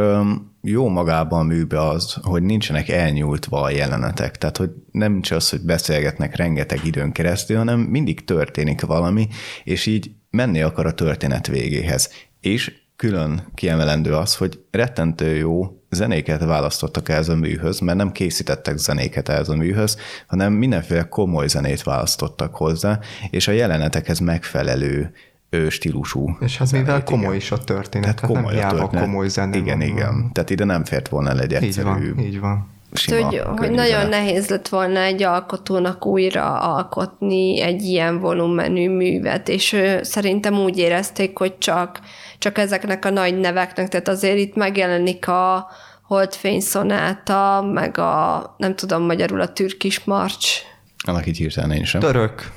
jó 0.61 0.87
magában 0.87 1.39
a 1.39 1.43
műbe 1.43 1.87
az, 1.87 2.17
hogy 2.21 2.43
nincsenek 2.43 2.89
elnyúltva 2.89 3.61
a 3.61 3.69
jelenetek. 3.69 4.37
Tehát, 4.37 4.57
hogy 4.57 4.69
nem 4.91 5.21
csak 5.21 5.37
az, 5.37 5.49
hogy 5.49 5.61
beszélgetnek 5.61 6.35
rengeteg 6.35 6.85
időn 6.85 7.11
keresztül, 7.11 7.57
hanem 7.57 7.79
mindig 7.79 8.25
történik 8.25 8.81
valami, 8.81 9.27
és 9.63 9.85
így 9.85 10.11
menni 10.29 10.61
akar 10.61 10.85
a 10.85 10.93
történet 10.93 11.47
végéhez. 11.47 12.09
És 12.39 12.83
külön 12.95 13.51
kiemelendő 13.53 14.13
az, 14.13 14.35
hogy 14.35 14.59
rettentő 14.71 15.35
jó 15.35 15.84
zenéket 15.95 16.43
választottak 16.43 17.09
ez 17.09 17.29
a 17.29 17.35
műhöz, 17.35 17.79
mert 17.79 17.97
nem 17.97 18.11
készítettek 18.11 18.77
zenéket 18.77 19.29
ez 19.29 19.49
a 19.49 19.55
műhöz, 19.55 19.97
hanem 20.27 20.53
mindenféle 20.53 21.07
komoly 21.07 21.47
zenét 21.47 21.83
választottak 21.83 22.55
hozzá, 22.55 22.99
és 23.29 23.47
a 23.47 23.51
jelenetekhez 23.51 24.19
megfelelő 24.19 25.11
ő 25.49 25.69
stílusú. 25.69 26.37
És 26.39 26.57
hát 26.57 26.71
mivel 26.71 26.85
zenét, 26.85 27.03
komoly 27.03 27.23
igen. 27.25 27.35
is 27.37 27.51
a 27.51 27.57
történet, 27.57 28.07
Tehát 28.07 28.19
hát 28.19 28.29
nem 28.29 28.41
komoly 28.41 28.53
a 28.53 28.57
hiába 28.57 28.77
történet. 28.77 29.03
komoly 29.05 29.27
zene 29.27 29.57
Igen, 29.57 29.77
van. 29.77 29.87
igen. 29.87 30.29
Tehát 30.33 30.49
ide 30.49 30.63
nem 30.63 30.83
fért 30.83 31.07
volna 31.07 31.29
el 31.29 31.39
egy 31.39 31.51
Így 31.51 31.63
egyszerű, 31.63 31.85
van, 31.87 32.19
így 32.19 32.39
van. 32.39 32.67
sima, 32.93 33.25
hogy, 33.25 33.41
hogy 33.57 33.71
nagyon 33.71 34.01
zene. 34.01 34.09
nehéz 34.09 34.47
lett 34.47 34.67
volna 34.67 34.99
egy 34.99 35.23
alkotónak 35.23 36.05
újra 36.05 36.59
alkotni 36.59 37.61
egy 37.61 37.81
ilyen 37.81 38.19
volumenű 38.19 38.89
művet, 38.89 39.49
és 39.49 39.75
szerintem 40.01 40.53
úgy 40.59 40.77
érezték, 40.77 41.37
hogy 41.37 41.57
csak, 41.57 41.99
csak 42.37 42.57
ezeknek 42.57 43.05
a 43.05 43.09
nagy 43.09 43.37
neveknek, 43.39 43.87
tehát 43.89 44.07
azért 44.07 44.37
itt 44.37 44.55
megjelenik 44.55 45.27
a 45.27 45.67
Holdfény 46.07 46.59
szonáta, 46.59 47.69
meg 47.73 47.97
a, 47.97 48.55
nem 48.57 48.75
tudom 48.75 49.03
magyarul, 49.03 49.41
a 49.41 49.53
türkis 49.53 50.03
marcs 50.03 50.61
Annak 51.07 51.27
így 51.27 51.37
hirtelen 51.37 51.71
én 51.71 51.83
sem. 51.83 52.01
Török, 52.01 52.51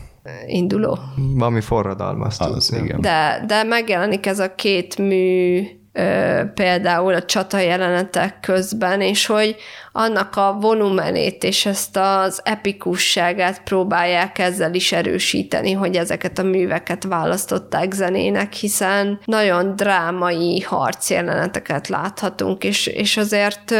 induló. 0.46 0.99
valami 1.16 1.61
forradalmas. 1.61 2.38
Az, 2.38 2.46
tudsz, 2.46 2.70
igen. 2.70 3.01
De, 3.01 3.44
de 3.46 3.62
megjelenik 3.62 4.26
ez 4.26 4.38
a 4.38 4.55
két 4.55 4.99
mű 4.99 5.62
ö, 5.92 6.42
például 6.55 7.14
a 7.14 7.22
csata 7.22 7.59
jelenetek 7.59 8.40
közben, 8.40 9.01
és 9.01 9.26
hogy 9.26 9.57
annak 9.93 10.36
a 10.36 10.57
volumenét 10.61 11.45
és 11.45 11.66
ezt 11.66 11.97
az 11.97 12.41
epikusságát 12.45 13.62
próbálják 13.62 14.39
ezzel 14.39 14.74
is 14.74 14.93
erősíteni, 14.93 15.72
hogy 15.72 15.97
ezeket 15.97 16.39
a 16.39 16.43
műveket 16.43 17.05
választották 17.05 17.93
zenének, 17.93 18.53
hiszen 18.53 19.20
nagyon 19.24 19.76
drámai 19.76 20.61
harcjeleneteket 20.61 21.89
láthatunk, 21.89 22.64
és, 22.64 22.86
és 22.86 23.16
azért 23.16 23.74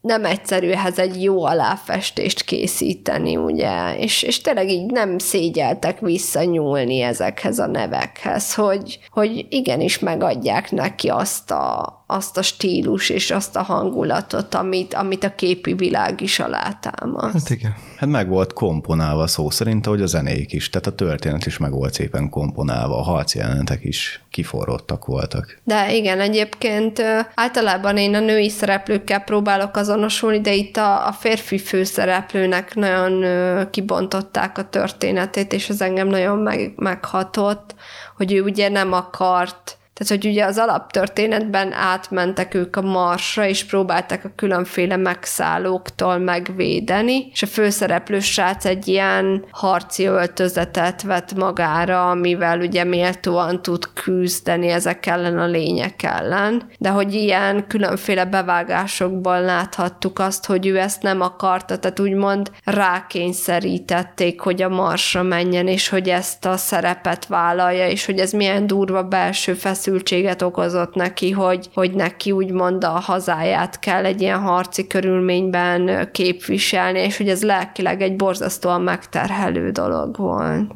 nem 0.00 0.24
egyszerű 0.24 0.70
ehhez 0.70 0.98
egy 0.98 1.22
jó 1.22 1.44
aláfestést 1.44 2.42
készíteni, 2.42 3.36
ugye, 3.36 3.96
és, 3.96 4.22
és 4.22 4.40
tényleg 4.40 4.68
így 4.68 4.90
nem 4.90 5.18
szégyeltek 5.18 6.00
visszanyúlni 6.00 7.00
ezekhez 7.00 7.58
a 7.58 7.66
nevekhez, 7.66 8.54
hogy, 8.54 8.98
hogy 9.10 9.46
igenis 9.48 9.98
megadják 9.98 10.70
neki 10.70 11.08
azt 11.08 11.50
a, 11.50 12.03
azt 12.06 12.36
a 12.36 12.42
stílus 12.42 13.08
és 13.08 13.30
azt 13.30 13.56
a 13.56 13.62
hangulatot, 13.62 14.54
amit, 14.54 14.94
amit 14.94 15.24
a 15.24 15.34
képi 15.34 15.74
világ 15.74 16.20
is 16.20 16.38
alátámaszt. 16.38 17.32
Hát 17.32 17.50
igen. 17.50 17.74
Hát 17.96 18.08
meg 18.08 18.28
volt 18.28 18.52
komponálva 18.52 19.26
szó 19.26 19.50
szerint, 19.50 19.86
hogy 19.86 20.02
a 20.02 20.06
zenék 20.06 20.52
is, 20.52 20.70
tehát 20.70 20.86
a 20.86 20.94
történet 20.94 21.46
is 21.46 21.58
meg 21.58 21.72
volt 21.72 21.94
szépen 21.94 22.28
komponálva, 22.28 22.98
a 22.98 23.02
harcjelenetek 23.02 23.84
is 23.84 24.22
kiforrottak 24.30 25.04
voltak. 25.04 25.60
De 25.64 25.94
igen, 25.94 26.20
egyébként 26.20 27.02
általában 27.34 27.96
én 27.96 28.14
a 28.14 28.20
női 28.20 28.48
szereplőkkel 28.48 29.20
próbálok 29.20 29.76
azonosulni, 29.76 30.40
de 30.40 30.54
itt 30.54 30.76
a, 30.76 31.06
a 31.06 31.12
férfi 31.12 31.58
főszereplőnek 31.58 32.74
nagyon 32.74 33.24
kibontották 33.70 34.58
a 34.58 34.68
történetét, 34.68 35.52
és 35.52 35.68
ez 35.68 35.80
engem 35.80 36.08
nagyon 36.08 36.38
meg, 36.38 36.72
meghatott, 36.76 37.74
hogy 38.16 38.32
ő 38.32 38.42
ugye 38.42 38.68
nem 38.68 38.92
akart 38.92 39.78
Tehát, 39.94 40.22
hogy 40.22 40.30
ugye 40.30 40.44
az 40.44 40.58
alaptörténetben 40.58 41.72
átmentek 41.72 42.54
ők 42.54 42.76
a 42.76 42.82
Marsra, 42.82 43.46
és 43.46 43.64
próbálták 43.64 44.24
a 44.24 44.32
különféle 44.36 44.96
megszállóktól 44.96 46.18
megvédeni, 46.18 47.28
és 47.32 47.42
a 47.42 47.46
főszereplő 47.46 48.20
srác 48.20 48.64
egy 48.64 48.88
ilyen 48.88 49.44
harci 49.50 50.04
öltözetet 50.04 51.02
vett 51.02 51.34
magára, 51.34 52.10
amivel 52.10 52.60
ugye 52.60 52.84
méltóan 52.84 53.62
tud 53.62 53.92
küzdeni 53.92 54.68
ezek 54.68 55.06
ellen 55.06 55.38
a 55.38 55.46
lények 55.46 56.02
ellen, 56.02 56.62
de 56.78 56.88
hogy 56.88 57.14
ilyen 57.14 57.66
különféle 57.66 58.24
bevágásokban 58.24 59.42
láthattuk 59.42 60.18
azt, 60.18 60.46
hogy 60.46 60.66
ő 60.66 60.78
ezt 60.78 61.02
nem 61.02 61.20
akarta, 61.20 61.78
tehát 61.78 62.00
úgymond 62.00 62.50
rákényszerítették, 62.64 64.40
hogy 64.40 64.62
a 64.62 64.68
Marsra 64.68 65.22
menjen, 65.22 65.68
és 65.68 65.88
hogy 65.88 66.08
ezt 66.08 66.44
a 66.44 66.56
szerepet 66.56 67.26
vállalja, 67.26 67.88
és 67.88 68.06
hogy 68.06 68.18
ez 68.18 68.32
milyen 68.32 68.66
durva 68.66 69.02
belső 69.02 69.54
feszültséget 69.84 70.42
okozott 70.42 70.94
neki, 70.94 71.30
hogy, 71.30 71.68
hogy 71.74 71.94
neki 71.94 72.30
úgymond 72.30 72.84
a 72.84 72.88
hazáját 72.88 73.78
kell 73.78 74.04
egy 74.04 74.20
ilyen 74.20 74.40
harci 74.40 74.86
körülményben 74.86 76.08
képviselni, 76.12 76.98
és 76.98 77.16
hogy 77.16 77.28
ez 77.28 77.42
lelkileg 77.42 78.02
egy 78.02 78.16
borzasztóan 78.16 78.80
megterhelő 78.80 79.70
dolog 79.70 80.16
volt. 80.16 80.70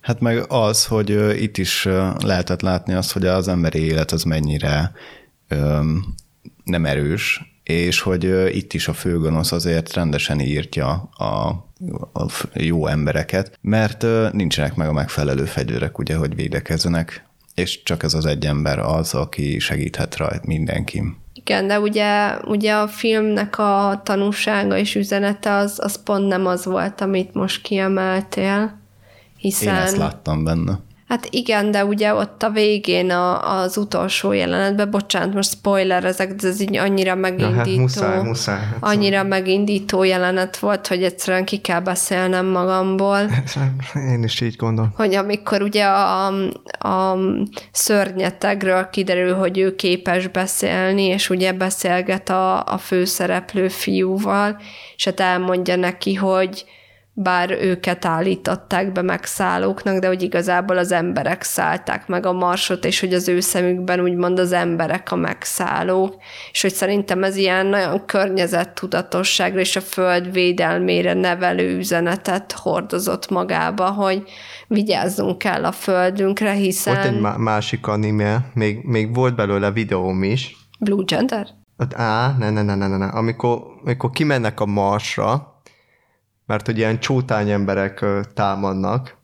Hát 0.00 0.20
meg 0.20 0.44
az, 0.48 0.86
hogy 0.86 1.40
itt 1.42 1.58
is 1.58 1.88
lehetett 2.24 2.60
látni 2.60 2.94
azt, 2.94 3.12
hogy 3.12 3.26
az 3.26 3.48
emberi 3.48 3.78
élet 3.78 4.10
az 4.10 4.22
mennyire 4.22 4.92
ö, 5.48 5.80
nem 6.64 6.84
erős, 6.86 7.42
és 7.62 8.00
hogy 8.00 8.54
itt 8.56 8.72
is 8.72 8.88
a 8.88 8.92
főgonosz 8.92 9.52
azért 9.52 9.92
rendesen 9.92 10.40
írtja 10.40 11.10
a, 11.16 11.48
a 12.12 12.26
jó 12.54 12.86
embereket, 12.86 13.58
mert 13.60 14.06
nincsenek 14.32 14.74
meg 14.74 14.88
a 14.88 14.92
megfelelő 14.92 15.44
fegyverek, 15.44 15.98
ugye, 15.98 16.16
hogy 16.16 16.34
védekezzenek, 16.34 17.28
és 17.60 17.82
csak 17.82 18.02
ez 18.02 18.14
az 18.14 18.26
egy 18.26 18.44
ember 18.44 18.78
az, 18.78 19.14
aki 19.14 19.58
segíthet 19.58 20.16
rajta 20.16 20.40
mindenki. 20.44 21.02
Igen, 21.32 21.66
de 21.66 21.80
ugye, 21.80 22.36
ugye 22.44 22.72
a 22.72 22.88
filmnek 22.88 23.58
a 23.58 24.00
tanúsága 24.04 24.76
és 24.76 24.94
üzenete 24.94 25.52
az, 25.52 25.78
az 25.82 26.02
pont 26.02 26.26
nem 26.26 26.46
az 26.46 26.64
volt, 26.64 27.00
amit 27.00 27.34
most 27.34 27.62
kiemeltél, 27.62 28.80
hiszen... 29.36 29.74
Én 29.74 29.80
ezt 29.80 29.96
láttam 29.96 30.44
benne. 30.44 30.78
Hát 31.10 31.26
igen, 31.30 31.70
de 31.70 31.84
ugye 31.84 32.14
ott 32.14 32.42
a 32.42 32.50
végén 32.50 33.10
a, 33.10 33.58
az 33.60 33.76
utolsó 33.76 34.32
jelenetben, 34.32 34.90
bocsánat, 34.90 35.34
most 35.34 35.50
spoiler 35.50 36.04
ezek, 36.04 36.34
de 36.34 36.48
ez 36.48 36.60
így 36.60 36.76
annyira 36.76 37.08
Ja, 37.08 37.14
megindító. 37.16 37.56
hát 37.56 37.76
muszáj, 37.76 38.22
muszáj. 38.22 38.58
Hát 38.58 38.76
Annyira 38.80 39.22
megindító 39.22 40.02
jelenet 40.02 40.56
volt, 40.58 40.86
hogy 40.86 41.02
egyszerűen 41.02 41.44
ki 41.44 41.56
kell 41.56 41.80
beszélnem 41.80 42.46
magamból. 42.46 43.18
Én 43.94 44.22
is 44.22 44.40
így 44.40 44.56
gondolom. 44.56 44.92
hogy 44.96 45.14
amikor 45.14 45.62
ugye 45.62 45.84
a, 45.84 46.26
a 46.78 47.16
szörnyetegről 47.72 48.88
kiderül, 48.90 49.34
hogy 49.34 49.58
ő 49.58 49.74
képes 49.74 50.28
beszélni, 50.28 51.02
és 51.02 51.30
ugye 51.30 51.52
beszélget 51.52 52.28
a, 52.28 52.64
a 52.64 52.78
főszereplő 52.78 53.68
fiúval, 53.68 54.60
és 54.96 55.04
hát 55.04 55.20
elmondja 55.20 55.76
neki, 55.76 56.14
hogy 56.14 56.64
bár 57.12 57.50
őket 57.50 58.04
állították 58.04 58.92
be 58.92 59.02
megszállóknak, 59.02 59.98
de 59.98 60.06
hogy 60.06 60.22
igazából 60.22 60.78
az 60.78 60.92
emberek 60.92 61.42
szállták 61.42 62.06
meg 62.06 62.26
a 62.26 62.32
marsot, 62.32 62.84
és 62.84 63.00
hogy 63.00 63.14
az 63.14 63.28
ő 63.28 63.40
szemükben 63.40 64.00
úgymond 64.00 64.38
az 64.38 64.52
emberek 64.52 65.12
a 65.12 65.16
megszállók, 65.16 66.14
és 66.52 66.62
hogy 66.62 66.72
szerintem 66.72 67.22
ez 67.22 67.36
ilyen 67.36 67.66
nagyon 67.66 68.04
környezettudatosságra 68.06 69.60
és 69.60 69.76
a 69.76 69.80
föld 69.80 70.32
védelmére 70.32 71.14
nevelő 71.14 71.76
üzenetet 71.76 72.52
hordozott 72.52 73.30
magába, 73.30 73.90
hogy 73.90 74.22
vigyázzunk 74.68 75.38
kell 75.38 75.64
a 75.64 75.72
földünkre, 75.72 76.52
hiszen... 76.52 76.94
Volt 76.94 77.06
egy 77.06 77.20
má- 77.20 77.36
másik 77.36 77.86
anime, 77.86 78.50
még, 78.54 78.84
még 78.84 79.14
volt 79.14 79.34
belőle 79.34 79.70
videóm 79.70 80.22
is. 80.22 80.56
Blue 80.80 81.04
Gender? 81.04 81.48
Á, 81.94 82.34
ne, 82.38 82.50
ne, 82.50 82.62
ne, 82.62 82.74
ne, 82.74 82.86
ne, 82.86 82.96
ne. 82.96 83.06
Amikor, 83.06 83.62
amikor 83.84 84.10
kimennek 84.10 84.60
a 84.60 84.66
Marsra, 84.66 85.59
mert 86.50 86.66
hogy 86.66 86.78
ilyen 86.78 87.00
csótány 87.00 87.50
emberek 87.50 88.04
támadnak, 88.34 89.16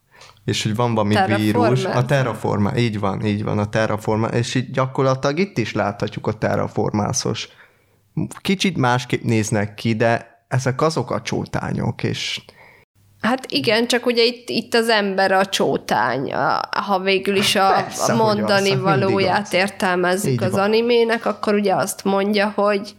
és 0.45 0.63
hogy 0.63 0.75
van 0.75 0.95
valami 0.95 1.15
Terraformer. 1.15 1.71
vírus. 1.71 1.85
A 1.85 2.05
terraforma, 2.05 2.77
így 2.77 2.99
van, 2.99 3.25
így 3.25 3.45
van, 3.45 3.59
a 3.59 3.69
terraforma, 3.69 4.27
és 4.27 4.55
így 4.55 4.71
gyakorlatilag 4.71 5.39
itt 5.39 5.59
is 5.59 5.73
láthatjuk 5.73 6.27
a 6.27 6.33
terraformászos. 6.33 7.49
Kicsit 8.41 8.77
másképp 8.77 9.23
néznek 9.23 9.75
ki, 9.75 9.95
de 9.95 10.45
ezek 10.49 10.81
azok 10.81 11.11
a 11.11 11.23
csótányok, 11.23 12.03
és 12.03 12.41
Hát 13.21 13.47
igen, 13.51 13.87
csak 13.87 14.07
ugye 14.07 14.23
itt, 14.25 14.49
itt 14.49 14.75
az 14.75 14.89
ember 14.89 15.33
a 15.33 15.47
csótány, 15.47 16.33
ha 16.87 17.01
végül 17.01 17.37
is 17.37 17.55
a, 17.55 17.73
Persze, 17.75 18.13
a 18.13 18.15
az, 18.15 18.19
mondani 18.21 18.71
hát 18.71 18.79
mindig 18.79 18.81
valóját 18.81 19.47
az. 19.47 19.53
értelmezzük 19.53 20.31
Így 20.33 20.43
az 20.43 20.51
van. 20.53 20.61
animének, 20.61 21.27
akkor 21.27 21.55
ugye 21.55 21.75
azt 21.75 22.05
mondja, 22.05 22.53
hogy 22.57 22.95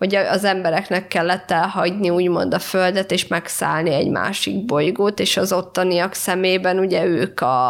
hogy 0.00 0.14
az 0.14 0.44
embereknek 0.44 1.08
kellett 1.08 1.50
elhagyni 1.50 2.10
úgymond 2.10 2.54
a 2.54 2.58
földet, 2.58 3.10
és 3.10 3.26
megszállni 3.26 3.90
egy 3.90 4.08
másik 4.10 4.64
bolygót, 4.64 5.20
és 5.20 5.36
az 5.36 5.52
ottaniak 5.52 6.14
szemében 6.14 6.78
ugye 6.78 7.04
ők 7.04 7.40
a, 7.40 7.68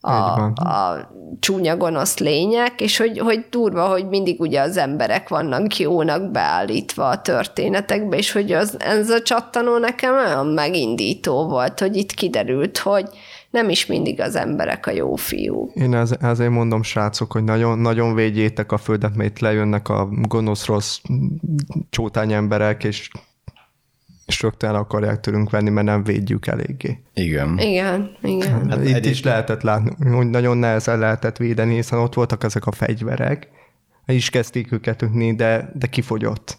a, 0.00 0.10
a 0.44 1.10
csúnya 1.40 1.76
gonosz 1.76 2.18
lények, 2.18 2.80
és 2.80 2.96
hogy, 2.96 3.18
hogy 3.18 3.46
durva, 3.50 3.86
hogy 3.88 4.08
mindig 4.08 4.40
ugye 4.40 4.60
az 4.60 4.76
emberek 4.76 5.28
vannak 5.28 5.78
jónak 5.78 6.30
beállítva 6.30 7.08
a 7.08 7.20
történetekbe, 7.20 8.16
és 8.16 8.32
hogy 8.32 8.52
az, 8.52 8.76
ez 8.80 9.10
a 9.10 9.22
csattanó 9.22 9.76
nekem 9.78 10.14
olyan 10.14 10.46
megindító 10.46 11.48
volt, 11.48 11.80
hogy 11.80 11.96
itt 11.96 12.12
kiderült, 12.12 12.78
hogy 12.78 13.08
nem 13.50 13.68
is 13.68 13.86
mindig 13.86 14.20
az 14.20 14.36
emberek 14.36 14.86
a 14.86 14.90
jó 14.90 15.14
fiúk. 15.14 15.74
Én 15.74 15.94
ez, 15.94 16.12
ezért 16.20 16.50
mondom, 16.50 16.82
srácok, 16.82 17.32
hogy 17.32 17.44
nagyon, 17.44 17.78
nagyon 17.78 18.14
védjétek 18.14 18.72
a 18.72 18.78
földet, 18.78 19.16
mert 19.16 19.30
itt 19.30 19.38
lejönnek 19.38 19.88
a 19.88 20.08
gonosz, 20.22 20.66
rossz 20.66 20.98
csótány 21.90 22.32
emberek, 22.32 22.84
és, 22.84 23.10
és 24.26 24.42
rögtön 24.42 24.74
akarják 24.74 25.20
tőlünk 25.20 25.50
venni, 25.50 25.70
mert 25.70 25.86
nem 25.86 26.02
védjük 26.04 26.46
eléggé. 26.46 27.02
Igen. 27.14 27.58
Igen, 27.58 28.16
igen. 28.22 28.70
Hát 28.70 28.76
itt 28.78 28.82
egyébként- 28.82 29.04
is 29.04 29.22
lehetett 29.22 29.62
látni, 29.62 30.10
hogy 30.10 30.26
nagyon 30.26 30.56
nehezen 30.56 30.98
lehetett 30.98 31.36
védeni, 31.36 31.74
hiszen 31.74 31.98
ott 31.98 32.14
voltak 32.14 32.44
ezek 32.44 32.66
a 32.66 32.72
fegyverek, 32.72 33.48
is 34.06 34.30
kezdték 34.30 34.72
őket 34.72 35.02
ütni, 35.02 35.34
de, 35.34 35.72
de 35.74 35.86
kifogyott. 35.86 36.57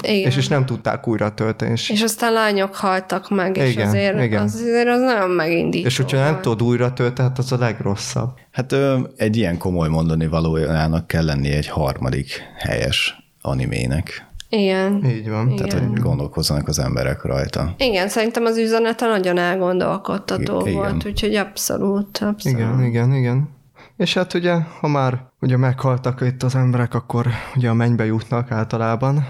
Igen. 0.00 0.26
És, 0.30 0.36
és 0.36 0.48
nem 0.48 0.66
tudták 0.66 1.08
újra 1.08 1.34
tölteni. 1.34 1.72
És, 1.72 1.90
És 1.90 2.02
aztán 2.02 2.32
lányok 2.32 2.74
haltak 2.74 3.30
meg, 3.30 3.56
és 3.56 3.72
Igen, 3.72 3.88
azért, 3.88 4.22
igen. 4.22 4.42
Az, 4.42 4.54
azért 4.54 4.88
az 4.88 5.00
nagyon 5.00 5.30
megindító. 5.30 5.86
és 5.86 5.96
hogyha 5.96 6.18
nem 6.18 6.40
tudod 6.40 6.62
újra 6.62 6.92
tölteni, 6.92 7.28
hát 7.28 7.38
az 7.38 7.52
a 7.52 7.58
legrosszabb. 7.58 8.30
Hát 8.52 8.72
ö, 8.72 8.98
egy 9.16 9.36
ilyen 9.36 9.58
komoly 9.58 9.88
mondani 9.88 10.26
valójának 10.26 11.06
kell 11.06 11.24
lenni 11.24 11.50
egy 11.50 11.68
harmadik 11.68 12.42
helyes 12.58 13.30
animének. 13.40 14.26
Igen. 14.48 15.04
Így 15.04 15.28
van. 15.28 15.50
Igen. 15.50 15.68
Tehát, 15.68 15.84
hogy 15.84 15.98
gondolkozzanak 16.00 16.68
az 16.68 16.78
emberek 16.78 17.22
rajta. 17.22 17.74
Igen, 17.78 18.08
szerintem 18.08 18.44
az 18.44 18.56
üzenete 18.56 19.06
nagyon 19.06 19.38
elgondolkodtató 19.38 20.60
Igen. 20.60 20.72
volt, 20.74 21.06
úgyhogy 21.06 21.34
abszolút, 21.34 22.18
abszolút. 22.18 22.58
Igen, 22.58 22.84
igen, 22.84 23.14
igen. 23.14 23.48
És 23.96 24.14
hát 24.14 24.34
ugye, 24.34 24.54
ha 24.80 24.88
már 24.88 25.18
ugye 25.40 25.56
meghaltak 25.56 26.20
itt 26.20 26.42
az 26.42 26.54
emberek, 26.54 26.94
akkor 26.94 27.26
ugye 27.56 27.68
a 27.68 27.74
mennybe 27.74 28.04
jutnak 28.04 28.50
általában, 28.50 29.24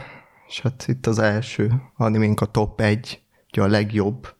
és 0.49 0.61
hát 0.61 0.84
itt 0.88 1.07
az 1.07 1.18
első 1.18 1.82
animénk 1.97 2.40
a 2.40 2.47
top 2.47 2.80
1, 2.80 3.22
ugye 3.53 3.62
a 3.62 3.66
legjobb, 3.66 4.34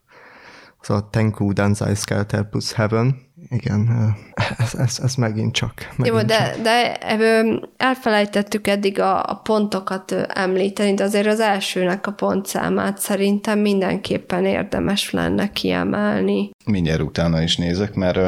az 0.79 0.89
a 0.89 1.09
Tenku 1.09 1.53
Danzai 1.53 1.95
Skelter 1.95 2.49
plus 2.49 2.73
Heaven. 2.73 3.26
Igen, 3.49 4.15
ez, 4.57 4.75
ez, 4.75 4.99
ez 5.03 5.15
megint 5.15 5.53
csak. 5.53 5.73
Megint 5.95 6.07
Jó, 6.07 6.17
csak. 6.17 6.27
de, 6.27 6.55
de 6.61 6.95
ebből 6.95 7.69
elfelejtettük 7.77 8.67
eddig 8.67 8.99
a, 8.99 9.23
a 9.23 9.35
pontokat 9.43 10.11
említeni, 10.27 10.93
de 10.93 11.03
azért 11.03 11.27
az 11.27 11.39
elsőnek 11.39 12.07
a 12.07 12.11
pontszámát 12.11 12.97
szerintem 12.97 13.59
mindenképpen 13.59 14.45
érdemes 14.45 15.11
lenne 15.11 15.49
kiemelni. 15.49 16.49
Mindjárt 16.65 17.01
utána 17.01 17.41
is 17.41 17.57
nézek, 17.57 17.93
mert 17.93 18.19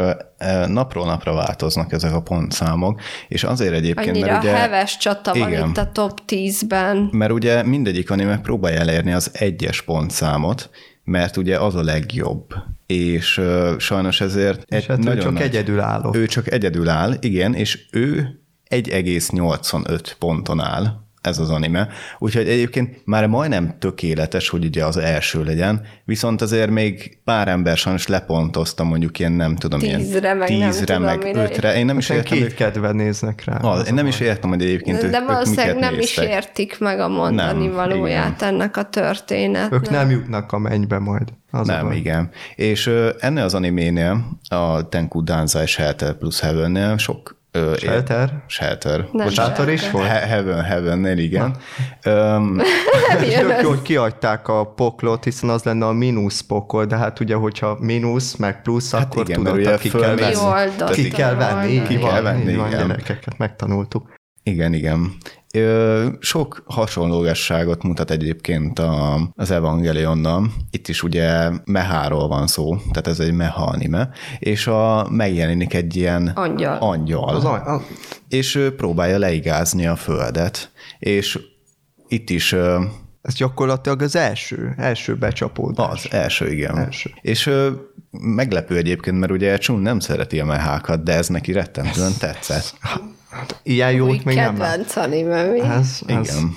napról 0.67 1.05
napra 1.05 1.33
változnak 1.33 1.91
ezek 1.91 2.13
a 2.13 2.21
pontszámok, 2.21 3.01
és 3.27 3.43
azért 3.43 3.73
egyébként, 3.73 4.09
Annyira 4.09 4.31
mert 4.31 4.43
ugye... 4.43 4.53
heves 4.53 4.97
csata 4.97 5.33
van 5.33 5.47
Igen. 5.47 5.69
itt 5.69 5.77
a 5.77 5.91
top 5.91 6.19
10-ben. 6.27 7.09
Mert 7.11 7.31
ugye 7.31 7.63
mindegyik 7.63 8.11
anime 8.11 8.39
próbálja 8.39 8.79
elérni 8.79 9.11
az 9.11 9.31
egyes 9.33 9.81
pontszámot, 9.81 10.69
mert 11.03 11.37
ugye 11.37 11.59
az 11.59 11.75
a 11.75 11.83
legjobb. 11.83 12.53
És 12.93 13.41
sajnos 13.77 14.21
ezért 14.21 14.73
És 14.73 14.85
hát 14.85 15.05
ő 15.05 15.17
csak 15.17 15.39
egyedül 15.39 15.79
álló. 15.79 16.15
Ő 16.15 16.25
csak 16.25 16.51
egyedül 16.51 16.89
áll, 16.89 17.13
igen, 17.19 17.53
és 17.53 17.79
ő 17.91 18.39
1,85 18.69 20.11
ponton 20.19 20.59
áll, 20.59 21.07
ez 21.21 21.37
az 21.39 21.49
anime. 21.49 21.87
Úgyhogy 22.17 22.47
egyébként 22.47 23.01
már 23.05 23.27
majdnem 23.27 23.75
tökéletes, 23.79 24.49
hogy 24.49 24.65
ugye 24.65 24.85
az 24.85 24.97
első 24.97 25.43
legyen, 25.43 25.81
viszont 26.05 26.41
azért 26.41 26.69
még 26.69 27.19
pár 27.23 27.47
ember 27.47 27.77
sajnos 27.77 28.07
lepontozta 28.07 28.83
mondjuk 28.83 29.19
ilyen, 29.19 29.31
nem 29.31 29.55
tudom, 29.55 29.79
Tízre, 29.79 30.19
ilyen 30.19 30.37
meg 30.37 30.57
nem 30.57 30.69
tízre, 30.69 30.85
tudom, 30.85 31.01
meg 31.01 31.23
mire. 31.23 31.43
ötre. 31.43 31.75
Én 31.75 31.85
nem 31.85 31.97
is 31.97 32.09
értem, 32.09 32.37
két 32.37 32.41
hogy 32.41 32.53
kedve 32.53 32.91
néznek 32.91 33.43
rá. 33.43 33.57
az, 33.57 33.87
én 33.87 33.93
nem 33.93 34.07
is 34.07 34.19
értem, 34.19 34.49
hogy 34.49 34.61
egyébként 34.61 34.97
De, 34.97 35.05
ők, 35.05 35.11
de 35.11 35.23
valószínűleg 35.23 35.75
nem 35.75 35.93
is 35.93 36.15
néztek. 36.15 36.29
értik 36.29 36.79
meg 36.79 36.99
a 36.99 37.07
mondani 37.07 37.65
Nem, 37.65 37.73
valóját 37.73 38.41
ennek 38.41 38.77
a 38.77 38.83
történetnek. 38.83 39.73
Ők 39.73 39.89
nem 39.89 40.09
jutnak 40.09 40.51
a 40.51 40.57
mennybe 40.57 40.99
majd. 40.99 41.27
Az 41.51 41.67
Nem, 41.67 41.85
baj. 41.87 41.95
igen. 41.97 42.29
És 42.55 42.85
ö, 42.87 43.09
ennél 43.19 43.43
az 43.43 43.53
animénél, 43.53 44.25
a 44.49 44.89
Tenku 44.89 45.23
Danzai 45.23 45.65
Shelter 45.65 46.13
plus 46.13 46.39
Heavennél 46.39 46.97
sok 46.97 47.37
Ö, 47.51 47.73
Shelter? 47.77 48.43
Shelter. 48.47 49.07
Nem 49.11 49.25
Bocsánat, 49.25 49.69
is 49.69 49.91
volt? 49.91 50.07
He- 50.07 50.23
Heaven, 50.23 50.63
Heaven-nél, 50.63 51.17
igen. 51.17 51.55
Öm, 52.03 52.61
És 53.23 53.33
tök 53.39 53.61
jó, 53.63 53.69
hogy 53.69 53.81
kiadták 53.81 54.47
a 54.47 54.73
poklot, 54.73 55.23
hiszen 55.23 55.49
az 55.49 55.63
lenne 55.63 55.85
a 55.85 55.91
mínusz 55.91 56.41
pokol, 56.41 56.85
de 56.85 56.95
hát 56.97 57.19
ugye, 57.19 57.35
hogyha 57.35 57.77
mínusz, 57.79 58.35
meg 58.35 58.61
plusz, 58.61 58.91
hát 58.91 59.05
akkor 59.11 59.29
igen, 59.29 59.41
mert 59.41 59.55
tudod, 59.55 59.67
ugye 59.67 59.77
ki 59.77 59.89
kell 59.89 60.15
venni. 60.15 60.91
Ki 60.91 61.07
kell 61.09 61.35
venni, 61.35 61.81
Ki 61.87 61.97
kell 61.97 62.09
van, 62.11 62.23
venni, 62.23 62.51
így 62.51 62.57
van, 62.57 62.67
igen. 62.67 62.87
gyerekeket 62.87 63.37
megtanultuk. 63.37 64.13
Igen, 64.43 64.73
igen. 64.73 65.11
Sok 66.19 66.63
hasonlógasságot 66.65 67.83
mutat 67.83 68.11
egyébként 68.11 68.79
a, 68.79 69.19
az 69.35 69.51
Evangelionnal. 69.51 70.51
Itt 70.71 70.87
is 70.87 71.03
ugye 71.03 71.49
meháról 71.65 72.27
van 72.27 72.47
szó, 72.47 72.75
tehát 72.77 73.07
ez 73.07 73.19
egy 73.19 73.33
meha 73.33 73.63
anime, 73.65 74.09
és 74.39 74.67
a, 74.67 75.07
megjelenik 75.09 75.73
egy 75.73 75.95
ilyen 75.95 76.27
Angyal. 76.27 76.77
angyal 76.77 77.35
Az, 77.35 77.45
a- 77.45 77.73
a, 77.73 77.81
és 78.27 78.55
ő 78.55 78.75
próbálja 78.75 79.17
leigázni 79.17 79.87
a 79.87 79.95
földet, 79.95 80.71
és 80.99 81.39
itt 82.07 82.29
is 82.29 82.53
ez 83.21 83.33
gyakorlatilag 83.35 84.01
az 84.01 84.15
első, 84.15 84.73
első 84.77 85.15
becsapódás. 85.15 86.05
az 86.05 86.13
első, 86.13 86.51
igen. 86.51 86.77
Első. 86.77 87.09
És 87.21 87.45
ö, 87.47 87.71
meglepő 88.11 88.77
egyébként, 88.77 89.19
mert 89.19 89.31
ugye 89.31 89.57
Chun 89.57 89.79
nem 89.79 89.99
szereti 89.99 90.39
a 90.39 90.45
mehákat, 90.45 91.03
de 91.03 91.13
ez 91.13 91.27
neki 91.27 91.51
rettentően 91.51 92.11
tetszett. 92.19 92.73
Ilyen 93.63 93.91
jót 93.91 94.09
Új 94.09 94.21
még 94.23 94.35
nem 94.35 94.57
lát. 94.57 94.69
kedvenc 94.69 94.95
anime, 94.95 95.43
mi? 95.43 95.59
Ez, 95.59 95.99
ez 96.07 96.27
Igen. 96.29 96.55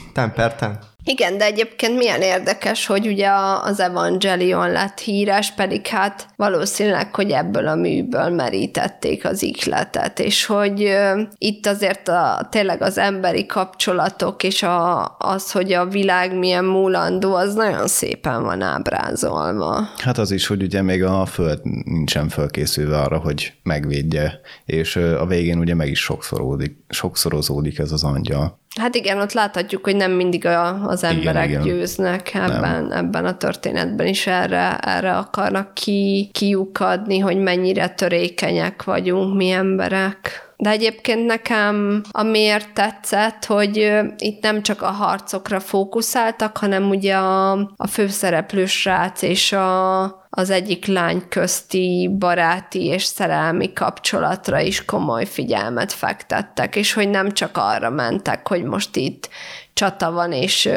ten. 0.57 0.79
Igen, 1.05 1.39
de 1.39 1.45
egyébként 1.45 1.97
milyen 1.97 2.21
érdekes, 2.21 2.87
hogy 2.87 3.07
ugye 3.07 3.29
az 3.63 3.81
Evangelion 3.81 4.71
lett 4.71 4.99
híres, 4.99 5.53
pedig 5.53 5.87
hát 5.87 6.27
valószínűleg, 6.37 7.15
hogy 7.15 7.31
ebből 7.31 7.67
a 7.67 7.75
műből 7.75 8.29
merítették 8.29 9.25
az 9.25 9.43
ikletet, 9.43 10.19
és 10.19 10.47
hogy 10.47 10.97
itt 11.39 11.67
azért 11.67 12.09
a, 12.09 12.49
tényleg 12.51 12.83
az 12.83 12.99
emberi 12.99 13.47
kapcsolatok 13.47 14.43
és 14.43 14.63
a, 14.63 15.05
az, 15.19 15.53
hogy 15.53 15.73
a 15.73 15.87
világ 15.87 16.39
milyen 16.39 16.65
múlandó, 16.65 17.35
az 17.35 17.55
nagyon 17.55 17.87
szépen 17.87 18.43
van 18.43 18.63
ábrázolva. 18.63 19.89
Hát 19.97 20.19
az 20.19 20.31
is, 20.31 20.47
hogy 20.47 20.63
ugye 20.63 20.83
még 20.83 21.05
a 21.05 21.27
föld 21.27 21.61
nincsen 21.85 22.29
fölkészülve 22.29 22.99
arra, 22.99 23.19
hogy 23.19 23.53
megvédje, 23.63 24.41
és 24.65 24.97
a 24.97 25.27
végén 25.27 25.59
ugye 25.59 25.75
meg 25.75 25.89
is 25.89 26.01
sokszorozódik, 26.01 26.77
sokszorozódik 26.89 27.79
ez 27.79 27.93
az 27.93 28.05
angyal. 28.05 28.61
Hát 28.81 28.95
igen, 28.95 29.21
ott 29.21 29.33
láthatjuk, 29.33 29.85
hogy 29.85 29.97
nem 29.97 30.13
mindig 30.13 30.47
a, 30.47 30.87
az 30.87 31.05
emberek 31.05 31.49
igen. 31.49 31.63
igen, 31.63 31.75
győznek 31.75 32.35
ebben, 32.35 32.93
ebben 32.93 33.25
a 33.25 33.37
történetben 33.37 34.07
is 34.07 34.27
erre, 34.27 34.79
erre 34.79 35.17
akarnak 35.17 35.75
ki, 35.75 36.31
kiukadni, 36.33 37.19
hogy 37.19 37.37
mennyire 37.37 37.89
törékenyek 37.89 38.85
vagyunk 38.85 39.37
mi 39.37 39.51
emberek. 39.51 40.52
De 40.63 40.71
egyébként 40.71 41.27
nekem 41.27 42.03
amiért 42.11 42.75
tetszett, 42.75 43.45
hogy 43.45 43.93
itt 44.17 44.43
nem 44.43 44.63
csak 44.63 44.83
a 44.83 44.91
harcokra 44.91 45.61
fókuszáltak, 45.61 46.57
hanem 46.57 46.89
ugye 46.89 47.15
a, 47.15 47.53
a 47.77 47.87
főszereplő 47.87 48.67
srác 48.67 49.23
és 49.23 49.53
a, 49.53 50.03
az 50.31 50.51
egyik 50.51 50.87
lány 50.87 51.23
közti 51.29 52.11
baráti 52.19 52.85
és 52.85 53.05
szerelmi 53.05 53.73
kapcsolatra 53.73 54.61
is 54.61 54.85
komoly 54.85 55.27
figyelmet 55.27 55.93
fektettek, 55.93 56.77
és 56.77 56.93
hogy 56.93 57.09
nem 57.09 57.33
csak 57.33 57.57
arra 57.57 57.91
mentek, 57.91 58.49
hogy 58.49 58.63
most 58.63 58.97
itt 58.97 59.29
csata 59.75 60.11
van, 60.11 60.33
és, 60.33 60.69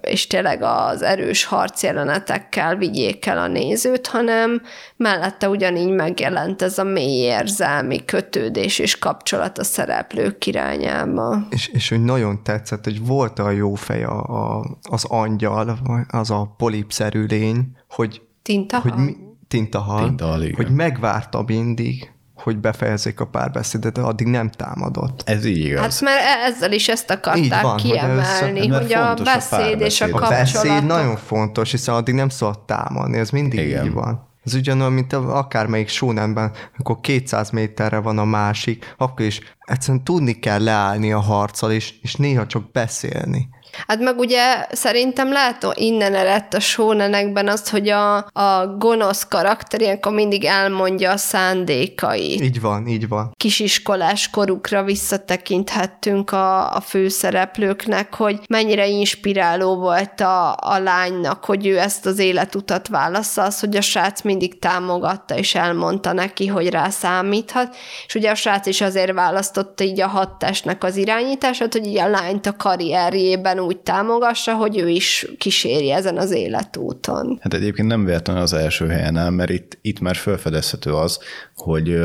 és 0.00 0.26
tényleg 0.26 0.62
az 0.62 1.02
erős 1.02 1.44
harcjelenetekkel 1.44 2.76
vigyék 2.76 3.26
el 3.26 3.38
a 3.38 3.46
nézőt, 3.46 4.06
hanem 4.06 4.62
mellette 4.96 5.48
ugyanígy 5.48 5.90
megjelent 5.90 6.62
ez 6.62 6.78
a 6.78 6.84
mély 6.84 7.22
érzelmi 7.22 8.04
kötődés 8.04 8.78
és 8.78 8.98
kapcsolat 8.98 9.58
a 9.58 9.64
szereplők 9.64 10.46
irányába. 10.46 11.46
És, 11.50 11.68
és 11.68 11.88
hogy 11.88 12.04
nagyon 12.04 12.42
tetszett, 12.42 12.84
hogy 12.84 13.06
volt 13.06 13.38
a 13.38 13.50
jó 13.50 13.74
fej 13.74 14.04
a, 14.04 14.22
a, 14.22 14.64
az 14.90 15.04
angyal, 15.04 15.78
vagy 15.84 16.04
az 16.08 16.30
a 16.30 16.54
polipszerű 16.56 17.24
lény, 17.24 17.76
hogy, 17.88 18.22
Tintahal? 18.42 18.90
hogy 18.90 19.04
mi, 19.04 19.16
tintahal, 19.48 20.04
Tintahal, 20.04 20.42
igen. 20.42 20.54
hogy 20.54 20.74
megvárta 20.74 21.42
mindig, 21.46 22.12
hogy 22.42 22.58
befejezzék 22.58 23.20
a 23.20 23.26
párbeszédet, 23.26 23.92
de 23.92 24.00
addig 24.00 24.26
nem 24.26 24.50
támadott. 24.50 25.22
Ez 25.26 25.44
így 25.44 25.64
igaz. 25.64 25.80
Hát 25.80 26.00
mert 26.00 26.20
e- 26.20 26.44
ezzel 26.44 26.72
is 26.72 26.88
ezt 26.88 27.10
akarták 27.10 27.62
van, 27.62 27.72
hogy 27.72 27.90
ez- 27.90 27.98
kiemelni, 27.98 28.68
hogy 28.68 28.92
a 28.92 29.06
fontos 29.06 29.26
a 29.26 29.32
beszéd 29.34 29.80
és 29.80 30.00
a 30.00 30.06
párbeszéd. 30.08 30.60
A 30.60 30.68
beszéd 30.68 30.86
nagyon 30.86 31.16
fontos, 31.16 31.70
hiszen 31.70 31.94
addig 31.94 32.14
nem 32.14 32.28
szabad 32.28 32.58
támadni, 32.60 33.18
ez 33.18 33.30
mindig 33.30 33.58
Igen. 33.58 33.84
így 33.84 33.92
van. 33.92 34.28
Ez 34.44 34.54
ugyanolyan, 34.54 34.92
mint 34.92 35.12
akármelyik 35.12 35.88
sónemben, 35.88 36.52
amikor 36.76 37.00
200 37.00 37.50
méterre 37.50 37.98
van 37.98 38.18
a 38.18 38.24
másik, 38.24 38.94
akkor 38.98 39.26
is 39.26 39.40
egyszerűen 39.60 40.04
tudni 40.04 40.32
kell 40.38 40.62
leállni 40.62 41.12
a 41.12 41.20
harccal, 41.20 41.72
és, 41.72 41.94
és 42.02 42.14
néha 42.14 42.46
csak 42.46 42.70
beszélni. 42.72 43.48
Hát 43.86 43.98
meg 44.00 44.18
ugye 44.18 44.66
szerintem 44.72 45.32
lehet 45.32 45.66
innen 45.74 46.14
eredt 46.14 46.54
a 46.54 46.60
sónenekben 46.60 47.48
az, 47.48 47.68
hogy 47.68 47.88
a, 47.88 48.16
a 48.16 48.76
gonosz 48.78 49.26
karakter 49.28 49.80
ilyenkor 49.80 50.12
mindig 50.12 50.44
elmondja 50.44 51.10
a 51.10 51.16
szándékait. 51.16 52.40
Így 52.40 52.60
van, 52.60 52.86
így 52.86 53.08
van. 53.08 53.34
kisiskolás 53.36 54.30
korukra 54.30 54.82
visszatekinthettünk 54.82 56.30
a, 56.32 56.74
a 56.74 56.80
főszereplőknek, 56.80 58.14
hogy 58.14 58.40
mennyire 58.48 58.86
inspiráló 58.86 59.76
volt 59.76 60.20
a, 60.20 60.52
a 60.52 60.78
lánynak, 60.78 61.44
hogy 61.44 61.66
ő 61.66 61.78
ezt 61.78 62.06
az 62.06 62.18
életutat 62.18 62.88
válassza, 62.88 63.42
az, 63.42 63.60
hogy 63.60 63.76
a 63.76 63.80
srác 63.80 64.22
mindig 64.22 64.58
támogatta, 64.58 65.36
és 65.36 65.54
elmondta 65.54 66.12
neki, 66.12 66.46
hogy 66.46 66.70
rá 66.70 66.88
számíthat, 66.88 67.76
és 68.06 68.14
ugye 68.14 68.30
a 68.30 68.34
srác 68.34 68.66
is 68.66 68.80
azért 68.80 69.12
választotta 69.12 69.84
így 69.84 70.00
a 70.00 70.06
hattestnek 70.06 70.84
az 70.84 70.96
irányítását, 70.96 71.72
hogy 71.72 71.86
így 71.86 71.98
a 71.98 72.08
lányt 72.08 72.46
a 72.46 72.56
karrierjében 72.56 73.59
úgy 73.60 73.78
támogassa, 73.78 74.54
hogy 74.54 74.78
ő 74.78 74.88
is 74.88 75.26
kíséri 75.38 75.90
ezen 75.90 76.16
az 76.16 76.30
életúton. 76.30 77.38
Hát 77.40 77.54
egyébként 77.54 77.88
nem 77.88 78.04
véletlenül 78.04 78.42
az 78.42 78.52
első 78.52 78.86
helyen 78.86 79.16
áll, 79.16 79.30
mert 79.30 79.50
itt, 79.50 79.78
itt 79.82 80.00
már 80.00 80.16
felfedezhető 80.16 80.94
az, 80.94 81.18
hogy 81.54 82.00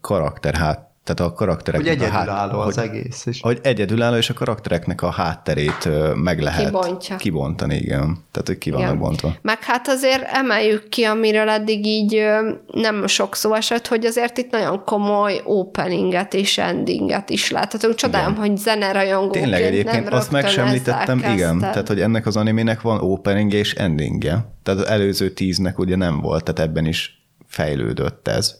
karakter 0.00 0.54
hát, 0.54 0.89
tehát 1.04 1.32
a 1.32 1.34
karaktereknek 1.34 1.98
Hogy 1.98 2.08
a 2.08 2.10
hát, 2.10 2.22
egyedülálló 2.22 2.60
az 2.60 2.74
hogy, 2.74 2.84
egész. 2.84 3.26
És 3.26 3.40
hogy 3.40 3.58
egyedülálló, 3.62 4.16
és 4.16 4.30
a 4.30 4.34
karaktereknek 4.34 5.02
a 5.02 5.10
hátterét 5.10 5.88
meg 6.14 6.40
lehet 6.40 6.64
Kibontja. 6.64 7.16
kibontani, 7.16 7.76
igen. 7.76 8.18
Tehát, 8.30 8.46
hogy 8.46 8.58
ki 8.58 8.70
vannak 8.70 8.86
Igen. 8.86 8.98
bontva. 8.98 9.34
Meg 9.42 9.62
hát 9.62 9.88
azért 9.88 10.22
emeljük 10.22 10.88
ki, 10.88 11.02
amiről 11.02 11.48
eddig 11.48 11.86
így 11.86 12.24
nem 12.72 13.06
sok 13.06 13.34
szó 13.34 13.54
esett, 13.54 13.86
hogy 13.86 14.04
azért 14.04 14.38
itt 14.38 14.50
nagyon 14.50 14.84
komoly 14.84 15.40
openinget 15.44 16.34
és 16.34 16.58
endinget 16.58 17.30
is 17.30 17.50
láthatunk. 17.50 17.94
Csodálom, 17.94 18.34
hogy 18.34 18.56
zenerajongóként 18.56 19.44
Tényleg 19.44 19.62
egyébként 19.62 20.04
nem 20.04 20.14
azt 20.14 20.30
meg 20.30 20.48
sem 20.48 20.66
említettem, 20.66 21.18
igen, 21.18 21.58
tehát 21.58 21.88
hogy 21.88 22.00
ennek 22.00 22.26
az 22.26 22.36
animének 22.36 22.80
van 22.80 23.00
opening 23.00 23.52
és 23.52 23.74
endingje. 23.74 24.46
Tehát 24.62 24.80
az 24.80 24.86
előző 24.86 25.30
tíznek 25.30 25.78
ugye 25.78 25.96
nem 25.96 26.20
volt, 26.20 26.44
tehát 26.44 26.70
ebben 26.70 26.86
is 26.86 27.24
fejlődött 27.46 28.28
ez, 28.28 28.54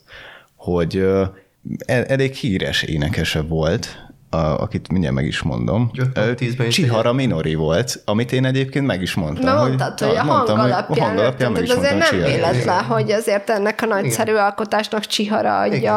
hogy 0.57 1.05
elég 1.87 2.35
híres 2.35 2.83
énekese 2.83 3.41
volt, 3.41 4.10
a, 4.31 4.37
akit 4.37 4.91
mindjárt 4.93 5.15
meg 5.15 5.27
is 5.27 5.43
mondom. 5.43 5.91
Is 6.39 6.75
Csihara 6.75 7.13
Minori 7.13 7.55
volt, 7.55 8.03
amit 8.05 8.33
én 8.33 8.45
egyébként 8.45 8.87
meg 8.87 9.03
is 9.03 9.15
mondtam. 9.15 9.45
Na 9.55 9.65
mondtad, 9.65 9.99
hogy, 9.99 10.09
a 10.17 10.23
hang 10.23 10.29
mondtam, 10.31 10.59
hogy 10.59 10.71
a 10.71 10.85
hang 11.05 11.19
alapján 11.19 11.53
meg 11.53 11.63
is 11.63 11.69
azért 11.71 11.93
mondtam, 11.95 12.19
nem 12.19 12.27
Chihara. 12.29 12.51
véletlen, 12.51 12.85
hogy 12.85 13.11
azért 13.11 13.51
ennek 13.51 13.83
a 13.83 13.87
nagyszerű 13.87 14.35
alkotásnak 14.35 15.07
Csihara 15.07 15.59
adja 15.59 15.77
Igen, 15.77 15.93
a 15.95 15.97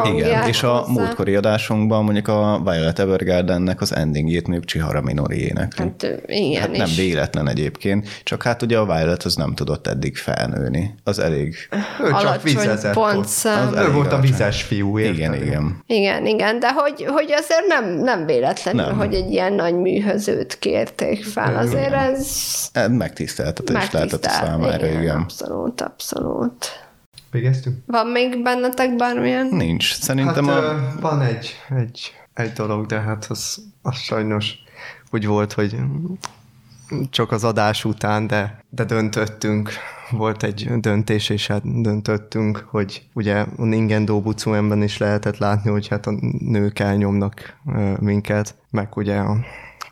hangját. 0.00 0.26
Igen, 0.28 0.48
és 0.48 0.62
a 0.62 0.68
hozzá. 0.74 0.92
múltkori 0.92 1.34
adásunkban 1.34 2.04
mondjuk 2.04 2.28
a 2.28 2.60
Violet 2.64 2.98
Evergardennek 2.98 3.80
az 3.80 3.94
endingjét 3.94 4.42
mondjuk 4.46 4.64
Chihara 4.68 5.00
Minori 5.00 5.38
énekli. 5.46 5.84
Hát, 5.84 6.06
igen, 6.26 6.60
Hát 6.60 6.70
nem 6.76 6.86
és- 6.86 6.96
véletlen 6.96 7.48
egyébként, 7.48 8.08
csak 8.22 8.42
hát 8.42 8.62
ugye 8.62 8.78
a 8.78 8.84
Violet 8.84 9.22
az 9.22 9.34
nem 9.34 9.54
tudott 9.54 9.86
eddig 9.86 10.16
felnőni. 10.16 10.94
Az 11.04 11.18
elég... 11.18 11.56
ő 12.04 12.10
csak 12.20 12.42
vizezett 12.42 12.92
pontszám. 12.92 13.74
Ő 13.76 13.92
volt 13.92 14.12
a 14.12 14.20
vizes 14.20 14.62
fiú? 14.62 14.98
Igen, 14.98 15.34
igen. 15.34 15.82
Igen, 15.86 16.26
igen, 16.26 16.58
de 16.58 16.72
hogy, 16.72 17.04
hogy 17.08 17.32
azért 17.32 17.66
nem, 17.80 17.98
nem 17.98 18.26
véletlenül, 18.26 18.84
Nem. 18.86 18.96
hogy 18.96 19.14
egy 19.14 19.30
ilyen 19.30 19.52
nagy 19.52 19.74
műhözőt 19.74 20.58
kérték 20.58 21.24
fel. 21.24 21.56
Azért 21.56 21.92
ez 21.92 22.28
Ez 22.72 22.90
Megtiszteltetés 22.90 23.90
lehetett 23.90 24.24
a 24.24 24.28
megtisztelt. 24.28 24.50
számára, 24.50 24.86
igen. 24.86 25.02
igen. 25.02 25.16
Abszolút, 25.20 25.80
abszolút. 25.80 26.66
Végeztünk? 27.30 27.76
Van 27.86 28.06
még 28.06 28.42
bennetek 28.42 28.96
bármilyen? 28.96 29.46
Nincs. 29.46 29.94
Szerintem 29.94 30.46
hát, 30.46 30.62
a... 30.62 30.94
van 31.00 31.20
egy, 31.22 31.54
egy, 31.78 32.12
egy 32.34 32.52
dolog, 32.52 32.86
de 32.86 33.00
hát 33.00 33.26
az, 33.28 33.56
az 33.82 33.96
sajnos 33.96 34.54
úgy 35.10 35.26
volt, 35.26 35.52
hogy 35.52 35.76
csak 37.10 37.32
az 37.32 37.44
adás 37.44 37.84
után, 37.84 38.26
de, 38.26 38.64
de 38.70 38.84
döntöttünk. 38.84 39.70
Volt 40.10 40.42
egy 40.42 40.70
döntés, 40.80 41.28
és 41.28 41.46
hát 41.46 41.80
döntöttünk, 41.82 42.66
hogy 42.70 43.08
ugye 43.12 43.34
a 43.56 43.64
Ningen 43.64 44.04
Dobucuenben 44.04 44.82
is 44.82 44.98
lehetett 44.98 45.38
látni, 45.38 45.70
hogy 45.70 45.88
hát 45.88 46.06
a 46.06 46.14
nők 46.38 46.78
elnyomnak 46.78 47.56
minket, 48.00 48.56
meg 48.70 48.96
ugye 48.96 49.16
a 49.16 49.36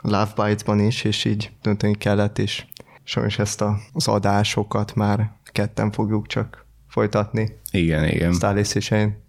Love 0.01 0.33
Bites-ban 0.37 0.81
is, 0.81 1.05
és 1.05 1.25
így 1.25 1.51
dönteni 1.63 1.95
kellett, 1.95 2.39
és 2.39 2.65
sajnos 3.05 3.39
ezt 3.39 3.61
a, 3.61 3.79
az 3.93 4.09
adásokat 4.09 4.95
már 4.95 5.33
ketten 5.53 5.91
fogjuk 5.91 6.27
csak 6.27 6.67
folytatni. 6.89 7.59
Igen, 7.71 8.09
igen. 8.09 8.33
Stális 8.33 8.75
és 8.75 8.91
én. 8.91 9.22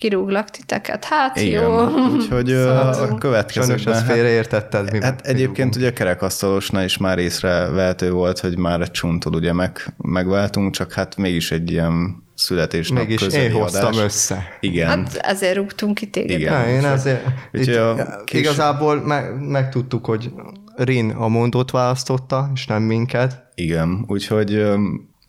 Kirúglak 0.00 0.50
titeket. 0.50 1.04
Hát 1.04 1.36
Igen, 1.40 1.62
jó. 1.62 1.88
úgyhogy 2.14 2.50
ö, 2.50 2.68
a 2.68 2.92
Sajnos 2.92 3.18
következőkben... 3.18 3.94
ezt 3.94 4.06
félreértetted. 4.06 4.92
Mi 4.92 5.02
Hát 5.02 5.26
egyébként 5.26 5.76
ugye 5.76 5.92
kerekasztalosnál 5.92 6.84
is 6.84 6.96
már 6.96 7.18
észrevehető 7.18 8.10
volt, 8.10 8.38
hogy 8.38 8.58
már 8.58 8.80
egy 8.80 8.90
csuntól 8.90 9.34
ugye 9.34 9.52
meg, 9.52 9.94
megváltunk, 9.96 10.74
csak 10.74 10.92
hát 10.92 11.16
mégis 11.16 11.50
egy 11.50 11.70
ilyen 11.70 12.22
születésnap 12.34 13.06
Mégis 13.06 13.26
én 13.26 13.52
hoztam 13.52 13.86
adás. 13.92 14.02
össze. 14.04 14.42
Igen. 14.60 14.88
Hát 14.88 15.14
ezért 15.14 15.56
rúgtunk 15.56 15.94
ki 15.94 16.06
téged. 16.06 16.40
Igen. 16.40 16.68
Ja, 16.68 16.76
én 16.76 16.84
azért, 16.84 17.24
Úgyhogy 17.52 17.68
itt, 17.74 17.78
a 17.80 18.22
kés- 18.24 18.40
igazából 18.40 19.00
meg, 19.06 19.48
megtudtuk, 19.48 20.04
hogy 20.06 20.30
Rin 20.76 21.10
a 21.10 21.28
mondót 21.28 21.70
választotta, 21.70 22.50
és 22.54 22.66
nem 22.66 22.82
minket. 22.82 23.42
Igen, 23.54 24.04
úgyhogy 24.06 24.62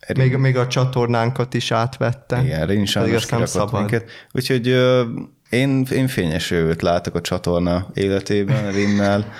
öm, 0.08 0.22
Még, 0.22 0.36
még 0.36 0.56
a 0.56 0.66
csatornánkat 0.66 1.54
is 1.54 1.70
átvette. 1.70 2.42
Igen, 2.42 2.58
Rin 2.58 2.66
Pedig 2.66 2.86
sajnos 2.86 3.14
azt 3.22 3.30
nem 3.30 3.40
kirakott 3.40 3.68
szabad. 3.68 3.80
minket. 3.80 4.10
Úgyhogy 4.32 4.68
ö, 4.68 5.02
én, 5.50 5.86
én 5.92 6.08
fényes 6.08 6.50
jövőt 6.50 6.82
látok 6.82 7.14
a 7.14 7.20
csatorna 7.20 7.86
életében 7.94 8.72
Rinnel. 8.72 9.32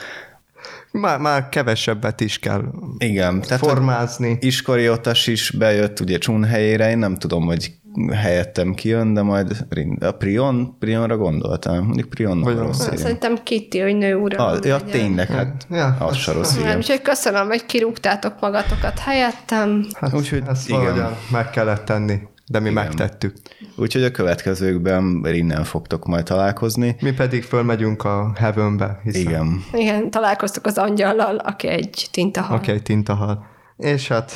Már, 0.90 1.18
már 1.18 1.48
kevesebbet 1.48 2.20
is 2.20 2.38
kell 2.38 2.64
Igen, 2.98 3.40
tehát 3.40 3.58
formázni. 3.58 4.38
Iskariotas 4.40 5.26
is 5.26 5.50
bejött 5.50 6.00
ugye 6.00 6.18
Csun 6.18 6.44
helyére, 6.44 6.90
én 6.90 6.98
nem 6.98 7.16
tudom, 7.16 7.44
hogy 7.44 7.72
helyettem 8.12 8.74
kijön, 8.74 9.14
de 9.14 9.22
majd 9.22 9.66
a 10.00 10.10
Prion, 10.10 10.76
Prionra 10.78 11.16
gondoltam. 11.16 11.84
Mondjuk 11.84 12.08
Prion 12.08 12.42
a- 12.42 12.50
rossz 12.52 12.86
igen. 12.86 12.96
Szerintem 12.98 13.36
Kitty, 13.42 13.78
hogy 13.80 13.96
nő 13.96 14.14
ura. 14.14 14.46
Ah, 14.46 14.58
ja, 14.64 14.80
tényleg, 14.80 15.28
hát 15.28 15.66
Ja, 15.70 15.96
az 15.98 16.16
se 16.16 16.32
rossz, 16.32 16.54
Nem, 16.54 16.62
igen. 16.64 16.76
úgyhogy 16.76 17.02
köszönöm, 17.02 17.46
hogy 17.46 17.66
kirúgtátok 17.66 18.34
magatokat 18.40 18.98
helyettem. 18.98 19.86
Hát 20.00 20.14
Úgyhogy 20.14 20.42
ezt 20.48 20.68
igen. 20.68 21.16
meg 21.30 21.50
kellett 21.50 21.84
tenni, 21.84 22.18
de 22.46 22.58
mi 22.60 22.70
Igen. 22.70 22.84
megtettük. 22.84 23.34
Úgyhogy 23.76 24.02
a 24.04 24.10
következőkben 24.10 25.20
Rinnel 25.22 25.64
fogtok 25.64 26.06
majd 26.06 26.24
találkozni. 26.24 26.96
Mi 27.00 27.12
pedig 27.12 27.42
fölmegyünk 27.42 28.04
a 28.04 28.32
Heavenbe, 28.36 29.00
hiszen 29.02 29.20
Igen. 29.20 29.64
Igen, 29.72 30.10
találkoztuk 30.10 30.66
az 30.66 30.78
angyallal, 30.78 31.36
aki 31.36 31.68
egy 31.68 32.08
tintahal. 32.12 32.56
Oké, 32.56 32.70
okay, 32.70 32.82
tintahal. 32.82 33.46
És 33.76 34.08
hát, 34.08 34.32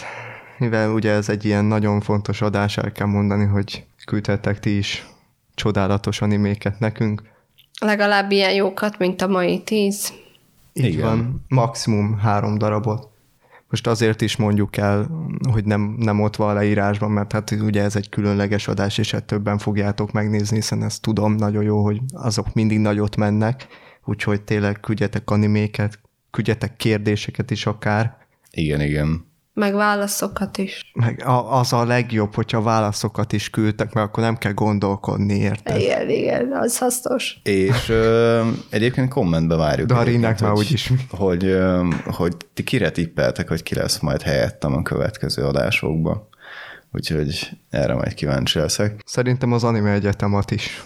mivel 0.59 0.91
ugye 0.91 1.11
ez 1.11 1.29
egy 1.29 1.45
ilyen 1.45 1.65
nagyon 1.65 2.01
fontos 2.01 2.43
adás, 2.43 2.77
el 2.77 2.93
kell 2.93 3.07
mondani, 3.07 3.45
hogy 3.45 3.85
küldhettek 4.07 4.61
ti 4.61 4.77
is 4.77 5.07
csodálatos 5.55 6.21
animéket 6.21 6.79
nekünk. 6.79 7.23
Legalább 7.81 8.31
ilyen 8.31 8.55
jókat, 8.55 8.99
mint 8.99 9.23
a 9.23 9.27
mai 9.27 9.63
tíz. 9.63 10.13
Így 10.73 10.85
Igen. 10.85 11.05
Van, 11.05 11.45
maximum 11.49 12.19
három 12.19 12.59
darabot. 12.59 13.09
Most 13.71 13.87
azért 13.87 14.21
is 14.21 14.37
mondjuk 14.37 14.77
el, 14.77 15.11
hogy 15.51 15.65
nem, 15.65 15.97
nem 15.99 16.21
ott 16.21 16.37
van 16.37 16.49
a 16.49 16.53
leírásban, 16.53 17.11
mert 17.11 17.33
hát 17.33 17.51
ugye 17.51 17.83
ez 17.83 17.97
egy 17.97 18.09
különleges 18.09 18.69
adás, 18.69 18.99
és 18.99 19.11
hát 19.11 19.25
többen 19.25 19.59
fogjátok 19.59 20.13
megnézni, 20.13 20.57
hiszen 20.57 20.83
ezt 20.83 21.03
tudom 21.03 21.35
nagyon 21.35 21.63
jó, 21.63 21.85
hogy 21.85 22.01
azok 22.13 22.55
mindig 22.55 22.79
nagyot 22.79 23.17
mennek, 23.17 23.67
úgyhogy 24.05 24.43
tényleg 24.43 24.81
küldjetek 24.81 25.31
animéket, 25.31 25.99
küldjetek 26.31 26.77
kérdéseket 26.77 27.51
is 27.51 27.67
akár, 27.67 28.17
Igen, 28.51 28.81
igen. 28.81 29.27
Meg 29.57 29.75
válaszokat 29.75 30.59
is. 30.59 30.91
meg 30.95 31.23
a, 31.25 31.59
az 31.59 31.73
a 31.73 31.85
legjobb, 31.85 32.35
hogyha 32.35 32.63
válaszokat 32.63 33.33
is 33.33 33.51
küldtek, 33.51 33.93
mert 33.93 34.07
akkor 34.07 34.23
nem 34.23 34.37
kell 34.37 34.53
gondolkodni, 34.53 35.35
érted? 35.35 35.81
Igen, 35.81 36.09
igen, 36.11 36.53
az 36.53 36.79
hasznos. 36.79 37.37
És 37.43 37.89
ö, 37.89 38.43
egyébként 38.71 39.09
kommentbe 39.09 39.57
várjuk. 39.57 39.89
De 39.89 39.95
a 39.95 40.01
egyébként, 40.01 40.23
Rinnek 40.23 40.41
már 40.41 40.51
hogy- 40.51 40.65
úgyis. 40.67 40.93
Hogy, 41.11 41.45
ö, 41.45 41.89
hogy 42.07 42.37
ti 42.55 42.63
kire 42.65 42.91
tippeltek, 42.91 43.49
hogy 43.49 43.63
ki 43.63 43.75
lesz 43.75 43.99
majd 43.99 44.23
helyettem 44.23 44.75
a 44.75 44.83
következő 44.83 45.43
adásokban. 45.43 46.29
Úgyhogy 46.93 47.51
erre 47.71 47.95
majd 47.95 48.15
kíváncsi 48.15 48.59
leszek. 48.59 49.03
Szerintem 49.07 49.53
az 49.53 49.65
anime 49.65 49.91
egyetemat 49.93 50.51
is. 50.51 50.85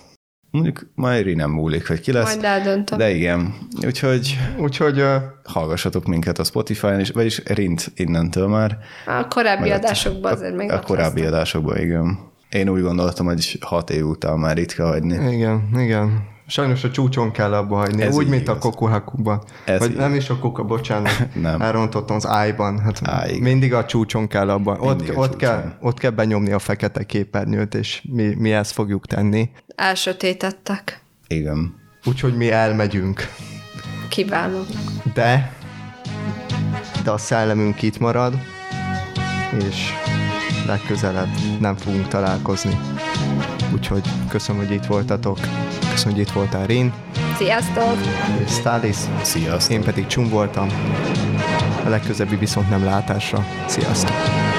Mondjuk 0.51 0.86
majd 0.94 1.24
Ri 1.24 1.34
nem 1.34 1.51
múlik, 1.51 1.86
hogy 1.88 2.01
ki 2.01 2.12
lesz. 2.12 2.34
Majd 2.34 2.44
eldöntöm. 2.44 2.98
De 2.98 3.11
igen, 3.11 3.55
úgyhogy 3.86 4.38
Úgyhogy 4.59 4.98
ö, 4.98 5.16
hallgassatok 5.44 6.07
minket 6.07 6.38
a 6.38 6.44
Spotify-on, 6.44 7.01
is, 7.01 7.11
vagyis 7.11 7.42
Rint 7.44 7.92
innentől 7.94 8.48
már. 8.48 8.78
A 9.07 9.28
korábbi 9.28 9.68
Mert 9.68 9.84
adásokban 9.84 10.32
azért 10.32 10.57
még 10.57 10.72
A 10.72 10.80
korábbi 10.80 11.24
adásokban, 11.24 11.78
igen. 11.78 12.18
Én 12.51 12.68
úgy 12.68 12.82
gondoltam, 12.82 13.26
hogy 13.26 13.59
hat 13.61 13.90
év 13.90 14.07
után 14.07 14.38
már 14.38 14.57
ritka 14.57 14.86
hagyni. 14.86 15.34
igen, 15.34 15.68
igen. 15.76 16.28
Sajnos 16.51 16.84
a 16.84 16.90
csúcson 16.90 17.30
kell 17.30 17.55
abba 17.55 17.76
hagyni. 17.76 18.03
Ez 18.03 18.16
Úgy, 18.16 18.28
mint 18.28 18.48
a 18.48 18.51
igaz. 18.51 18.62
kokuhakuban. 18.62 19.42
Ez 19.64 19.78
Vagy 19.78 19.90
így. 19.90 19.96
nem 19.96 20.14
is 20.14 20.30
a 20.30 20.38
kuka, 20.38 20.62
bocsánat. 20.64 21.28
Nem. 21.34 21.62
Elrontottam 21.62 22.16
az 22.16 22.26
ájban. 22.26 22.78
Hát 22.78 23.01
Á, 23.03 23.28
igen. 23.28 23.42
mindig 23.42 23.74
a 23.74 23.84
csúcson 23.84 24.28
kell 24.28 24.51
abba. 24.51 24.76
Ott, 24.80 24.96
Mindig 24.96 25.16
a 25.16 25.20
ott, 25.20 25.36
kell, 25.36 25.72
ott 25.80 25.98
kell 25.98 26.11
benyomni 26.11 26.53
a 26.53 26.59
fekete 26.59 27.05
képernyőt, 27.05 27.74
és 27.74 28.03
mi, 28.12 28.34
mi 28.38 28.53
ezt 28.53 28.72
fogjuk 28.72 29.07
tenni. 29.07 29.51
Elsötétettek. 29.74 31.03
Igen. 31.26 31.74
Úgyhogy 32.05 32.36
mi 32.36 32.51
elmegyünk. 32.51 33.28
Kívánom. 34.09 34.64
De, 35.14 35.53
de 37.05 37.11
a 37.11 37.18
szellemünk 37.18 37.82
itt 37.82 37.98
marad, 37.98 38.34
és 39.68 39.92
legközelebb 40.66 41.28
nem 41.61 41.76
fogunk 41.76 42.09
találkozni. 42.09 42.78
Úgyhogy 43.72 44.03
köszönöm, 44.28 44.66
hogy 44.66 44.74
itt 44.74 44.84
voltatok. 44.86 45.38
Köszönöm, 46.01 46.18
hogy 46.18 46.28
itt 46.28 46.34
voltál 46.34 46.66
Rin, 46.66 46.92
Sziasztok! 47.36 47.96
és 48.44 48.51
Stalis. 48.51 48.96
Sziasztok! 49.22 49.72
Én 49.72 49.82
pedig 49.82 50.07
Csum 50.07 50.28
voltam. 50.28 50.68
A 51.84 51.88
legközelebbi 51.88 52.36
viszont 52.36 52.70
nem 52.70 52.84
látásra. 52.84 53.46
Sziasztok! 53.66 54.49